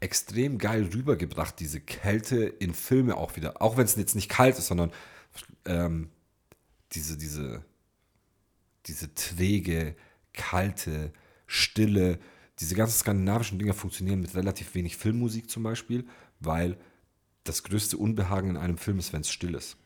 extrem 0.00 0.58
geil 0.58 0.90
rübergebracht, 0.92 1.58
diese 1.58 1.80
Kälte 1.80 2.44
in 2.44 2.74
Filme 2.74 3.16
auch 3.16 3.36
wieder. 3.36 3.62
Auch 3.62 3.76
wenn 3.76 3.86
es 3.86 3.96
jetzt 3.96 4.14
nicht 4.14 4.28
kalt 4.28 4.58
ist, 4.58 4.66
sondern 4.66 4.92
ähm, 5.64 6.10
diese, 6.92 7.16
diese, 7.16 7.64
diese 8.86 9.14
träge, 9.14 9.96
kalte, 10.32 11.12
stille, 11.46 12.18
diese 12.60 12.74
ganzen 12.74 12.98
skandinavischen 12.98 13.58
Dinge 13.58 13.72
funktionieren 13.72 14.20
mit 14.20 14.34
relativ 14.34 14.74
wenig 14.74 14.96
Filmmusik 14.96 15.50
zum 15.50 15.62
Beispiel, 15.62 16.06
weil 16.38 16.76
das 17.44 17.62
größte 17.62 17.96
Unbehagen 17.96 18.50
in 18.50 18.56
einem 18.56 18.78
Film 18.78 18.98
ist, 18.98 19.12
wenn 19.12 19.22
es 19.22 19.30
still 19.30 19.54
ist. 19.54 19.76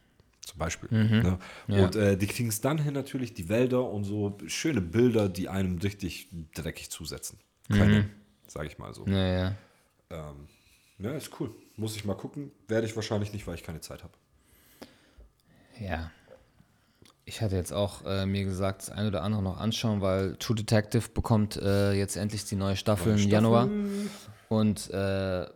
Zum 0.48 0.58
Beispiel. 0.58 0.88
Ne? 0.90 1.38
Ja. 1.66 1.84
Und 1.84 1.94
äh, 1.94 2.16
die 2.16 2.26
kriegen 2.26 2.48
es 2.48 2.62
dann 2.62 2.78
hin 2.78 2.94
natürlich, 2.94 3.34
die 3.34 3.50
Wälder 3.50 3.84
und 3.84 4.04
so 4.04 4.38
schöne 4.46 4.80
Bilder, 4.80 5.28
die 5.28 5.50
einem 5.50 5.76
richtig 5.76 6.30
dreckig 6.54 6.90
zusetzen. 6.90 7.38
Können, 7.68 8.10
sage 8.46 8.66
ich 8.68 8.78
mal 8.78 8.94
so. 8.94 9.04
Ja, 9.06 9.26
ja. 9.26 9.54
Ähm, 10.08 10.48
ja, 11.00 11.10
ist 11.10 11.38
cool. 11.38 11.54
Muss 11.76 11.96
ich 11.96 12.06
mal 12.06 12.14
gucken. 12.14 12.50
Werde 12.66 12.86
ich 12.86 12.96
wahrscheinlich 12.96 13.34
nicht, 13.34 13.46
weil 13.46 13.56
ich 13.56 13.62
keine 13.62 13.82
Zeit 13.82 14.02
habe. 14.02 14.14
Ja. 15.78 16.10
Ich 17.26 17.42
hatte 17.42 17.56
jetzt 17.56 17.74
auch 17.74 18.06
äh, 18.06 18.24
mir 18.24 18.44
gesagt, 18.44 18.80
das 18.80 18.90
eine 18.90 19.08
oder 19.08 19.22
andere 19.22 19.42
noch 19.42 19.58
anschauen, 19.58 20.00
weil 20.00 20.36
True 20.36 20.56
Detective 20.56 21.10
bekommt 21.10 21.58
äh, 21.58 21.92
jetzt 21.92 22.16
endlich 22.16 22.46
die 22.46 22.56
neue 22.56 22.76
Staffel 22.76 23.12
Neue 23.12 23.22
im 23.22 23.28
Staffel. 23.28 23.32
Januar. 23.34 23.68
Und 24.48 24.88
äh, 24.88 25.46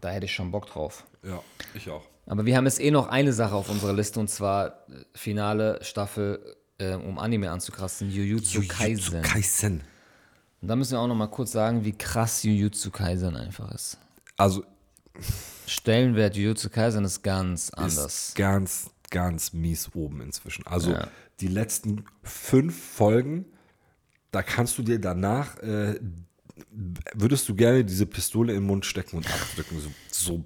da 0.00 0.08
hätte 0.10 0.26
ich 0.26 0.32
schon 0.32 0.52
Bock 0.52 0.66
drauf. 0.66 1.04
Ja, 1.24 1.42
ich 1.74 1.90
auch. 1.90 2.04
Aber 2.28 2.44
wir 2.46 2.56
haben 2.56 2.66
jetzt 2.66 2.80
eh 2.80 2.90
noch 2.90 3.08
eine 3.08 3.32
Sache 3.32 3.54
auf 3.54 3.68
unserer 3.70 3.92
Liste 3.94 4.20
und 4.20 4.28
zwar 4.28 4.66
äh, 4.68 5.04
finale 5.14 5.78
Staffel, 5.82 6.56
äh, 6.78 6.94
um 6.94 7.18
Anime 7.18 7.50
anzukratzen, 7.50 8.10
Jujutsu 8.10 8.62
Kaisen. 8.68 9.22
Kaisen. 9.22 9.80
Und 10.60 10.68
da 10.68 10.76
müssen 10.76 10.92
wir 10.92 11.00
auch 11.00 11.06
noch 11.08 11.14
mal 11.14 11.28
kurz 11.28 11.52
sagen, 11.52 11.84
wie 11.84 11.92
krass 11.92 12.42
Jujutsu 12.42 12.90
Kaisen 12.90 13.34
einfach 13.36 13.72
ist. 13.72 13.98
Also 14.36 14.64
Stellenwert 15.66 16.36
Jujutsu 16.36 16.68
Kaisen 16.70 17.04
ist 17.04 17.22
ganz 17.22 17.70
anders. 17.70 18.28
ist 18.28 18.36
ganz, 18.36 18.90
ganz 19.10 19.52
mies 19.52 19.90
oben 19.94 20.20
inzwischen. 20.20 20.66
Also 20.66 20.92
Ja. 20.92 21.08
die 21.40 21.48
letzten 21.48 22.04
fünf 22.22 22.78
Folgen, 22.78 23.46
da 24.32 24.42
kannst 24.42 24.76
du 24.78 24.82
dir 24.82 25.00
danach, 25.00 25.58
äh, 25.60 25.98
würdest 27.14 27.48
du 27.48 27.54
gerne 27.54 27.84
diese 27.84 28.04
Pistole 28.06 28.52
in 28.52 28.60
den 28.60 28.66
Mund 28.66 28.84
stecken 28.84 29.16
und 29.16 29.26
abdrücken. 29.32 29.80
So, 29.80 29.90
so. 30.10 30.44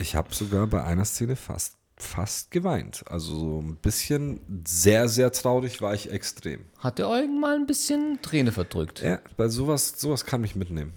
Ich 0.00 0.14
habe 0.14 0.34
sogar 0.34 0.66
bei 0.66 0.82
einer 0.82 1.04
Szene 1.04 1.36
fast, 1.36 1.76
fast 1.96 2.50
geweint. 2.50 3.04
Also 3.06 3.38
so 3.38 3.60
ein 3.60 3.76
bisschen 3.76 4.40
sehr, 4.66 5.08
sehr 5.08 5.30
traurig 5.30 5.82
war 5.82 5.94
ich 5.94 6.10
extrem. 6.10 6.64
Hat 6.78 6.98
der 6.98 7.08
Eugen 7.08 7.38
mal 7.38 7.54
ein 7.54 7.66
bisschen 7.66 8.18
Träne 8.22 8.52
verdrückt. 8.52 9.02
Ja, 9.02 9.18
bei 9.36 9.48
sowas, 9.48 9.94
sowas 9.96 10.24
kann 10.24 10.40
mich 10.40 10.56
mitnehmen. 10.56 10.94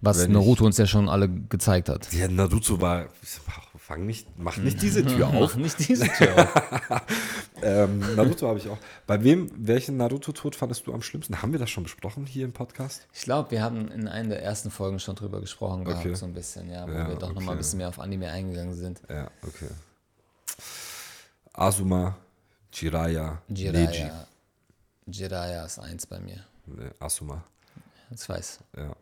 Was 0.00 0.20
wenn 0.20 0.32
Naruto 0.32 0.64
uns 0.64 0.76
ja 0.76 0.86
schon 0.86 1.08
alle 1.08 1.28
gezeigt 1.28 1.88
hat. 1.88 2.12
Ja, 2.12 2.28
Naruto 2.28 2.80
war, 2.80 3.08
fang 3.86 4.04
nicht, 4.04 4.26
mach 4.38 4.56
nicht 4.56 4.82
diese 4.82 5.04
Tür 5.06 5.28
auf. 5.28 5.54
Nicht 5.56 5.88
diese 5.88 6.08
Tür 6.08 6.34
auf. 6.42 7.02
Ähm, 7.62 8.00
Naruto 8.16 8.48
habe 8.48 8.58
ich 8.58 8.68
auch. 8.68 8.78
Bei 9.06 9.22
wem, 9.22 9.50
welchen 9.56 9.96
Naruto-Tod 9.96 10.56
fandest 10.56 10.86
du 10.86 10.92
am 10.92 11.02
schlimmsten? 11.02 11.40
Haben 11.40 11.52
wir 11.52 11.58
das 11.60 11.70
schon 11.70 11.84
besprochen 11.84 12.26
hier 12.26 12.44
im 12.44 12.52
Podcast? 12.52 13.06
Ich 13.14 13.22
glaube, 13.22 13.50
wir 13.52 13.62
haben 13.62 13.88
in 13.90 14.08
einer 14.08 14.28
der 14.30 14.42
ersten 14.42 14.70
Folgen 14.70 14.98
schon 14.98 15.14
drüber 15.14 15.40
gesprochen 15.40 15.84
gehabt, 15.84 16.04
Okay. 16.04 16.14
so 16.14 16.26
ein 16.26 16.34
bisschen, 16.34 16.68
ja, 16.70 16.86
wo 16.86 16.92
Ja, 16.92 17.08
wir 17.08 17.14
doch 17.14 17.28
noch 17.32 17.36
mal 17.36 17.42
okay. 17.42 17.50
ein 17.52 17.58
bisschen 17.58 17.78
mehr 17.78 17.88
auf 17.88 17.98
Anime 18.00 18.28
eingegangen 18.30 18.74
sind. 18.74 19.00
Ja, 19.08 19.30
okay. 19.42 19.68
Asuma, 21.52 22.16
Jiraiya, 22.72 23.40
Neji. 23.48 23.64
Jiraiya. 23.70 24.26
Jiraiya 25.06 25.64
ist 25.64 25.78
eins 25.78 26.06
bei 26.06 26.18
mir. 26.20 26.44
Nee, 26.66 26.90
Asuma, 26.98 27.44
Das 28.10 28.28
weiß. 28.28 28.58
ja. 28.76 28.96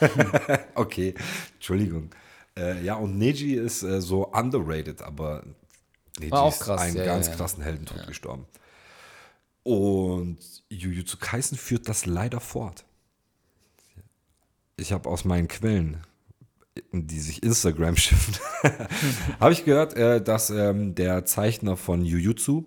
okay, 0.74 1.14
Entschuldigung. 1.54 2.10
Äh, 2.58 2.82
ja, 2.84 2.94
und 2.94 3.18
Neji 3.18 3.54
ist 3.54 3.82
äh, 3.82 4.00
so 4.00 4.28
underrated, 4.28 5.02
aber 5.02 5.44
Neji 6.18 6.30
War 6.30 6.42
auch 6.42 6.52
ist 6.52 6.60
krass, 6.60 6.80
einen 6.80 6.96
ja, 6.96 7.04
ganz 7.04 7.26
ja, 7.26 7.32
ja. 7.32 7.38
krassen 7.38 7.62
Heldentod 7.62 8.06
gestorben. 8.06 8.46
Und 9.62 10.38
Jujutsu 10.68 11.16
Kaisen 11.18 11.58
führt 11.58 11.88
das 11.88 12.06
leider 12.06 12.40
fort. 12.40 12.84
Ich 14.76 14.92
habe 14.92 15.08
aus 15.08 15.24
meinen 15.24 15.48
Quellen, 15.48 16.02
die 16.92 17.18
sich 17.18 17.42
Instagram 17.42 17.96
schiffen, 17.96 18.34
habe 19.40 19.52
ich 19.52 19.64
gehört, 19.64 19.94
äh, 19.94 20.22
dass 20.22 20.50
ähm, 20.50 20.94
der 20.94 21.24
Zeichner 21.24 21.76
von 21.76 22.04
Jujutsu 22.04 22.64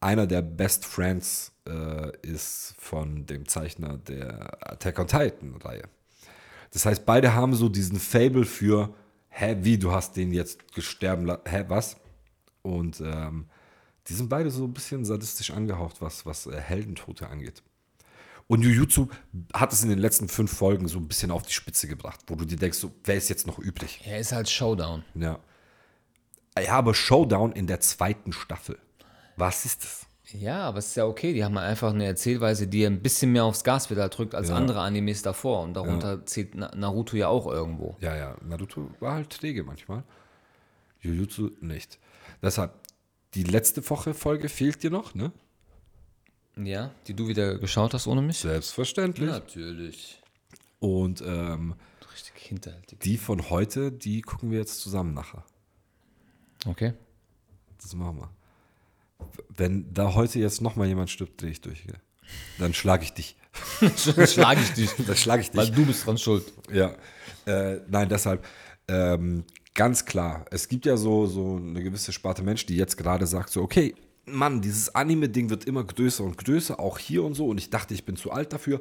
einer 0.00 0.26
der 0.26 0.42
Best 0.42 0.84
Friends 0.84 1.52
äh, 1.66 2.12
ist 2.22 2.74
von 2.78 3.26
dem 3.26 3.48
Zeichner 3.48 3.98
der 3.98 4.72
Attack 4.72 4.98
on 4.98 5.06
Titan 5.06 5.56
Reihe. 5.56 5.84
Das 6.72 6.86
heißt, 6.86 7.06
beide 7.06 7.34
haben 7.34 7.54
so 7.54 7.68
diesen 7.68 7.98
Fable 7.98 8.44
für, 8.44 8.94
hä, 9.36 9.56
wie, 9.60 9.78
du 9.78 9.92
hast 9.92 10.16
den 10.16 10.32
jetzt 10.32 10.72
gesterben 10.72 11.26
lassen, 11.26 11.42
hä, 11.46 11.64
was? 11.68 11.96
Und 12.62 13.00
ähm, 13.00 13.46
die 14.08 14.14
sind 14.14 14.28
beide 14.28 14.50
so 14.50 14.64
ein 14.64 14.72
bisschen 14.72 15.04
sadistisch 15.04 15.50
angehaucht, 15.50 16.00
was, 16.00 16.24
was 16.24 16.46
äh, 16.46 16.58
Heldentote 16.58 17.28
angeht. 17.28 17.62
Und 18.48 18.62
Jujutsu 18.62 19.08
hat 19.52 19.72
es 19.72 19.82
in 19.82 19.90
den 19.90 19.98
letzten 19.98 20.28
fünf 20.28 20.52
Folgen 20.52 20.88
so 20.88 20.98
ein 20.98 21.08
bisschen 21.08 21.30
auf 21.30 21.42
die 21.42 21.52
Spitze 21.52 21.88
gebracht, 21.88 22.20
wo 22.28 22.36
du 22.36 22.44
dir 22.44 22.56
denkst, 22.56 22.78
so, 22.78 22.92
wer 23.04 23.16
ist 23.16 23.28
jetzt 23.28 23.46
noch 23.46 23.58
übrig? 23.58 24.00
Er 24.04 24.20
ist 24.20 24.32
halt 24.32 24.48
Showdown. 24.48 25.04
Ja. 25.14 25.40
Ja, 26.58 26.72
aber 26.72 26.94
Showdown 26.94 27.52
in 27.52 27.66
der 27.66 27.80
zweiten 27.80 28.32
Staffel. 28.32 28.78
Was 29.36 29.64
ist 29.66 29.84
das? 29.84 30.06
Ja, 30.32 30.62
aber 30.64 30.78
es 30.78 30.88
ist 30.88 30.96
ja 30.96 31.06
okay. 31.06 31.32
Die 31.32 31.44
haben 31.44 31.56
halt 31.56 31.68
einfach 31.68 31.92
eine 31.94 32.04
Erzählweise, 32.04 32.66
die 32.66 32.84
ein 32.84 33.00
bisschen 33.00 33.30
mehr 33.32 33.44
aufs 33.44 33.62
Gaspedal 33.62 34.08
drückt 34.10 34.34
als 34.34 34.48
Ja. 34.48 34.56
andere 34.56 34.80
Animes 34.80 35.22
davor. 35.22 35.62
Und 35.62 35.74
darunter 35.74 36.26
zählt 36.26 36.54
Na- 36.56 36.74
Naruto 36.74 37.16
ja 37.16 37.28
auch 37.28 37.46
irgendwo. 37.46 37.96
Ja, 38.00 38.16
ja, 38.16 38.36
Naruto 38.44 38.90
war 38.98 39.14
halt 39.14 39.30
träge 39.30 39.62
manchmal. 39.62 40.02
Jujutsu 41.00 41.50
nicht. 41.60 41.98
Deshalb, 42.42 42.72
die 43.34 43.44
letzte 43.44 43.88
Woche 43.88 44.14
Folge 44.14 44.48
fehlt 44.48 44.82
dir 44.82 44.90
noch, 44.90 45.14
ne? 45.14 45.30
Ja, 46.56 46.90
die 47.06 47.14
du 47.14 47.28
wieder 47.28 47.58
geschaut 47.58 47.94
hast 47.94 48.06
ohne 48.06 48.22
mich? 48.22 48.38
Selbstverständlich. 48.38 49.30
Natürlich. 49.30 50.20
Und 50.80 51.20
ähm, 51.24 51.74
Richtig 52.12 52.42
hinterhältig. 52.42 52.98
die 53.00 53.16
von 53.18 53.48
heute, 53.50 53.92
die 53.92 54.22
gucken 54.22 54.50
wir 54.50 54.58
jetzt 54.58 54.80
zusammen 54.80 55.14
nachher. 55.14 55.44
Okay. 56.66 56.94
Das 57.80 57.94
machen 57.94 58.18
wir. 58.18 58.30
Wenn 59.48 59.92
da 59.92 60.14
heute 60.14 60.38
jetzt 60.38 60.60
nochmal 60.60 60.88
jemand 60.88 61.10
stirbt, 61.10 61.40
drehe 61.40 61.50
ich 61.50 61.60
durch. 61.60 61.84
Gell? 61.86 61.98
Dann 62.58 62.74
schlage 62.74 63.04
ich 63.04 63.12
dich. 63.12 63.36
Schlage 64.26 64.60
ich 64.60 64.72
dich. 64.74 64.90
Dann 65.06 65.16
schlage 65.16 65.42
ich 65.42 65.50
dich. 65.50 65.58
Weil 65.58 65.70
du 65.70 65.86
bist 65.86 66.06
dran 66.06 66.18
schuld. 66.18 66.44
Ja, 66.70 66.94
äh, 67.46 67.80
nein, 67.88 68.08
deshalb 68.08 68.44
ähm, 68.88 69.44
ganz 69.74 70.04
klar. 70.04 70.44
Es 70.50 70.68
gibt 70.68 70.86
ja 70.86 70.96
so, 70.96 71.26
so 71.26 71.56
eine 71.56 71.82
gewisse 71.82 72.12
Sparte 72.12 72.42
Mensch, 72.42 72.66
die 72.66 72.76
jetzt 72.76 72.96
gerade 72.96 73.26
sagt 73.26 73.50
so, 73.50 73.62
okay, 73.62 73.94
Mann, 74.26 74.60
dieses 74.60 74.94
Anime-Ding 74.94 75.50
wird 75.50 75.64
immer 75.66 75.84
größer 75.84 76.24
und 76.24 76.36
größer, 76.36 76.80
auch 76.80 76.98
hier 76.98 77.22
und 77.22 77.34
so. 77.34 77.46
Und 77.46 77.58
ich 77.58 77.70
dachte, 77.70 77.94
ich 77.94 78.04
bin 78.04 78.16
zu 78.16 78.32
alt 78.32 78.52
dafür. 78.52 78.80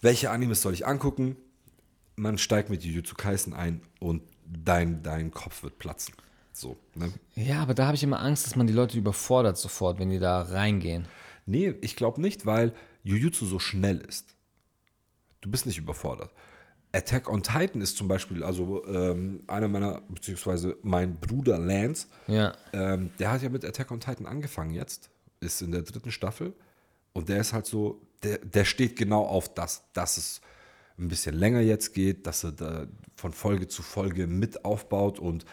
Welche 0.00 0.30
Animes 0.30 0.62
soll 0.62 0.72
ich 0.72 0.86
angucken? 0.86 1.36
Man 2.16 2.38
steigt 2.38 2.70
mit 2.70 2.82
Jujutsu 2.82 3.14
Kaisen 3.14 3.52
ein 3.52 3.82
und 4.00 4.22
dein, 4.46 5.02
dein 5.02 5.30
Kopf 5.30 5.62
wird 5.62 5.78
platzen. 5.78 6.14
So, 6.52 6.76
ne? 6.94 7.12
Ja, 7.34 7.62
aber 7.62 7.74
da 7.74 7.86
habe 7.86 7.94
ich 7.96 8.02
immer 8.02 8.20
Angst, 8.20 8.46
dass 8.46 8.56
man 8.56 8.66
die 8.66 8.72
Leute 8.72 8.98
überfordert 8.98 9.56
sofort, 9.58 9.98
wenn 9.98 10.10
die 10.10 10.18
da 10.18 10.42
reingehen. 10.42 11.06
Nee, 11.46 11.74
ich 11.80 11.96
glaube 11.96 12.20
nicht, 12.20 12.46
weil 12.46 12.72
Jujutsu 13.04 13.46
so 13.46 13.58
schnell 13.58 13.98
ist. 13.98 14.34
Du 15.40 15.50
bist 15.50 15.66
nicht 15.66 15.78
überfordert. 15.78 16.30
Attack 16.92 17.28
on 17.30 17.42
Titan 17.42 17.80
ist 17.80 17.96
zum 17.96 18.06
Beispiel, 18.06 18.44
also 18.44 18.84
ähm, 18.86 19.42
einer 19.46 19.66
meiner, 19.66 20.02
beziehungsweise 20.08 20.76
mein 20.82 21.16
Bruder 21.18 21.58
Lance, 21.58 22.06
Ja. 22.26 22.52
ähm, 22.74 23.10
der 23.18 23.32
hat 23.32 23.42
ja 23.42 23.48
mit 23.48 23.64
Attack 23.64 23.90
on 23.90 23.98
Titan 23.98 24.26
angefangen 24.26 24.74
jetzt, 24.74 25.08
ist 25.40 25.62
in 25.62 25.72
der 25.72 25.82
dritten 25.82 26.10
Staffel 26.12 26.52
und 27.14 27.30
der 27.30 27.40
ist 27.40 27.54
halt 27.54 27.64
so, 27.64 28.02
der, 28.22 28.38
der 28.38 28.66
steht 28.66 28.96
genau 28.96 29.24
auf 29.24 29.52
das, 29.54 29.84
dass 29.94 30.18
es 30.18 30.42
ein 30.98 31.08
bisschen 31.08 31.34
länger 31.34 31.60
jetzt 31.60 31.94
geht, 31.94 32.26
dass 32.26 32.44
er 32.44 32.52
da 32.52 32.86
von 33.16 33.32
Folge 33.32 33.68
zu 33.68 33.82
Folge 33.82 34.26
mit 34.26 34.66
aufbaut 34.66 35.18
und 35.18 35.46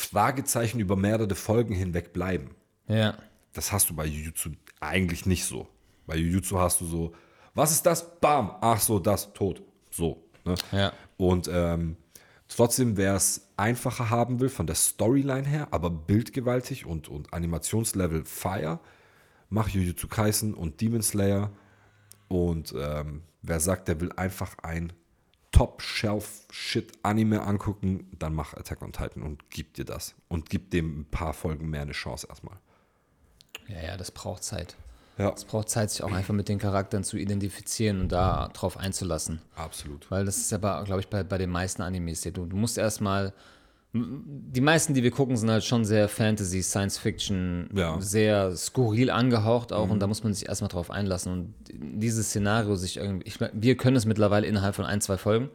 Fragezeichen 0.00 0.80
über 0.80 0.96
mehrere 0.96 1.34
Folgen 1.34 1.74
hinweg 1.74 2.12
bleiben 2.12 2.50
Ja. 2.88 3.16
das 3.52 3.72
hast 3.72 3.90
du 3.90 3.94
bei 3.94 4.06
Jujutsu 4.06 4.50
eigentlich 4.80 5.26
nicht 5.26 5.44
so. 5.44 5.68
Bei 6.06 6.16
Jujutsu 6.16 6.58
hast 6.58 6.80
du 6.80 6.86
so, 6.86 7.12
was 7.54 7.70
ist 7.72 7.84
das? 7.86 8.18
Bam, 8.20 8.52
ach 8.60 8.80
so, 8.80 8.98
das, 8.98 9.32
tot. 9.32 9.62
So. 9.90 10.22
Ne? 10.44 10.54
Ja. 10.72 10.92
Und 11.16 11.48
ähm, 11.52 11.96
trotzdem, 12.48 12.96
wer 12.96 13.14
es 13.14 13.48
einfacher 13.56 14.08
haben 14.10 14.40
will, 14.40 14.48
von 14.48 14.66
der 14.66 14.76
Storyline 14.76 15.46
her, 15.46 15.68
aber 15.70 15.90
bildgewaltig 15.90 16.86
und, 16.86 17.08
und 17.08 17.32
Animationslevel 17.32 18.24
Fire, 18.24 18.80
mach 19.50 19.68
Jujutsu 19.68 20.08
Kaisen 20.08 20.54
und 20.54 20.80
Demon 20.80 21.02
Slayer. 21.02 21.50
Und 22.28 22.74
ähm, 22.78 23.22
wer 23.42 23.60
sagt, 23.60 23.88
der 23.88 24.00
will 24.00 24.12
einfach 24.16 24.56
ein 24.62 24.92
Top-Shelf-Shit-Anime 25.52 27.42
angucken, 27.42 28.08
dann 28.18 28.34
mach 28.34 28.54
Attack 28.54 28.82
on 28.82 28.92
Titan 28.92 29.22
und 29.22 29.50
gib 29.50 29.74
dir 29.74 29.84
das. 29.84 30.14
Und 30.28 30.48
gib 30.50 30.70
dem 30.70 31.00
ein 31.00 31.04
paar 31.06 31.32
Folgen 31.32 31.68
mehr 31.70 31.82
eine 31.82 31.92
Chance 31.92 32.26
erstmal. 32.28 32.56
Ja, 33.68 33.82
ja, 33.82 33.96
das 33.96 34.10
braucht 34.10 34.42
Zeit. 34.44 34.76
Ja, 35.18 35.32
Es 35.34 35.44
braucht 35.44 35.68
Zeit, 35.68 35.90
sich 35.90 36.02
auch 36.02 36.12
einfach 36.12 36.32
mit 36.32 36.48
den 36.48 36.58
Charakteren 36.58 37.04
zu 37.04 37.18
identifizieren 37.18 38.00
und 38.00 38.08
da 38.10 38.48
drauf 38.54 38.78
einzulassen. 38.78 39.42
absolut. 39.54 40.10
Weil 40.10 40.24
das 40.24 40.38
ist 40.38 40.52
aber, 40.52 40.82
glaube 40.84 41.00
ich, 41.00 41.08
bei, 41.08 41.22
bei 41.22 41.36
den 41.36 41.50
meisten 41.50 41.82
Animes. 41.82 42.22
Du, 42.22 42.46
du 42.46 42.56
musst 42.56 42.78
erstmal. 42.78 43.32
Die 43.92 44.60
meisten, 44.60 44.94
die 44.94 45.02
wir 45.02 45.10
gucken, 45.10 45.36
sind 45.36 45.50
halt 45.50 45.64
schon 45.64 45.84
sehr 45.84 46.08
Fantasy, 46.08 46.62
Science 46.62 46.96
Fiction, 46.96 47.68
Ja. 47.74 47.96
Mhm. 47.96 48.00
sehr 48.00 48.56
skurril 48.56 49.10
angehaucht 49.10 49.72
auch 49.72 49.90
und 49.90 49.98
da 49.98 50.06
muss 50.06 50.22
man 50.22 50.32
sich 50.32 50.48
erstmal 50.48 50.68
drauf 50.68 50.90
einlassen 50.92 51.32
und 51.32 51.54
dieses 51.72 52.28
Szenario 52.28 52.76
sich 52.76 52.98
irgendwie. 52.98 53.26
Ich, 53.26 53.38
wir 53.52 53.76
können 53.76 53.96
es 53.96 54.06
mittlerweile 54.06 54.46
innerhalb 54.46 54.76
von 54.76 54.84
ein, 54.84 55.00
zwei 55.00 55.16
Folgen. 55.18 55.50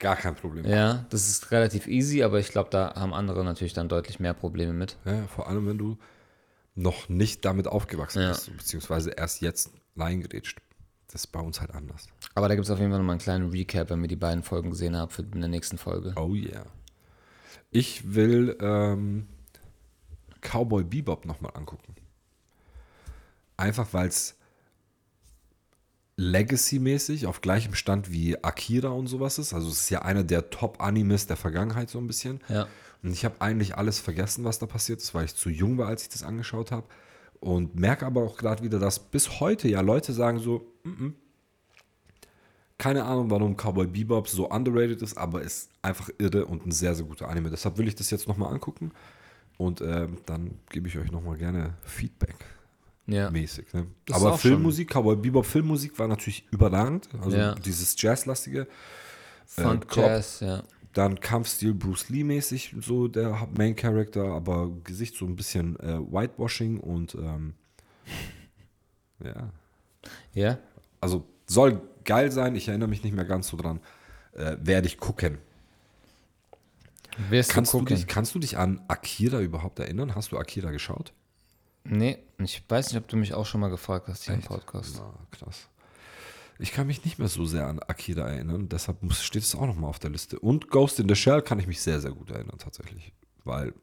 Gar 0.00 0.16
kein 0.16 0.34
Problem. 0.34 0.64
Ja, 0.66 1.06
das 1.10 1.28
ist 1.28 1.50
relativ 1.52 1.86
easy, 1.86 2.22
aber 2.24 2.40
ich 2.40 2.48
glaube, 2.50 2.68
da 2.70 2.94
haben 2.96 3.14
andere 3.14 3.44
natürlich 3.44 3.74
dann 3.74 3.88
deutlich 3.88 4.18
mehr 4.18 4.34
Probleme 4.34 4.72
mit. 4.72 4.96
Ja, 5.04 5.26
vor 5.28 5.48
allem, 5.48 5.66
wenn 5.68 5.78
du 5.78 5.98
noch 6.74 7.08
nicht 7.08 7.44
damit 7.44 7.66
aufgewachsen 7.68 8.22
Ja. 8.22 8.28
bist, 8.30 8.56
beziehungsweise 8.56 9.10
erst 9.10 9.40
jetzt 9.40 9.70
reingerätscht. 9.96 10.58
Das 11.10 11.22
ist 11.22 11.26
bei 11.28 11.40
uns 11.40 11.60
halt 11.60 11.72
anders. 11.74 12.06
Aber 12.34 12.48
da 12.48 12.54
gibt 12.54 12.66
es 12.66 12.70
auf 12.70 12.78
jeden 12.78 12.90
Fall 12.90 12.98
nochmal 13.00 13.14
einen 13.14 13.20
kleinen 13.20 13.50
Recap, 13.50 13.90
wenn 13.90 14.00
wir 14.00 14.08
die 14.08 14.16
beiden 14.16 14.42
Folgen 14.42 14.70
gesehen 14.70 14.96
haben 14.96 15.10
für 15.10 15.22
in 15.22 15.40
der 15.40 15.48
nächsten 15.48 15.78
Folge. 15.78 16.12
Oh 16.16 16.34
yeah. 16.34 16.64
Ich 17.70 18.14
will 18.14 18.56
ähm, 18.60 19.26
Cowboy 20.40 20.84
Bebop 20.84 21.26
nochmal 21.26 21.52
angucken. 21.54 21.94
Einfach 23.56 23.92
weil 23.92 24.08
es 24.08 24.36
Legacy-mäßig 26.16 27.26
auf 27.26 27.40
gleichem 27.40 27.74
Stand 27.74 28.10
wie 28.10 28.42
Akira 28.42 28.88
und 28.88 29.06
sowas 29.06 29.38
ist. 29.38 29.54
Also 29.54 29.68
es 29.68 29.80
ist 29.82 29.90
ja 29.90 30.02
einer 30.02 30.24
der 30.24 30.50
Top-Animes 30.50 31.26
der 31.28 31.36
Vergangenheit 31.36 31.90
so 31.90 31.98
ein 31.98 32.08
bisschen. 32.08 32.40
Ja. 32.48 32.66
Und 33.02 33.12
ich 33.12 33.24
habe 33.24 33.40
eigentlich 33.40 33.76
alles 33.76 34.00
vergessen, 34.00 34.44
was 34.44 34.58
da 34.58 34.66
passiert 34.66 35.00
ist, 35.00 35.14
weil 35.14 35.26
ich 35.26 35.36
zu 35.36 35.48
jung 35.48 35.78
war, 35.78 35.86
als 35.86 36.02
ich 36.02 36.08
das 36.08 36.24
angeschaut 36.24 36.72
habe. 36.72 36.88
Und 37.38 37.76
merke 37.76 38.04
aber 38.04 38.22
auch 38.24 38.36
gerade 38.36 38.64
wieder, 38.64 38.80
dass 38.80 38.98
bis 38.98 39.38
heute 39.38 39.68
ja 39.68 39.80
Leute 39.80 40.12
sagen 40.12 40.40
so, 40.40 40.72
"Mm, 40.82 40.88
mm, 40.88 41.14
Keine 42.78 43.04
Ahnung, 43.04 43.28
warum 43.30 43.56
Cowboy 43.56 43.86
Bebop 43.88 44.28
so 44.28 44.48
underrated 44.48 45.02
ist, 45.02 45.18
aber 45.18 45.42
ist 45.42 45.68
einfach 45.82 46.10
irre 46.18 46.46
und 46.46 46.64
ein 46.64 46.70
sehr, 46.70 46.94
sehr 46.94 47.04
guter 47.04 47.28
Anime. 47.28 47.50
Deshalb 47.50 47.76
will 47.76 47.88
ich 47.88 47.96
das 47.96 48.10
jetzt 48.10 48.28
nochmal 48.28 48.52
angucken 48.52 48.92
und 49.56 49.80
ähm, 49.80 50.18
dann 50.26 50.52
gebe 50.70 50.86
ich 50.86 50.96
euch 50.96 51.10
nochmal 51.10 51.36
gerne 51.36 51.74
Feedback. 51.82 52.36
Ja. 53.08 53.30
Mäßig. 53.30 53.72
Ne? 53.72 53.86
Aber 54.12 54.36
Filmmusik, 54.38 54.90
Cowboy 54.92 55.16
Bebop 55.16 55.46
Filmmusik 55.46 55.98
war 55.98 56.06
natürlich 56.06 56.46
überragend. 56.52 57.08
Also 57.20 57.36
Ja. 57.36 57.54
dieses 57.56 58.00
Jazzlastige. 58.00 58.68
Funk, 59.46 59.86
äh, 59.96 60.00
Jazz, 60.00 60.40
ja. 60.40 60.62
Dann 60.92 61.18
Kampfstil 61.18 61.74
Bruce 61.74 62.10
Lee 62.10 62.22
mäßig, 62.22 62.74
so 62.80 63.08
der 63.08 63.48
Main 63.56 63.74
Character, 63.76 64.24
aber 64.26 64.70
Gesicht 64.84 65.16
so 65.16 65.24
ein 65.26 65.36
bisschen 65.36 65.78
äh, 65.80 65.98
Whitewashing 65.98 66.78
und 66.80 67.14
ähm, 67.14 67.54
ja, 69.24 69.50
Ja? 70.34 70.58
also 71.00 71.24
soll 71.46 71.80
geil 72.08 72.32
sein. 72.32 72.56
Ich 72.56 72.66
erinnere 72.68 72.88
mich 72.88 73.04
nicht 73.04 73.14
mehr 73.14 73.24
ganz 73.26 73.48
so 73.48 73.56
dran. 73.56 73.80
Äh, 74.32 74.56
werde 74.60 74.86
ich 74.88 74.98
gucken. 74.98 75.38
Wirst 77.28 77.50
Kannst 77.50 77.72
du 77.72 77.78
du, 77.78 77.84
gucken? 77.84 77.96
dich, 77.96 78.06
kannst 78.06 78.34
du 78.34 78.38
dich 78.38 78.56
an 78.58 78.80
Akira 78.88 79.40
überhaupt 79.40 79.78
erinnern? 79.78 80.14
Hast 80.14 80.32
du 80.32 80.38
Akira 80.38 80.70
geschaut? 80.70 81.12
Nee, 81.84 82.18
ich 82.38 82.62
weiß 82.68 82.92
nicht, 82.92 83.02
ob 83.02 83.08
du 83.08 83.16
mich 83.16 83.34
auch 83.34 83.46
schon 83.46 83.60
mal 83.60 83.68
gefragt 83.70 84.08
hast 84.08 84.24
hier 84.24 84.34
im 84.34 84.40
Echt? 84.40 84.48
Podcast. 84.48 84.96
Na, 84.98 85.12
krass. 85.36 85.68
Ich 86.60 86.72
kann 86.72 86.86
mich 86.86 87.04
nicht 87.04 87.18
mehr 87.18 87.28
so 87.28 87.44
sehr 87.44 87.66
an 87.66 87.78
Akira 87.80 88.28
erinnern, 88.28 88.68
deshalb 88.68 89.02
muss, 89.02 89.22
steht 89.22 89.42
es 89.42 89.54
auch 89.54 89.66
nochmal 89.66 89.90
auf 89.90 89.98
der 89.98 90.10
Liste. 90.10 90.38
Und 90.38 90.70
Ghost 90.70 90.98
in 91.00 91.08
the 91.08 91.14
Shell 91.14 91.42
kann 91.42 91.58
ich 91.58 91.66
mich 91.66 91.80
sehr, 91.80 92.00
sehr 92.00 92.10
gut 92.12 92.30
erinnern, 92.30 92.58
tatsächlich. 92.58 93.12
Weil 93.44 93.74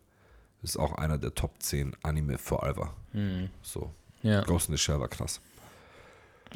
es 0.61 0.71
ist 0.71 0.77
auch 0.77 0.93
einer 0.93 1.17
der 1.17 1.33
Top 1.35 1.61
10 1.61 1.95
Anime 2.03 2.37
forever. 2.37 2.93
So. 3.61 3.93
Ja. 4.23 4.41
Ghost 4.41 4.69
in 4.69 4.75
the 4.75 4.81
Shell 4.81 4.99
war 4.99 5.07
krass. 5.07 5.41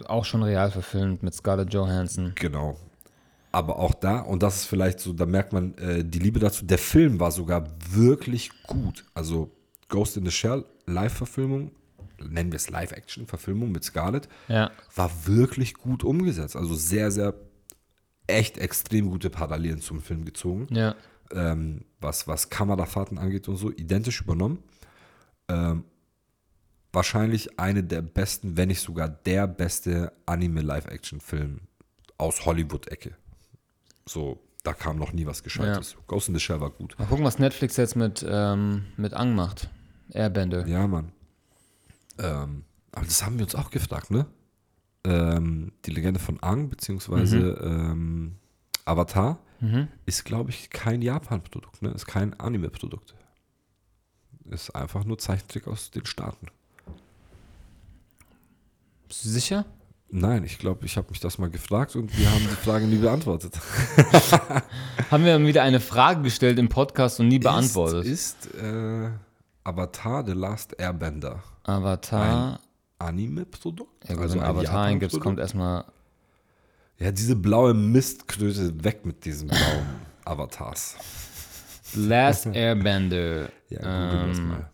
Auch 0.07 0.25
schon 0.25 0.43
real 0.43 0.71
verfilmt 0.71 1.23
mit 1.23 1.33
Scarlett 1.33 1.73
Johansson. 1.73 2.33
Genau. 2.35 2.77
Aber 3.51 3.79
auch 3.79 3.93
da, 3.95 4.19
und 4.19 4.43
das 4.43 4.57
ist 4.57 4.65
vielleicht 4.65 4.99
so, 4.99 5.11
da 5.11 5.25
merkt 5.25 5.53
man 5.53 5.75
äh, 5.79 6.03
die 6.05 6.19
Liebe 6.19 6.39
dazu, 6.39 6.65
der 6.65 6.77
Film 6.77 7.19
war 7.19 7.31
sogar 7.31 7.65
wirklich 7.89 8.51
gut. 8.63 9.05
Also 9.15 9.51
Ghost 9.87 10.17
in 10.17 10.25
the 10.25 10.31
Shell, 10.31 10.65
Live-Verfilmung, 10.85 11.71
nennen 12.21 12.51
wir 12.51 12.57
es 12.57 12.69
Live-Action-Verfilmung 12.69 13.71
mit 13.71 13.83
Scarlett, 13.83 14.29
Ja. 14.47 14.69
war 14.95 15.09
wirklich 15.25 15.73
gut 15.73 16.03
umgesetzt. 16.03 16.55
Also 16.55 16.75
sehr, 16.75 17.09
sehr, 17.11 17.33
echt 18.27 18.59
extrem 18.59 19.09
gute 19.09 19.31
Parallelen 19.31 19.81
zum 19.81 20.01
Film 20.01 20.25
gezogen. 20.25 20.67
Ja. 20.69 20.93
Ähm, 21.31 21.85
was, 21.99 22.27
was 22.27 22.49
Kamerafahrten 22.49 23.17
angeht 23.17 23.47
und 23.47 23.55
so, 23.55 23.71
identisch 23.71 24.21
übernommen. 24.21 24.59
Ähm, 25.47 25.83
wahrscheinlich 26.91 27.59
eine 27.59 27.83
der 27.83 28.01
besten, 28.01 28.57
wenn 28.57 28.69
nicht 28.69 28.81
sogar 28.81 29.09
der 29.09 29.47
beste 29.47 30.11
Anime-Live-Action-Film 30.25 31.61
aus 32.17 32.45
Hollywood-Ecke. 32.45 33.15
So, 34.05 34.41
da 34.63 34.73
kam 34.73 34.97
noch 34.97 35.13
nie 35.13 35.25
was 35.25 35.43
Gescheites. 35.43 35.95
Ghost 36.07 36.27
in 36.27 36.33
the 36.33 36.39
Shell 36.39 36.59
war 36.59 36.71
gut. 36.71 36.97
Mal 36.97 37.05
gucken, 37.05 37.25
was 37.25 37.39
Netflix 37.39 37.77
jetzt 37.77 37.95
mit, 37.95 38.25
ähm, 38.27 38.85
mit 38.97 39.13
Ang 39.13 39.35
macht. 39.35 39.69
Airbender. 40.11 40.67
Ja, 40.67 40.87
Mann. 40.87 41.11
Ähm, 42.17 42.63
aber 42.91 43.05
das 43.05 43.23
haben 43.23 43.37
wir 43.37 43.45
uns 43.45 43.55
auch 43.55 43.69
gefragt, 43.69 44.11
ne? 44.11 44.25
Ähm, 45.05 45.71
die 45.85 45.91
Legende 45.91 46.19
von 46.19 46.41
Aang, 46.41 46.69
beziehungsweise 46.69 47.37
ähm, 47.63 48.35
Avatar, 48.85 49.39
ist, 50.05 50.23
glaube 50.23 50.51
ich, 50.51 50.69
kein 50.69 51.01
Japan-Produkt, 51.01 51.81
ne? 51.81 51.89
Ist 51.89 52.05
kein 52.05 52.39
Anime-Produkt. 52.39 53.13
Ist 54.45 54.73
einfach 54.73 55.03
nur 55.03 55.17
Zeichentrick 55.17 55.67
aus 55.67 55.91
den 55.91 56.05
Staaten. 56.05 56.47
Bist 59.10 59.26
du 59.26 59.30
sicher? 59.30 59.66
Nein, 60.12 60.43
ich 60.43 60.57
glaube, 60.60 60.86
ich 60.86 60.97
habe 60.97 61.10
mich 61.10 61.20
das 61.20 61.38
mal 61.39 61.49
gefragt 61.49 61.95
und 61.95 62.16
wir 62.18 62.32
haben 62.32 62.41
die 62.41 62.55
Frage 62.55 62.86
nie 62.86 62.97
beantwortet. 62.97 63.53
Haben 65.12 65.26
wir 65.26 65.39
wieder 65.45 65.62
eine 65.64 65.80
Frage 65.80 66.22
gestellt 66.22 66.57
im 66.57 66.70
Podcast 66.70 67.20
und 67.20 67.28
nie 67.28 67.38
beantwortet. 67.39 68.05
Ist, 68.05 68.45
ist 68.45 68.55
äh, 68.55 69.10
Avatar 69.64 70.26
The 70.26 70.34
Last 70.34 70.80
Airbender 70.80 71.43
Avatar. 71.64 72.60
Anime-Produkt? 72.99 74.07
ja, 74.10 74.16
gut, 74.16 74.24
also 74.24 74.39
ein 74.39 74.45
Avatar 74.45 74.64
Japan-Produkt? 74.64 75.24
kommt 75.24 75.39
erstmal. 75.39 75.86
Ja, 76.97 77.12
diese 77.12 77.36
blaue 77.36 77.74
Mistkröte, 77.74 78.84
weg 78.84 79.05
mit 79.05 79.26
diesen 79.26 79.47
blauen 79.47 79.86
Avatars. 80.26 80.95
Last 81.95 82.45
Airbender. 82.47 83.49
Ja, 83.70 83.80
google 83.80 84.28
das 84.30 84.38
Ähm, 84.39 84.47
mal. 84.49 84.70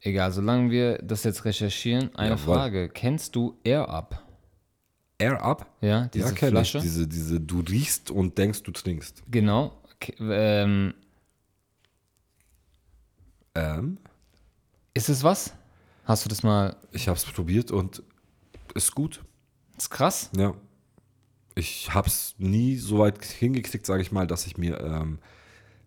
Egal, 0.00 0.32
solange 0.32 0.70
wir 0.70 0.98
das 0.98 1.24
jetzt 1.24 1.44
recherchieren, 1.44 2.14
eine 2.14 2.36
Jawohl. 2.36 2.54
Frage. 2.54 2.88
Kennst 2.88 3.34
du 3.34 3.58
Air 3.64 3.88
Up? 3.88 4.22
Air 5.18 5.42
Up? 5.42 5.66
Ja, 5.80 6.06
diese 6.06 6.28
ja, 6.28 6.48
Flasche. 6.48 6.78
ich. 6.78 6.84
Diese, 6.84 7.08
diese, 7.08 7.40
du 7.40 7.60
riechst 7.60 8.10
und 8.10 8.38
denkst, 8.38 8.62
du 8.62 8.70
trinkst. 8.70 9.24
Genau. 9.28 9.82
K 9.98 10.12
ähm, 10.20 10.94
Ähm, 13.58 13.98
ist 14.94 15.08
es 15.08 15.22
was? 15.24 15.52
Hast 16.04 16.24
du 16.24 16.28
das 16.28 16.42
mal? 16.42 16.76
ich 16.92 17.08
habe 17.08 17.18
es 17.18 17.24
probiert 17.24 17.70
und 17.70 18.02
ist 18.74 18.94
gut. 18.94 19.22
ist 19.76 19.90
krass. 19.90 20.30
Ja. 20.36 20.54
Ich 21.54 21.92
habe 21.92 22.06
es 22.06 22.36
nie 22.38 22.76
so 22.76 22.98
weit 23.00 23.24
hingekriegt, 23.24 23.84
sage 23.84 24.02
ich 24.02 24.12
mal, 24.12 24.26
dass 24.28 24.46
ich 24.46 24.56
mir 24.56 24.80
ähm, 24.80 25.18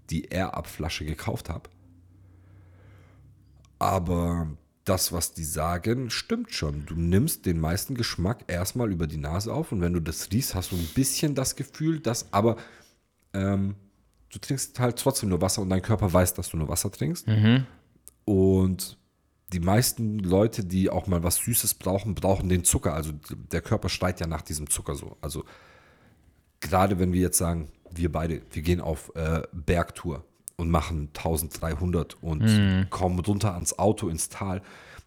die 0.09 0.25
Air 0.25 0.53
Up 0.55 0.67
Flasche 0.67 1.05
gekauft 1.05 1.49
habe. 1.49 1.69
Aber 3.81 4.47
das, 4.85 5.11
was 5.11 5.33
die 5.33 5.43
sagen, 5.43 6.11
stimmt 6.11 6.53
schon. 6.53 6.85
Du 6.85 6.93
nimmst 6.93 7.47
den 7.47 7.59
meisten 7.59 7.95
Geschmack 7.95 8.43
erstmal 8.45 8.91
über 8.91 9.07
die 9.07 9.17
Nase 9.17 9.51
auf 9.51 9.71
und 9.71 9.81
wenn 9.81 9.93
du 9.93 9.99
das 9.99 10.31
riechst, 10.31 10.53
hast 10.53 10.71
du 10.71 10.75
ein 10.75 10.87
bisschen 10.93 11.33
das 11.33 11.55
Gefühl, 11.55 11.99
dass, 11.99 12.31
aber 12.31 12.57
ähm, 13.33 13.73
du 14.29 14.37
trinkst 14.37 14.79
halt 14.79 14.99
trotzdem 14.99 15.29
nur 15.29 15.41
Wasser 15.41 15.63
und 15.63 15.69
dein 15.71 15.81
Körper 15.81 16.13
weiß, 16.13 16.35
dass 16.35 16.49
du 16.49 16.57
nur 16.57 16.67
Wasser 16.67 16.91
trinkst. 16.91 17.27
Und 18.23 18.99
die 19.51 19.59
meisten 19.59 20.19
Leute, 20.19 20.63
die 20.63 20.91
auch 20.91 21.07
mal 21.07 21.23
was 21.23 21.37
Süßes 21.37 21.73
brauchen, 21.73 22.13
brauchen 22.13 22.49
den 22.49 22.63
Zucker. 22.63 22.93
Also 22.93 23.13
der 23.51 23.61
Körper 23.61 23.89
schreit 23.89 24.19
ja 24.19 24.27
nach 24.27 24.43
diesem 24.43 24.69
Zucker 24.69 24.93
so. 24.93 25.17
Also 25.21 25.43
gerade 26.59 26.99
wenn 26.99 27.13
wir 27.13 27.21
jetzt 27.21 27.39
sagen, 27.39 27.69
wir 27.89 28.11
beide, 28.11 28.43
wir 28.51 28.61
gehen 28.61 28.79
auf 28.79 29.11
äh, 29.15 29.41
Bergtour 29.51 30.23
und 30.61 30.69
machen 30.69 31.09
1300 31.17 32.21
und 32.21 32.87
kommen 32.91 33.17
runter 33.17 33.55
ans 33.55 33.79
Auto, 33.79 34.09
ins 34.09 34.29
Tal, 34.29 34.61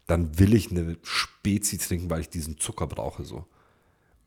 dann 0.08 0.36
will 0.40 0.52
ich 0.52 0.72
eine 0.72 0.98
Spezi 1.04 1.78
trinken, 1.78 2.10
weil 2.10 2.22
ich 2.22 2.28
diesen 2.28 2.58
Zucker 2.58 2.88
brauche 2.88 3.24
so. 3.24 3.46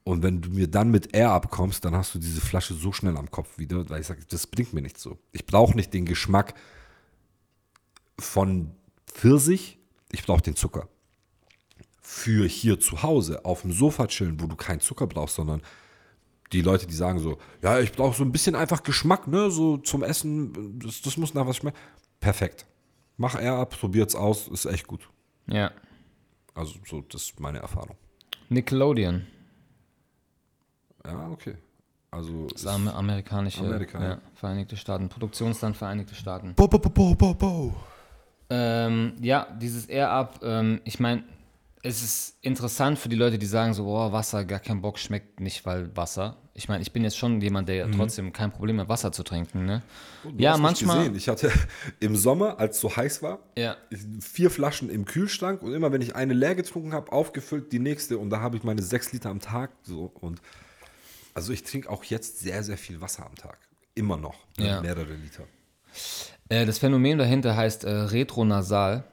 Und 0.06 0.24
wenn 0.24 0.42
du 0.42 0.50
mir 0.50 0.70
dann 0.70 0.90
mit 0.90 1.14
Air 1.14 1.32
abkommst, 1.32 1.84
dann 1.84 1.94
hast 1.96 2.16
du 2.16 2.20
diese 2.20 2.40
Flasche 2.40 2.76
so 2.76 2.94
schnell 2.94 3.18
am 3.18 3.30
Kopf 3.30 3.58
wieder, 3.58 3.90
weil 3.90 4.00
ich 4.00 4.08
sage, 4.08 4.22
das 4.30 4.48
bringt 4.48 4.72
mir 4.72 4.82
nichts 4.82 5.04
so. 5.04 5.18
Ich 5.34 5.46
brauche 5.46 5.76
nicht 5.76 5.94
den 5.94 6.06
Geschmack 6.06 6.54
von 8.18 8.72
Pfirsich, 9.06 9.80
ich 10.14 10.24
brauche 10.24 10.42
den 10.42 10.56
Zucker. 10.56 10.88
Für 12.00 12.48
hier 12.48 12.80
zu 12.80 13.04
Hause 13.04 13.44
auf 13.44 13.64
dem 13.64 13.74
Sofa 13.74 14.08
chillen, 14.08 14.40
wo 14.40 14.48
du 14.48 14.56
keinen 14.56 14.80
Zucker 14.80 15.08
brauchst, 15.08 15.36
sondern 15.36 15.62
die 16.54 16.62
Leute, 16.62 16.88
die 16.88 16.94
sagen 16.94 17.20
so, 17.20 17.38
ja, 17.62 17.80
ich 17.80 17.92
brauche 17.92 18.16
so 18.16 18.24
ein 18.24 18.32
bisschen 18.32 18.56
einfach 18.56 18.84
Geschmack, 18.84 19.28
ne, 19.28 19.52
so 19.52 19.78
zum 19.78 20.04
Essen, 20.04 20.80
das, 20.80 21.02
das 21.02 21.18
muss 21.18 21.34
nach 21.34 21.46
was 21.46 21.58
schmecken. 21.58 21.78
Perfekt. 22.20 22.66
Mach 23.18 23.36
er 23.36 23.56
ab, 23.56 23.76
probiert's 23.80 24.16
aus, 24.16 24.48
ist 24.48 24.66
echt 24.66 24.88
gut. 24.88 25.10
Ja. 25.48 25.72
Also 26.54 26.76
so, 26.86 27.02
das 27.02 27.24
ist 27.24 27.40
meine 27.40 27.60
Erfahrung. 27.60 27.96
Nickelodeon. 28.50 29.26
Ja, 31.06 31.30
okay. 31.30 31.56
Also 32.12 32.48
Das 32.48 32.62
ist 32.62 32.68
am 32.68 32.88
amerikanische 32.88 33.62
Amerika, 33.62 34.02
ja, 34.02 34.10
ja. 34.10 34.22
Vereinigte 34.36 34.78
Staaten. 34.78 35.10
Produktionsland 35.10 35.76
Vereinigte 35.76 36.16
Staaten. 36.16 36.54
Bo, 36.56 36.68
bo, 36.68 36.80
bo, 36.80 36.90
bo, 36.90 37.14
bo, 37.16 37.34
bo. 37.34 37.76
Ähm, 38.50 39.14
ja, 39.22 39.48
dieses 39.60 39.88
Air 39.88 40.10
Up, 40.12 40.40
ähm, 40.42 40.80
ich 40.86 41.00
meine, 41.00 41.24
es 41.84 42.02
ist 42.04 42.38
interessant 42.42 42.98
für 43.00 43.08
die 43.10 43.16
Leute, 43.16 43.38
die 43.38 43.46
sagen 43.46 43.74
so, 43.74 43.86
boah, 43.86 44.12
Wasser, 44.12 44.44
gar 44.46 44.60
kein 44.60 44.82
Bock, 44.82 44.98
schmeckt 45.00 45.40
nicht, 45.40 45.66
weil 45.66 45.96
Wasser. 45.96 46.38
Ich 46.54 46.68
meine, 46.68 46.82
ich 46.82 46.92
bin 46.92 47.04
jetzt 47.04 47.18
schon 47.18 47.40
jemand, 47.40 47.70
der 47.70 47.90
trotzdem 47.92 48.34
kein 48.34 48.52
Problem 48.52 48.80
hat, 48.80 48.90
Wasser 48.90 49.12
zu 49.12 49.22
trinken, 49.24 49.66
ne? 49.66 49.84
Du 50.24 50.32
ja, 50.38 50.58
manchmal. 50.58 50.98
Gesehen. 51.00 51.16
Ich 51.16 51.30
hatte 51.30 51.52
im 52.00 52.16
Sommer, 52.16 52.60
als 52.60 52.76
es 52.78 52.82
so 52.82 52.96
heiß 52.96 53.22
war, 53.22 53.40
Ja. 53.58 53.78
vier 54.20 54.50
Flaschen 54.50 54.90
im 54.90 55.06
Kühlschrank 55.06 55.62
und 55.62 55.74
immer 55.74 55.92
wenn 55.92 56.02
ich 56.02 56.16
eine 56.16 56.34
leer 56.34 56.56
getrunken 56.56 56.94
habe, 56.94 57.12
aufgefüllt 57.12 57.72
die 57.72 57.80
nächste 57.80 58.18
und 58.18 58.32
da 58.32 58.40
habe 58.42 58.58
ich 58.58 58.64
meine 58.64 58.82
sechs 58.82 59.14
Liter 59.14 59.30
am 59.30 59.40
Tag 59.40 59.72
so 59.84 60.12
und 60.20 60.42
also 61.36 61.54
ich 61.54 61.64
trinke 61.64 61.90
auch 61.92 62.04
jetzt 62.06 62.40
sehr, 62.40 62.64
sehr 62.64 62.78
viel 62.80 63.00
Wasser 63.02 63.26
am 63.28 63.36
Tag. 63.36 63.60
Immer 63.94 64.18
noch. 64.18 64.36
ne, 64.58 64.68
Ja. 64.68 64.82
Mehrere 64.82 65.14
Liter. 65.14 65.44
Äh, 66.50 66.66
das 66.66 66.80
Phänomen 66.80 67.20
dahinter 67.20 67.56
heißt 67.56 67.84
äh, 67.84 67.90
Retronasal. 67.92 69.04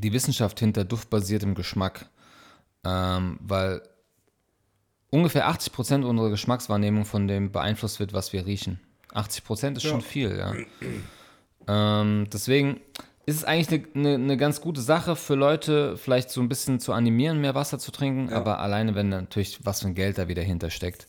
Die 0.00 0.12
Wissenschaft 0.12 0.60
hinter 0.60 0.84
duftbasiertem 0.84 1.54
Geschmack. 1.54 2.06
Ähm, 2.84 3.38
weil 3.42 3.82
ungefähr 5.10 5.48
80% 5.48 6.04
unserer 6.04 6.30
Geschmackswahrnehmung 6.30 7.04
von 7.04 7.28
dem 7.28 7.50
beeinflusst 7.50 8.00
wird, 8.00 8.12
was 8.12 8.32
wir 8.32 8.46
riechen. 8.46 8.80
80% 9.12 9.76
ist 9.76 9.84
schon 9.84 10.02
viel, 10.02 10.36
ja. 10.36 10.54
ähm, 11.66 12.26
deswegen, 12.32 12.80
ist 13.28 13.36
es 13.36 13.44
eigentlich 13.44 13.90
eine, 13.94 14.08
eine, 14.08 14.14
eine 14.14 14.36
ganz 14.38 14.62
gute 14.62 14.80
Sache 14.80 15.14
für 15.14 15.34
Leute, 15.34 15.98
vielleicht 15.98 16.30
so 16.30 16.40
ein 16.40 16.48
bisschen 16.48 16.80
zu 16.80 16.94
animieren, 16.94 17.42
mehr 17.42 17.54
Wasser 17.54 17.78
zu 17.78 17.90
trinken. 17.90 18.32
Aber 18.32 18.58
alleine, 18.58 18.94
wenn 18.94 19.10
natürlich 19.10 19.64
was 19.66 19.82
für 19.82 19.88
ein 19.88 19.94
Geld 19.94 20.16
da 20.16 20.28
wieder 20.28 20.42
hintersteckt, 20.42 21.06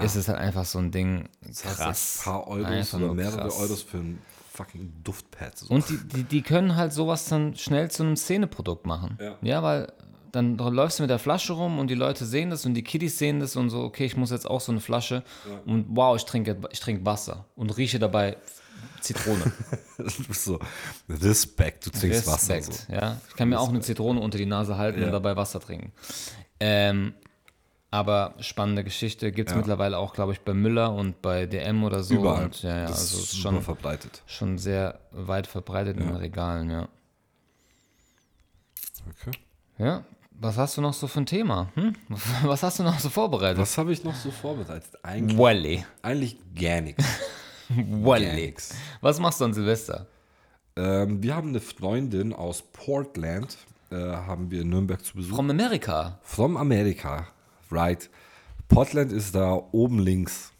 ist 0.00 0.14
es 0.14 0.28
halt 0.28 0.38
einfach 0.38 0.64
so 0.64 0.78
ein 0.78 0.92
Ding 0.92 1.28
Das 1.42 1.64
heißt, 1.64 1.76
krass. 1.76 2.18
Ein 2.20 2.24
paar 2.24 2.46
Euros 2.46 2.94
oder 2.94 3.12
mehrere 3.12 3.38
krass. 3.38 3.58
Euros 3.58 3.82
für 3.82 3.98
ein 3.98 4.18
fucking 4.58 4.92
Duftpad. 5.04 5.56
So. 5.58 5.72
Und 5.74 5.88
die, 5.88 5.96
die, 6.08 6.24
die 6.24 6.42
können 6.42 6.74
halt 6.76 6.92
sowas 6.92 7.24
dann 7.26 7.54
schnell 7.56 7.90
zu 7.90 8.02
einem 8.02 8.16
Szeneprodukt 8.16 8.86
machen. 8.86 9.18
Ja. 9.40 9.62
weil 9.62 9.92
dann 10.32 10.58
läufst 10.58 10.98
du 10.98 11.04
mit 11.04 11.10
der 11.10 11.18
Flasche 11.18 11.54
rum 11.54 11.78
und 11.78 11.88
die 11.88 11.94
Leute 11.94 12.26
sehen 12.26 12.50
das 12.50 12.66
und 12.66 12.74
die 12.74 12.82
Kiddies 12.84 13.16
sehen 13.18 13.40
das 13.40 13.56
und 13.56 13.70
so, 13.70 13.80
okay, 13.82 14.04
ich 14.04 14.14
muss 14.16 14.30
jetzt 14.30 14.48
auch 14.48 14.60
so 14.60 14.70
eine 14.72 14.80
Flasche 14.82 15.22
und 15.64 15.86
wow, 15.88 16.14
ich 16.16 16.24
trinke 16.26 16.58
ich 16.70 16.80
trinke 16.80 17.06
Wasser 17.06 17.46
und 17.56 17.74
rieche 17.78 17.98
dabei 17.98 18.36
Zitrone. 19.00 19.52
Du 19.96 20.04
bist 20.28 20.44
so, 20.44 20.58
Respekt, 21.08 21.86
du 21.86 21.90
trinkst 21.90 22.26
Wasser. 22.26 22.56
Respekt, 22.56 22.86
So. 22.88 22.92
ja. 22.92 23.16
Ich 23.28 23.36
kann 23.36 23.48
mir 23.48 23.58
auch 23.58 23.70
eine 23.70 23.80
Zitrone 23.80 24.20
unter 24.20 24.36
die 24.38 24.46
Nase 24.46 24.76
halten 24.76 25.00
Ja. 25.00 25.06
und 25.06 25.12
dabei 25.12 25.34
Wasser 25.36 25.60
trinken. 25.60 25.92
Ähm, 26.60 27.14
aber 27.90 28.34
spannende 28.40 28.84
Geschichte 28.84 29.32
gibt 29.32 29.48
es 29.48 29.52
Ja. 29.54 29.58
mittlerweile 29.58 29.98
auch, 29.98 30.12
glaube 30.14 30.32
ich, 30.32 30.40
bei 30.40 30.52
Müller 30.54 30.92
und 30.92 31.22
bei 31.22 31.46
DM 31.46 31.84
oder 31.84 32.02
so. 32.02 32.14
Überall. 32.14 32.44
Und, 32.46 32.62
ja, 32.62 32.76
ja, 32.76 32.82
das 32.86 33.00
also 33.00 33.18
ist 33.18 33.38
schon 33.38 33.62
verbreitet. 33.62 34.22
schon 34.26 34.58
sehr 34.58 35.00
weit 35.10 35.46
verbreitet 35.46 35.96
in 35.98 36.06
den 36.08 36.16
Regalen, 36.16 36.70
ja. 36.70 36.88
Okay. 39.08 39.30
Ja, 39.78 40.04
was 40.32 40.56
hast 40.56 40.76
du 40.76 40.80
noch 40.80 40.92
so 40.92 41.06
für 41.06 41.20
ein 41.20 41.26
Thema? 41.26 41.70
Hm? 41.74 41.94
Was 42.44 42.62
hast 42.62 42.78
du 42.78 42.82
noch 42.82 42.98
so 43.00 43.08
vorbereitet? 43.08 43.58
Was 43.58 43.76
habe 43.78 43.92
ich 43.92 44.04
noch 44.04 44.14
so 44.14 44.30
vorbereitet? 44.30 44.90
Eigentlich, 45.02 45.38
Wally. 45.38 45.84
eigentlich 46.02 46.36
gar 46.54 46.80
nichts. 46.80 47.04
Wally. 47.68 48.32
nix. 48.34 48.74
Was 49.00 49.18
machst 49.18 49.40
du 49.40 49.46
an 49.46 49.52
Silvester? 49.54 50.06
Ähm, 50.76 51.22
wir 51.22 51.34
haben 51.34 51.48
eine 51.48 51.60
Freundin 51.60 52.32
aus 52.32 52.62
Portland, 52.62 53.56
äh, 53.90 53.96
haben 53.96 54.50
wir 54.50 54.62
in 54.62 54.68
Nürnberg 54.68 55.04
zu 55.04 55.14
Besuch. 55.16 55.34
From 55.34 55.50
America. 55.50 56.18
From 56.22 56.56
America, 56.56 57.26
right. 57.70 58.08
Portland 58.68 59.12
ist 59.12 59.34
da 59.34 59.52
oben 59.72 59.98
links, 59.98 60.52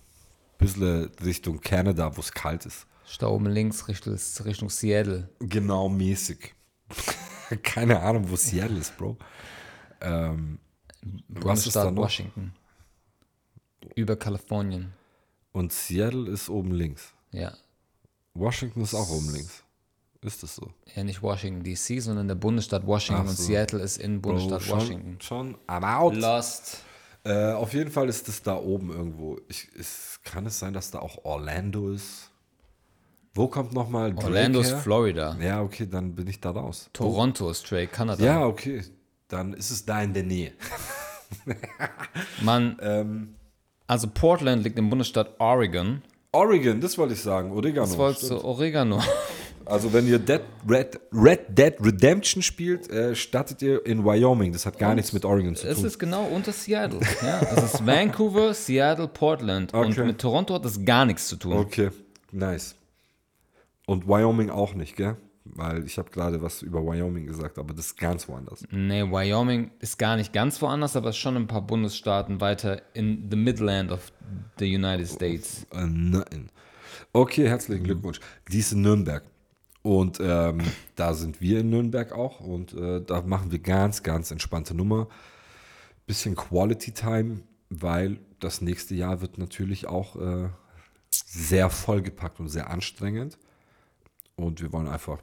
bisschen 0.59 1.11
Richtung 1.25 1.61
Canada, 1.61 2.17
wo 2.17 2.21
es 2.21 2.33
kalt 2.33 2.67
ist. 2.67 2.87
Ist 3.07 3.23
da 3.23 3.29
oben 3.29 3.47
links 3.47 3.89
Richtung, 3.89 4.19
Richtung 4.45 4.71
Seattle. 4.71 5.29
Genau 5.41 5.89
mäßig. 5.89 6.55
Keine 7.63 8.01
Ahnung, 8.01 8.31
wo 8.31 8.37
Seattle 8.37 8.79
ist, 8.79 8.97
Bro. 8.97 9.17
Ähm, 10.01 10.59
was 11.29 11.67
ist 11.67 11.75
da 11.75 11.85
Bundesstaat 11.85 11.95
noch? 11.95 12.03
Washington. 12.03 12.53
Über 13.95 14.17
Kalifornien. 14.17 14.93
Und 15.53 15.73
Seattle 15.73 16.31
ist 16.31 16.51
oben 16.51 16.73
links. 16.73 17.15
Ja. 17.33 17.53
Washington 18.35 18.83
ist 18.83 18.95
auch 18.95 19.09
oben 19.11 19.33
links. 19.33 19.65
Ist 20.21 20.43
das 20.43 20.57
so? 20.57 20.73
Ja, 20.95 21.05
nicht 21.05 21.23
Washington 21.23 21.63
DC, 21.63 22.03
sondern 22.03 22.29
der 22.29 22.35
Bundesstaat 22.35 22.87
Washington 22.87 23.23
Ach 23.25 23.31
und 23.31 23.37
so. 23.37 23.45
Seattle 23.45 23.81
ist 23.81 23.99
in 23.99 24.21
Bundesstaat 24.21 24.63
schon, 24.63 24.79
Washington. 24.79 25.21
Schon 25.21 25.59
about. 25.67 26.15
Lost. 26.15 26.83
Äh, 27.29 27.53
auf 27.53 27.75
jeden 27.75 27.91
Fall 27.91 28.09
ist 28.09 28.27
das 28.27 28.43
da 28.43 28.57
oben 28.57 28.91
irgendwo. 28.91 29.39
Ich, 29.49 29.69
ist, 29.75 30.21
kann 30.25 30.47
es 30.47 30.59
sein, 30.59 30.73
dass 30.73 30.91
da 30.91 31.01
auch 31.01 31.25
Orlando 31.25 31.91
ist? 31.91 32.31
Wo 33.35 33.49
kommt 33.49 33.75
nochmal 33.75 34.15
Drake 34.15 34.27
Orlando 34.27 34.61
ist 34.61 34.71
her? 34.71 34.79
Florida. 34.79 35.37
Ja, 35.39 35.61
okay, 35.61 35.87
dann 35.87 36.15
bin 36.15 36.27
ich 36.27 36.41
da 36.41 36.51
raus. 36.51 36.89
Toronto 36.95 37.51
ist 37.51 37.71
Drake, 37.71 37.89
Kanada. 37.89 38.25
Ja, 38.25 38.47
okay. 38.47 38.83
Dann 39.29 39.53
ist 39.53 39.71
es 39.71 39.85
da 39.85 40.03
in 40.03 40.15
der 40.15 40.23
Nähe. 40.23 40.53
Mann, 42.43 42.79
Ähm, 42.81 43.35
also 43.87 44.09
Portland 44.09 44.65
liegt 44.65 44.79
im 44.79 44.89
Bundesstaat 44.89 45.39
Oregon. 45.39 46.03
Oregon, 46.33 46.81
das 46.81 46.97
wollte 46.97 47.15
ich 47.15 47.21
sagen. 47.23 47.53
Oregano. 47.53 47.89
Was 47.89 47.99
wolltest 47.99 48.31
du? 48.31 48.43
Oregano. 48.43 49.03
Also 49.69 49.93
wenn 49.93 50.07
ihr 50.09 50.19
Dead, 50.19 50.41
Red, 50.69 50.99
Red 51.13 51.41
Dead 51.59 51.75
Redemption 51.81 52.43
spielt, 52.43 52.91
äh, 52.91 53.15
startet 53.15 53.61
ihr 53.63 53.85
in 53.85 54.05
Wyoming. 54.05 54.53
Das 54.53 54.65
hat 54.67 54.79
gar 54.79 54.95
nichts 54.95 55.13
mit 55.13 55.25
Oregon 55.25 55.55
zu 55.57 55.67
Es 55.69 55.77
tun. 55.77 55.85
ist 55.87 55.99
genau 55.99 56.25
unter 56.25 56.53
Seattle. 56.53 57.01
Ja, 57.23 57.41
es 57.55 57.75
ist 57.75 57.87
Vancouver, 57.87 58.55
Seattle, 58.55 59.09
Portland. 59.09 59.75
Und 59.75 59.91
Okay. 59.93 60.05
mit 60.05 60.19
Toronto 60.21 60.55
hat 60.55 60.65
das 60.65 60.83
gar 60.85 61.05
nichts 61.05 61.29
zu 61.29 61.37
tun. 61.37 61.53
Okay, 61.53 61.91
nice. 62.33 62.75
Und 63.87 64.07
Wyoming 64.09 64.51
auch 64.51 64.75
nicht, 64.75 64.97
gell? 64.97 65.17
Weil 65.45 65.85
ich 65.87 65.97
habe 65.99 66.11
gerade 66.11 66.43
was 66.43 66.61
über 66.63 66.85
Wyoming 66.85 67.27
gesagt, 67.27 67.59
aber 67.59 67.73
das 67.73 67.87
ist 67.87 67.97
ganz 67.99 68.29
woanders. 68.29 68.63
Nee, 68.71 69.03
Wyoming 69.03 69.71
ist 69.81 69.99
gar 69.99 70.17
nicht 70.17 70.33
ganz 70.35 70.61
woanders, 70.61 70.95
aber 70.95 71.09
ist 71.11 71.17
schon 71.17 71.37
ein 71.37 71.47
paar 71.47 71.63
Bundesstaaten 71.63 72.41
weiter 72.43 72.83
in 72.93 73.29
the 73.31 73.37
Midland 73.37 73.91
of 73.91 74.13
the 74.59 74.75
United 74.75 75.09
States. 75.09 75.67
Äh, 75.73 75.87
nein. 75.87 76.51
Okay, 77.15 77.49
herzlichen 77.49 77.85
Glückwunsch. 77.85 78.21
Die 78.53 78.59
ist 78.59 78.73
in 78.73 78.83
Nürnberg. 78.83 79.23
Und 79.89 80.21
ähm, 80.21 80.61
da 80.97 81.15
sind 81.15 81.41
wir 81.41 81.61
in 81.61 81.71
Nürnberg 81.71 82.13
auch. 82.13 82.41
Und 82.41 82.75
äh, 82.75 83.01
da 83.01 83.23
machen 83.23 83.51
wir 83.51 83.59
ganz, 83.59 84.03
ganz 84.03 84.31
entspannte 84.31 84.75
Nummer. 84.75 85.09
Bisschen 86.07 86.37
Quality 86.37 86.93
Time, 86.93 87.41
weil 87.71 88.21
das 88.39 88.61
nächste 88.61 88.95
Jahr 88.95 89.23
wird 89.23 89.39
natürlich 89.39 89.87
auch 89.87 90.17
äh, 90.17 90.51
sehr 91.09 91.71
vollgepackt 91.71 92.39
und 92.39 92.51
sehr 92.51 92.69
anstrengend. 92.69 93.39
Und 94.37 94.61
wir 94.61 94.75
wollen 94.75 94.89
einfach 94.89 95.23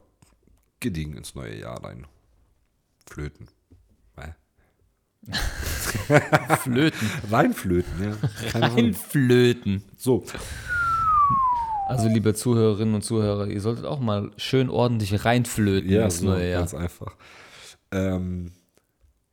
gediegen 0.80 1.16
ins 1.16 1.36
neue 1.36 1.60
Jahr 1.60 1.84
rein. 1.84 2.04
Flöten. 3.08 3.46
Flöten. 6.62 7.10
Reinflöten, 7.30 8.02
ja. 8.02 8.16
Keine 8.50 8.66
Ahnung. 8.66 8.78
Einflöten. 8.78 9.84
So, 9.96 10.24
Also, 11.88 12.08
liebe 12.08 12.34
Zuhörerinnen 12.34 12.94
und 12.96 13.02
Zuhörer, 13.02 13.46
ihr 13.46 13.60
solltet 13.60 13.84
auch 13.84 14.00
mal 14.00 14.32
schön 14.36 14.68
ordentlich 14.70 15.24
reinflöten 15.24 15.90
Ja, 15.90 16.04
ins 16.04 16.18
so, 16.18 16.26
neue 16.26 16.50
Jahr. 16.50 16.60
ganz 16.60 16.74
einfach. 16.74 17.14
Ähm, 17.92 18.50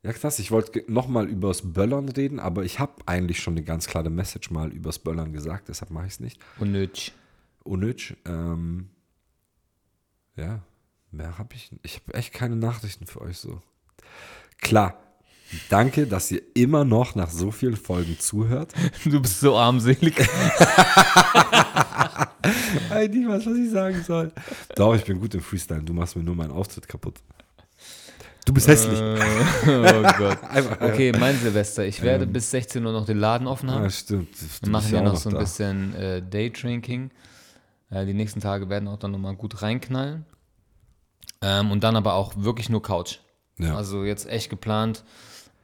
ja, 0.04 0.12
krass, 0.12 0.38
ich 0.38 0.50
wollte 0.52 0.84
nochmal 0.86 1.26
übers 1.28 1.72
Böllern 1.72 2.08
reden, 2.08 2.38
aber 2.38 2.62
ich 2.64 2.78
habe 2.78 2.92
eigentlich 3.06 3.40
schon 3.40 3.54
eine 3.54 3.64
ganz 3.64 3.86
klare 3.86 4.10
Message 4.10 4.50
mal 4.50 4.72
übers 4.72 4.98
Böllern 5.00 5.32
gesagt, 5.32 5.68
deshalb 5.68 5.90
mache 5.90 6.06
ich 6.06 6.12
es 6.12 6.20
nicht. 6.20 6.40
Unnötig. 6.60 7.12
Unnötig. 7.64 8.16
Ähm, 8.26 8.90
ja, 10.36 10.60
mehr 11.10 11.38
habe 11.38 11.54
ich. 11.54 11.70
Ich 11.82 11.96
habe 12.06 12.14
echt 12.14 12.32
keine 12.34 12.56
Nachrichten 12.56 13.06
für 13.06 13.20
euch 13.22 13.38
so. 13.38 13.62
Klar, 14.58 14.96
danke, 15.68 16.06
dass 16.06 16.30
ihr 16.30 16.42
immer 16.54 16.84
noch 16.84 17.14
nach 17.14 17.30
so 17.30 17.50
vielen 17.50 17.76
Folgen 17.76 18.18
zuhört. 18.18 18.72
Du 19.04 19.20
bist 19.20 19.40
so 19.40 19.56
armselig. 19.56 20.18
Ey, 22.90 23.08
nicht 23.08 23.28
was, 23.28 23.46
was 23.46 23.56
ich 23.56 23.70
sagen 23.70 24.02
soll. 24.02 24.32
Doch, 24.76 24.94
ich 24.94 25.04
bin 25.04 25.18
gut 25.20 25.34
im 25.34 25.40
Freestyle. 25.40 25.82
Du 25.82 25.92
machst 25.92 26.16
mir 26.16 26.22
nur 26.22 26.34
meinen 26.34 26.50
Auftritt 26.52 26.86
kaputt. 26.88 27.16
Du 28.44 28.52
bist 28.52 28.68
hässlich. 28.68 29.00
oh 29.00 30.02
Gott. 30.18 30.38
Okay, 30.80 31.12
mein 31.18 31.38
Silvester. 31.38 31.86
Ich 31.86 32.02
werde 32.02 32.26
bis 32.26 32.50
16 32.50 32.84
Uhr 32.84 32.92
noch 32.92 33.06
den 33.06 33.18
Laden 33.18 33.46
offen 33.46 33.70
haben. 33.70 33.84
Ja, 33.84 33.90
stimmt. 33.90 34.28
Du 34.34 34.66
Wir 34.66 34.70
machen 34.70 34.92
ja 34.92 35.00
noch 35.00 35.16
so 35.16 35.30
ein 35.30 35.34
da. 35.34 35.40
bisschen 35.40 35.94
äh, 35.94 36.20
Daydrinking. 36.22 37.10
Äh, 37.90 38.04
die 38.04 38.12
nächsten 38.12 38.40
Tage 38.40 38.68
werden 38.68 38.88
auch 38.88 38.98
dann 38.98 39.12
nochmal 39.12 39.34
gut 39.34 39.62
reinknallen. 39.62 40.26
Ähm, 41.40 41.70
und 41.70 41.82
dann 41.84 41.96
aber 41.96 42.14
auch 42.14 42.34
wirklich 42.36 42.68
nur 42.68 42.82
Couch. 42.82 43.20
Ja. 43.58 43.76
Also 43.76 44.04
jetzt 44.04 44.26
echt 44.28 44.50
geplant, 44.50 45.04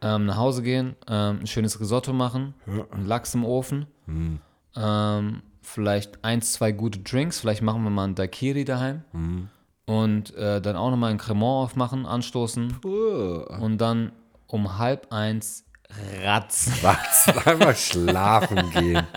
ähm, 0.02 0.26
nach 0.26 0.36
Hause 0.36 0.62
gehen, 0.62 0.96
ähm, 1.08 1.40
ein 1.40 1.46
schönes 1.46 1.78
Risotto 1.80 2.12
machen, 2.12 2.54
einen 2.90 3.06
Lachs 3.06 3.34
im 3.34 3.44
Ofen, 3.44 3.86
Mhm. 4.06 4.38
ähm, 4.76 5.42
vielleicht 5.62 6.24
eins, 6.24 6.52
zwei 6.54 6.72
gute 6.72 7.00
Drinks, 7.00 7.40
vielleicht 7.40 7.62
machen 7.62 7.82
wir 7.84 7.90
mal 7.90 8.04
einen 8.04 8.14
Daiquiri 8.14 8.64
daheim 8.64 9.02
Mhm. 9.12 9.48
und 9.86 10.34
äh, 10.36 10.60
dann 10.60 10.76
auch 10.76 10.90
nochmal 10.90 11.10
ein 11.10 11.18
Cremant 11.18 11.64
aufmachen, 11.64 12.06
anstoßen 12.06 12.78
und 12.82 13.78
dann 13.78 14.12
um 14.46 14.78
halb 14.78 15.12
eins 15.12 15.64
ratzen. 16.24 16.72
Was? 16.82 17.28
Einfach 17.46 17.76
schlafen 17.76 18.70
gehen. 18.70 19.06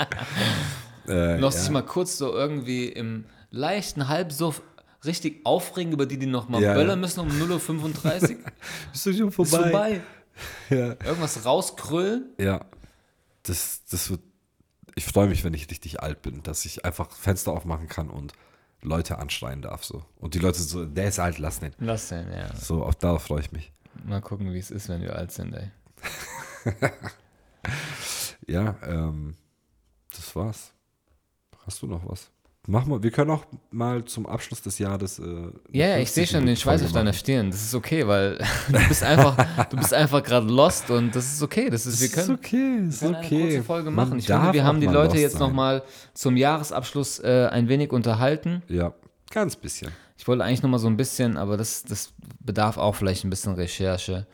Äh, 1.05 1.35
noch 1.37 1.51
ja. 1.51 1.59
sich 1.59 1.69
mal 1.69 1.81
kurz 1.81 2.17
so 2.17 2.31
irgendwie 2.33 2.85
im 2.87 3.25
leichten 3.51 4.07
Halbsuff 4.07 4.61
richtig 5.03 5.41
aufregen 5.45 5.91
über 5.91 6.05
die, 6.05 6.17
die 6.17 6.27
noch 6.27 6.47
mal 6.47 6.61
Ja, 6.61 6.73
böllern 6.75 6.91
ja. 6.91 6.95
müssen 6.95 7.19
um 7.19 7.27
0.35 7.27 8.37
Uhr. 8.37 8.37
Bist 8.93 9.05
du 9.07 9.13
schon 9.13 9.27
Ist 9.27 9.35
vorbei? 9.35 9.99
Ja. 10.69 10.95
Irgendwas 11.03 11.45
rauskrüllen. 11.45 12.33
ja. 12.37 12.65
Das, 13.43 13.83
das 13.91 14.09
wird. 14.09 14.21
Ich 14.95 15.03
freue 15.05 15.27
mich, 15.27 15.43
wenn 15.43 15.53
ich 15.53 15.69
richtig 15.69 16.01
alt 16.01 16.21
bin, 16.21 16.43
dass 16.43 16.63
ich 16.63 16.85
einfach 16.85 17.11
Fenster 17.11 17.51
aufmachen 17.51 17.89
kann 17.89 18.09
und 18.09 18.31
Leute 18.81 19.17
anschreien 19.17 19.61
darf. 19.61 19.83
So. 19.83 20.05
Und 20.15 20.33
die 20.33 20.39
Leute 20.39 20.61
so, 20.61 20.85
der 20.85 21.09
ist 21.09 21.19
alt, 21.19 21.39
lass 21.39 21.59
den. 21.59 21.73
Lass 21.79 22.07
den, 22.09 22.31
ja. 22.31 22.55
So, 22.55 22.83
auf, 22.85 22.95
darauf 22.95 23.23
freue 23.23 23.41
ich 23.41 23.51
mich. 23.51 23.73
Mal 24.05 24.21
gucken, 24.21 24.53
wie 24.53 24.59
es 24.59 24.71
ist, 24.71 24.87
wenn 24.87 25.01
wir 25.01 25.15
alt 25.15 25.31
sind, 25.31 25.53
ey. 25.53 25.71
Ja, 28.47 28.75
ähm, 28.83 29.35
das 30.11 30.35
war's. 30.35 30.73
Hast 31.65 31.81
du 31.81 31.87
noch 31.87 32.05
was? 32.07 32.29
Mach 32.65 32.85
mal, 32.85 33.03
wir 33.03 33.11
können 33.11 33.29
auch 33.29 33.43
mal 33.71 34.05
zum 34.05 34.25
Abschluss 34.25 34.61
des 34.61 34.79
Jahres. 34.79 35.19
Äh, 35.19 35.23
Ja, 35.71 35.87
ja, 35.87 35.97
ich 35.97 36.11
sehe 36.11 36.25
schon 36.25 36.45
den 36.45 36.55
50 36.55 36.61
Schweiß 36.61 36.83
auf 36.83 36.93
deiner. 36.93 37.11
Stirn. 37.11 37.51
Das 37.51 37.61
ist 37.61 37.75
okay, 37.75 38.07
weil 38.07 38.37
du 38.71 38.87
bist 38.87 39.03
einfach, 39.03 39.35
du 39.69 39.75
bist 39.75 39.93
einfach 39.93 40.23
gerade 40.23 40.47
lost 40.47 40.89
und 40.89 41.13
das 41.13 41.33
ist 41.33 41.43
okay. 41.43 41.69
Das 41.69 41.85
ist, 41.85 41.99
wir 41.99 42.07
ist 42.07 42.13
können, 42.13 42.31
okay, 42.31 42.87
ist 42.87 43.01
wir 43.01 43.09
können 43.09 43.25
okay. 43.25 43.35
eine 43.35 43.45
kurze 43.47 43.63
Folge 43.63 43.91
Man 43.91 44.07
machen. 44.07 44.19
Ich 44.19 44.27
darf 44.27 44.43
finde, 44.43 44.53
wir 44.53 44.63
haben 44.63 44.79
die 44.79 44.87
Leute 44.87 45.17
jetzt 45.17 45.39
nochmal 45.39 45.83
zum 46.13 46.37
Jahresabschluss 46.37 47.19
äh, 47.19 47.49
ein 47.51 47.67
wenig 47.67 47.91
unterhalten. 47.91 48.63
Ja, 48.69 48.93
ganz 49.29 49.57
bisschen. 49.57 49.91
Ich 50.17 50.25
wollte 50.29 50.45
eigentlich 50.45 50.63
noch 50.63 50.69
mal 50.69 50.79
so 50.79 50.87
ein 50.87 50.95
bisschen, 50.95 51.35
aber 51.35 51.57
das, 51.57 51.83
das 51.83 52.13
bedarf 52.39 52.77
auch 52.77 52.95
vielleicht 52.95 53.25
ein 53.25 53.29
bisschen 53.29 53.55
Recherche. 53.55 54.25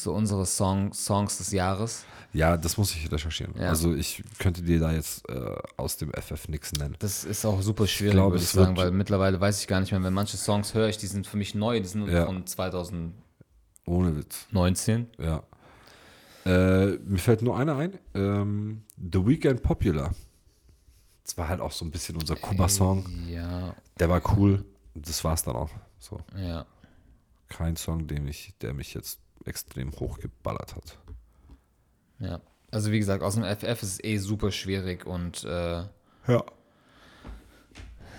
So 0.00 0.12
unsere 0.12 0.46
Song, 0.46 0.92
Songs 0.92 1.38
des 1.38 1.50
Jahres. 1.50 2.04
Ja, 2.32 2.56
das 2.56 2.76
muss 2.76 2.94
ich 2.94 3.10
recherchieren. 3.10 3.52
Ja. 3.58 3.68
Also 3.70 3.94
ich 3.94 4.22
könnte 4.38 4.62
dir 4.62 4.78
da 4.78 4.92
jetzt 4.92 5.28
äh, 5.28 5.56
aus 5.76 5.96
dem 5.96 6.12
FF 6.12 6.46
nichts 6.48 6.72
nennen. 6.72 6.94
Das 7.00 7.24
ist 7.24 7.44
auch 7.44 7.60
super 7.62 7.86
schwierig, 7.88 8.12
glaube, 8.14 8.34
würde 8.34 8.44
ich 8.44 8.50
sagen, 8.50 8.76
weil 8.76 8.92
mittlerweile 8.92 9.40
weiß 9.40 9.60
ich 9.60 9.66
gar 9.66 9.80
nicht 9.80 9.90
mehr, 9.90 10.00
wenn 10.04 10.12
manche 10.14 10.36
Songs 10.36 10.72
höre 10.74 10.88
ich, 10.88 10.98
die 10.98 11.08
sind 11.08 11.26
für 11.26 11.36
mich 11.36 11.56
neu, 11.56 11.80
die 11.80 11.88
sind 11.88 12.06
Ja. 12.08 12.26
von 12.26 12.46
2019. 12.46 13.12
Ohne 13.86 14.16
Witz. 14.16 14.46
Ja. 15.18 15.42
Äh, 16.46 16.98
mir 16.98 17.18
fällt 17.18 17.42
nur 17.42 17.56
einer 17.58 17.76
ein. 17.76 17.98
Ähm, 18.14 18.82
The 18.98 19.26
Weekend 19.26 19.62
Popular. 19.62 20.14
Das 21.24 21.36
war 21.36 21.48
halt 21.48 21.60
auch 21.60 21.72
so 21.72 21.84
ein 21.84 21.90
bisschen 21.90 22.16
unser 22.16 22.36
Kuba-Song. 22.36 23.04
Ja, 23.28 23.74
Der 23.98 24.08
war 24.08 24.22
cool. 24.36 24.64
Das 24.94 25.24
war's 25.24 25.42
dann 25.42 25.56
auch. 25.56 25.70
So. 25.98 26.20
ja. 26.36 26.66
Kein 27.48 27.76
Song, 27.76 28.06
dem 28.06 28.28
ich, 28.28 28.54
der 28.60 28.74
mich 28.74 28.92
jetzt 28.94 29.18
extrem 29.44 29.92
hochgeballert 29.92 30.74
hat. 30.76 30.98
Ja, 32.20 32.40
also 32.70 32.90
wie 32.92 32.98
gesagt, 32.98 33.22
aus 33.22 33.34
dem 33.36 33.44
FF 33.44 33.82
ist 33.82 33.92
es 33.94 34.04
eh 34.04 34.18
super 34.18 34.50
schwierig 34.50 35.06
und 35.06 35.44
äh, 35.44 35.82
Ja. 36.26 36.44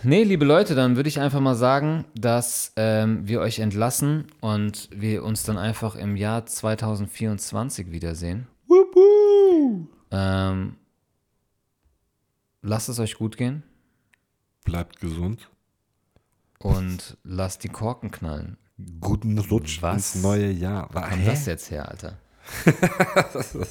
nee, 0.04 0.24
liebe 0.24 0.46
Leute, 0.46 0.74
dann 0.76 0.96
würde 0.96 1.10
ich 1.10 1.20
einfach 1.20 1.40
mal 1.42 1.56
sagen, 1.56 2.06
dass 2.16 2.72
ähm, 2.78 3.28
wir 3.28 3.42
euch 3.42 3.60
entlassen 3.60 4.28
und 4.42 4.90
wir 4.94 5.24
uns 5.24 5.44
dann 5.44 5.58
einfach 5.58 5.96
im 5.96 6.16
Jahr 6.16 6.46
2024 6.46 7.92
wiedersehen. 7.92 8.48
Ähm, 10.12 10.76
lasst 12.62 12.90
es 12.90 13.00
euch 13.00 13.16
gut 13.16 13.38
gehen 13.38 13.64
Bleibt 14.64 15.00
gesund. 15.00 15.50
und 16.60 17.18
lasst 17.24 17.64
die 17.64 17.70
Korken 17.70 18.12
knallen. 18.12 18.58
Guten 19.02 19.38
Rutsch 19.38 19.82
Was? 19.82 20.16
ins 20.16 20.24
neue 20.24 20.52
Jahr. 20.52 20.90
Wo 20.94 21.02
kam 21.02 21.26
das 21.26 21.46
jetzt 21.46 21.70
her, 21.72 21.90
Alter? 21.90 22.18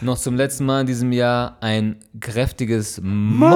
Noch 0.00 0.18
zum 0.18 0.36
letzten 0.36 0.66
Mal 0.66 0.82
in 0.82 0.86
diesem 0.86 1.12
Jahr 1.12 1.56
ein 1.60 1.96
kräftiges 2.20 3.00
Morning. 3.02 3.54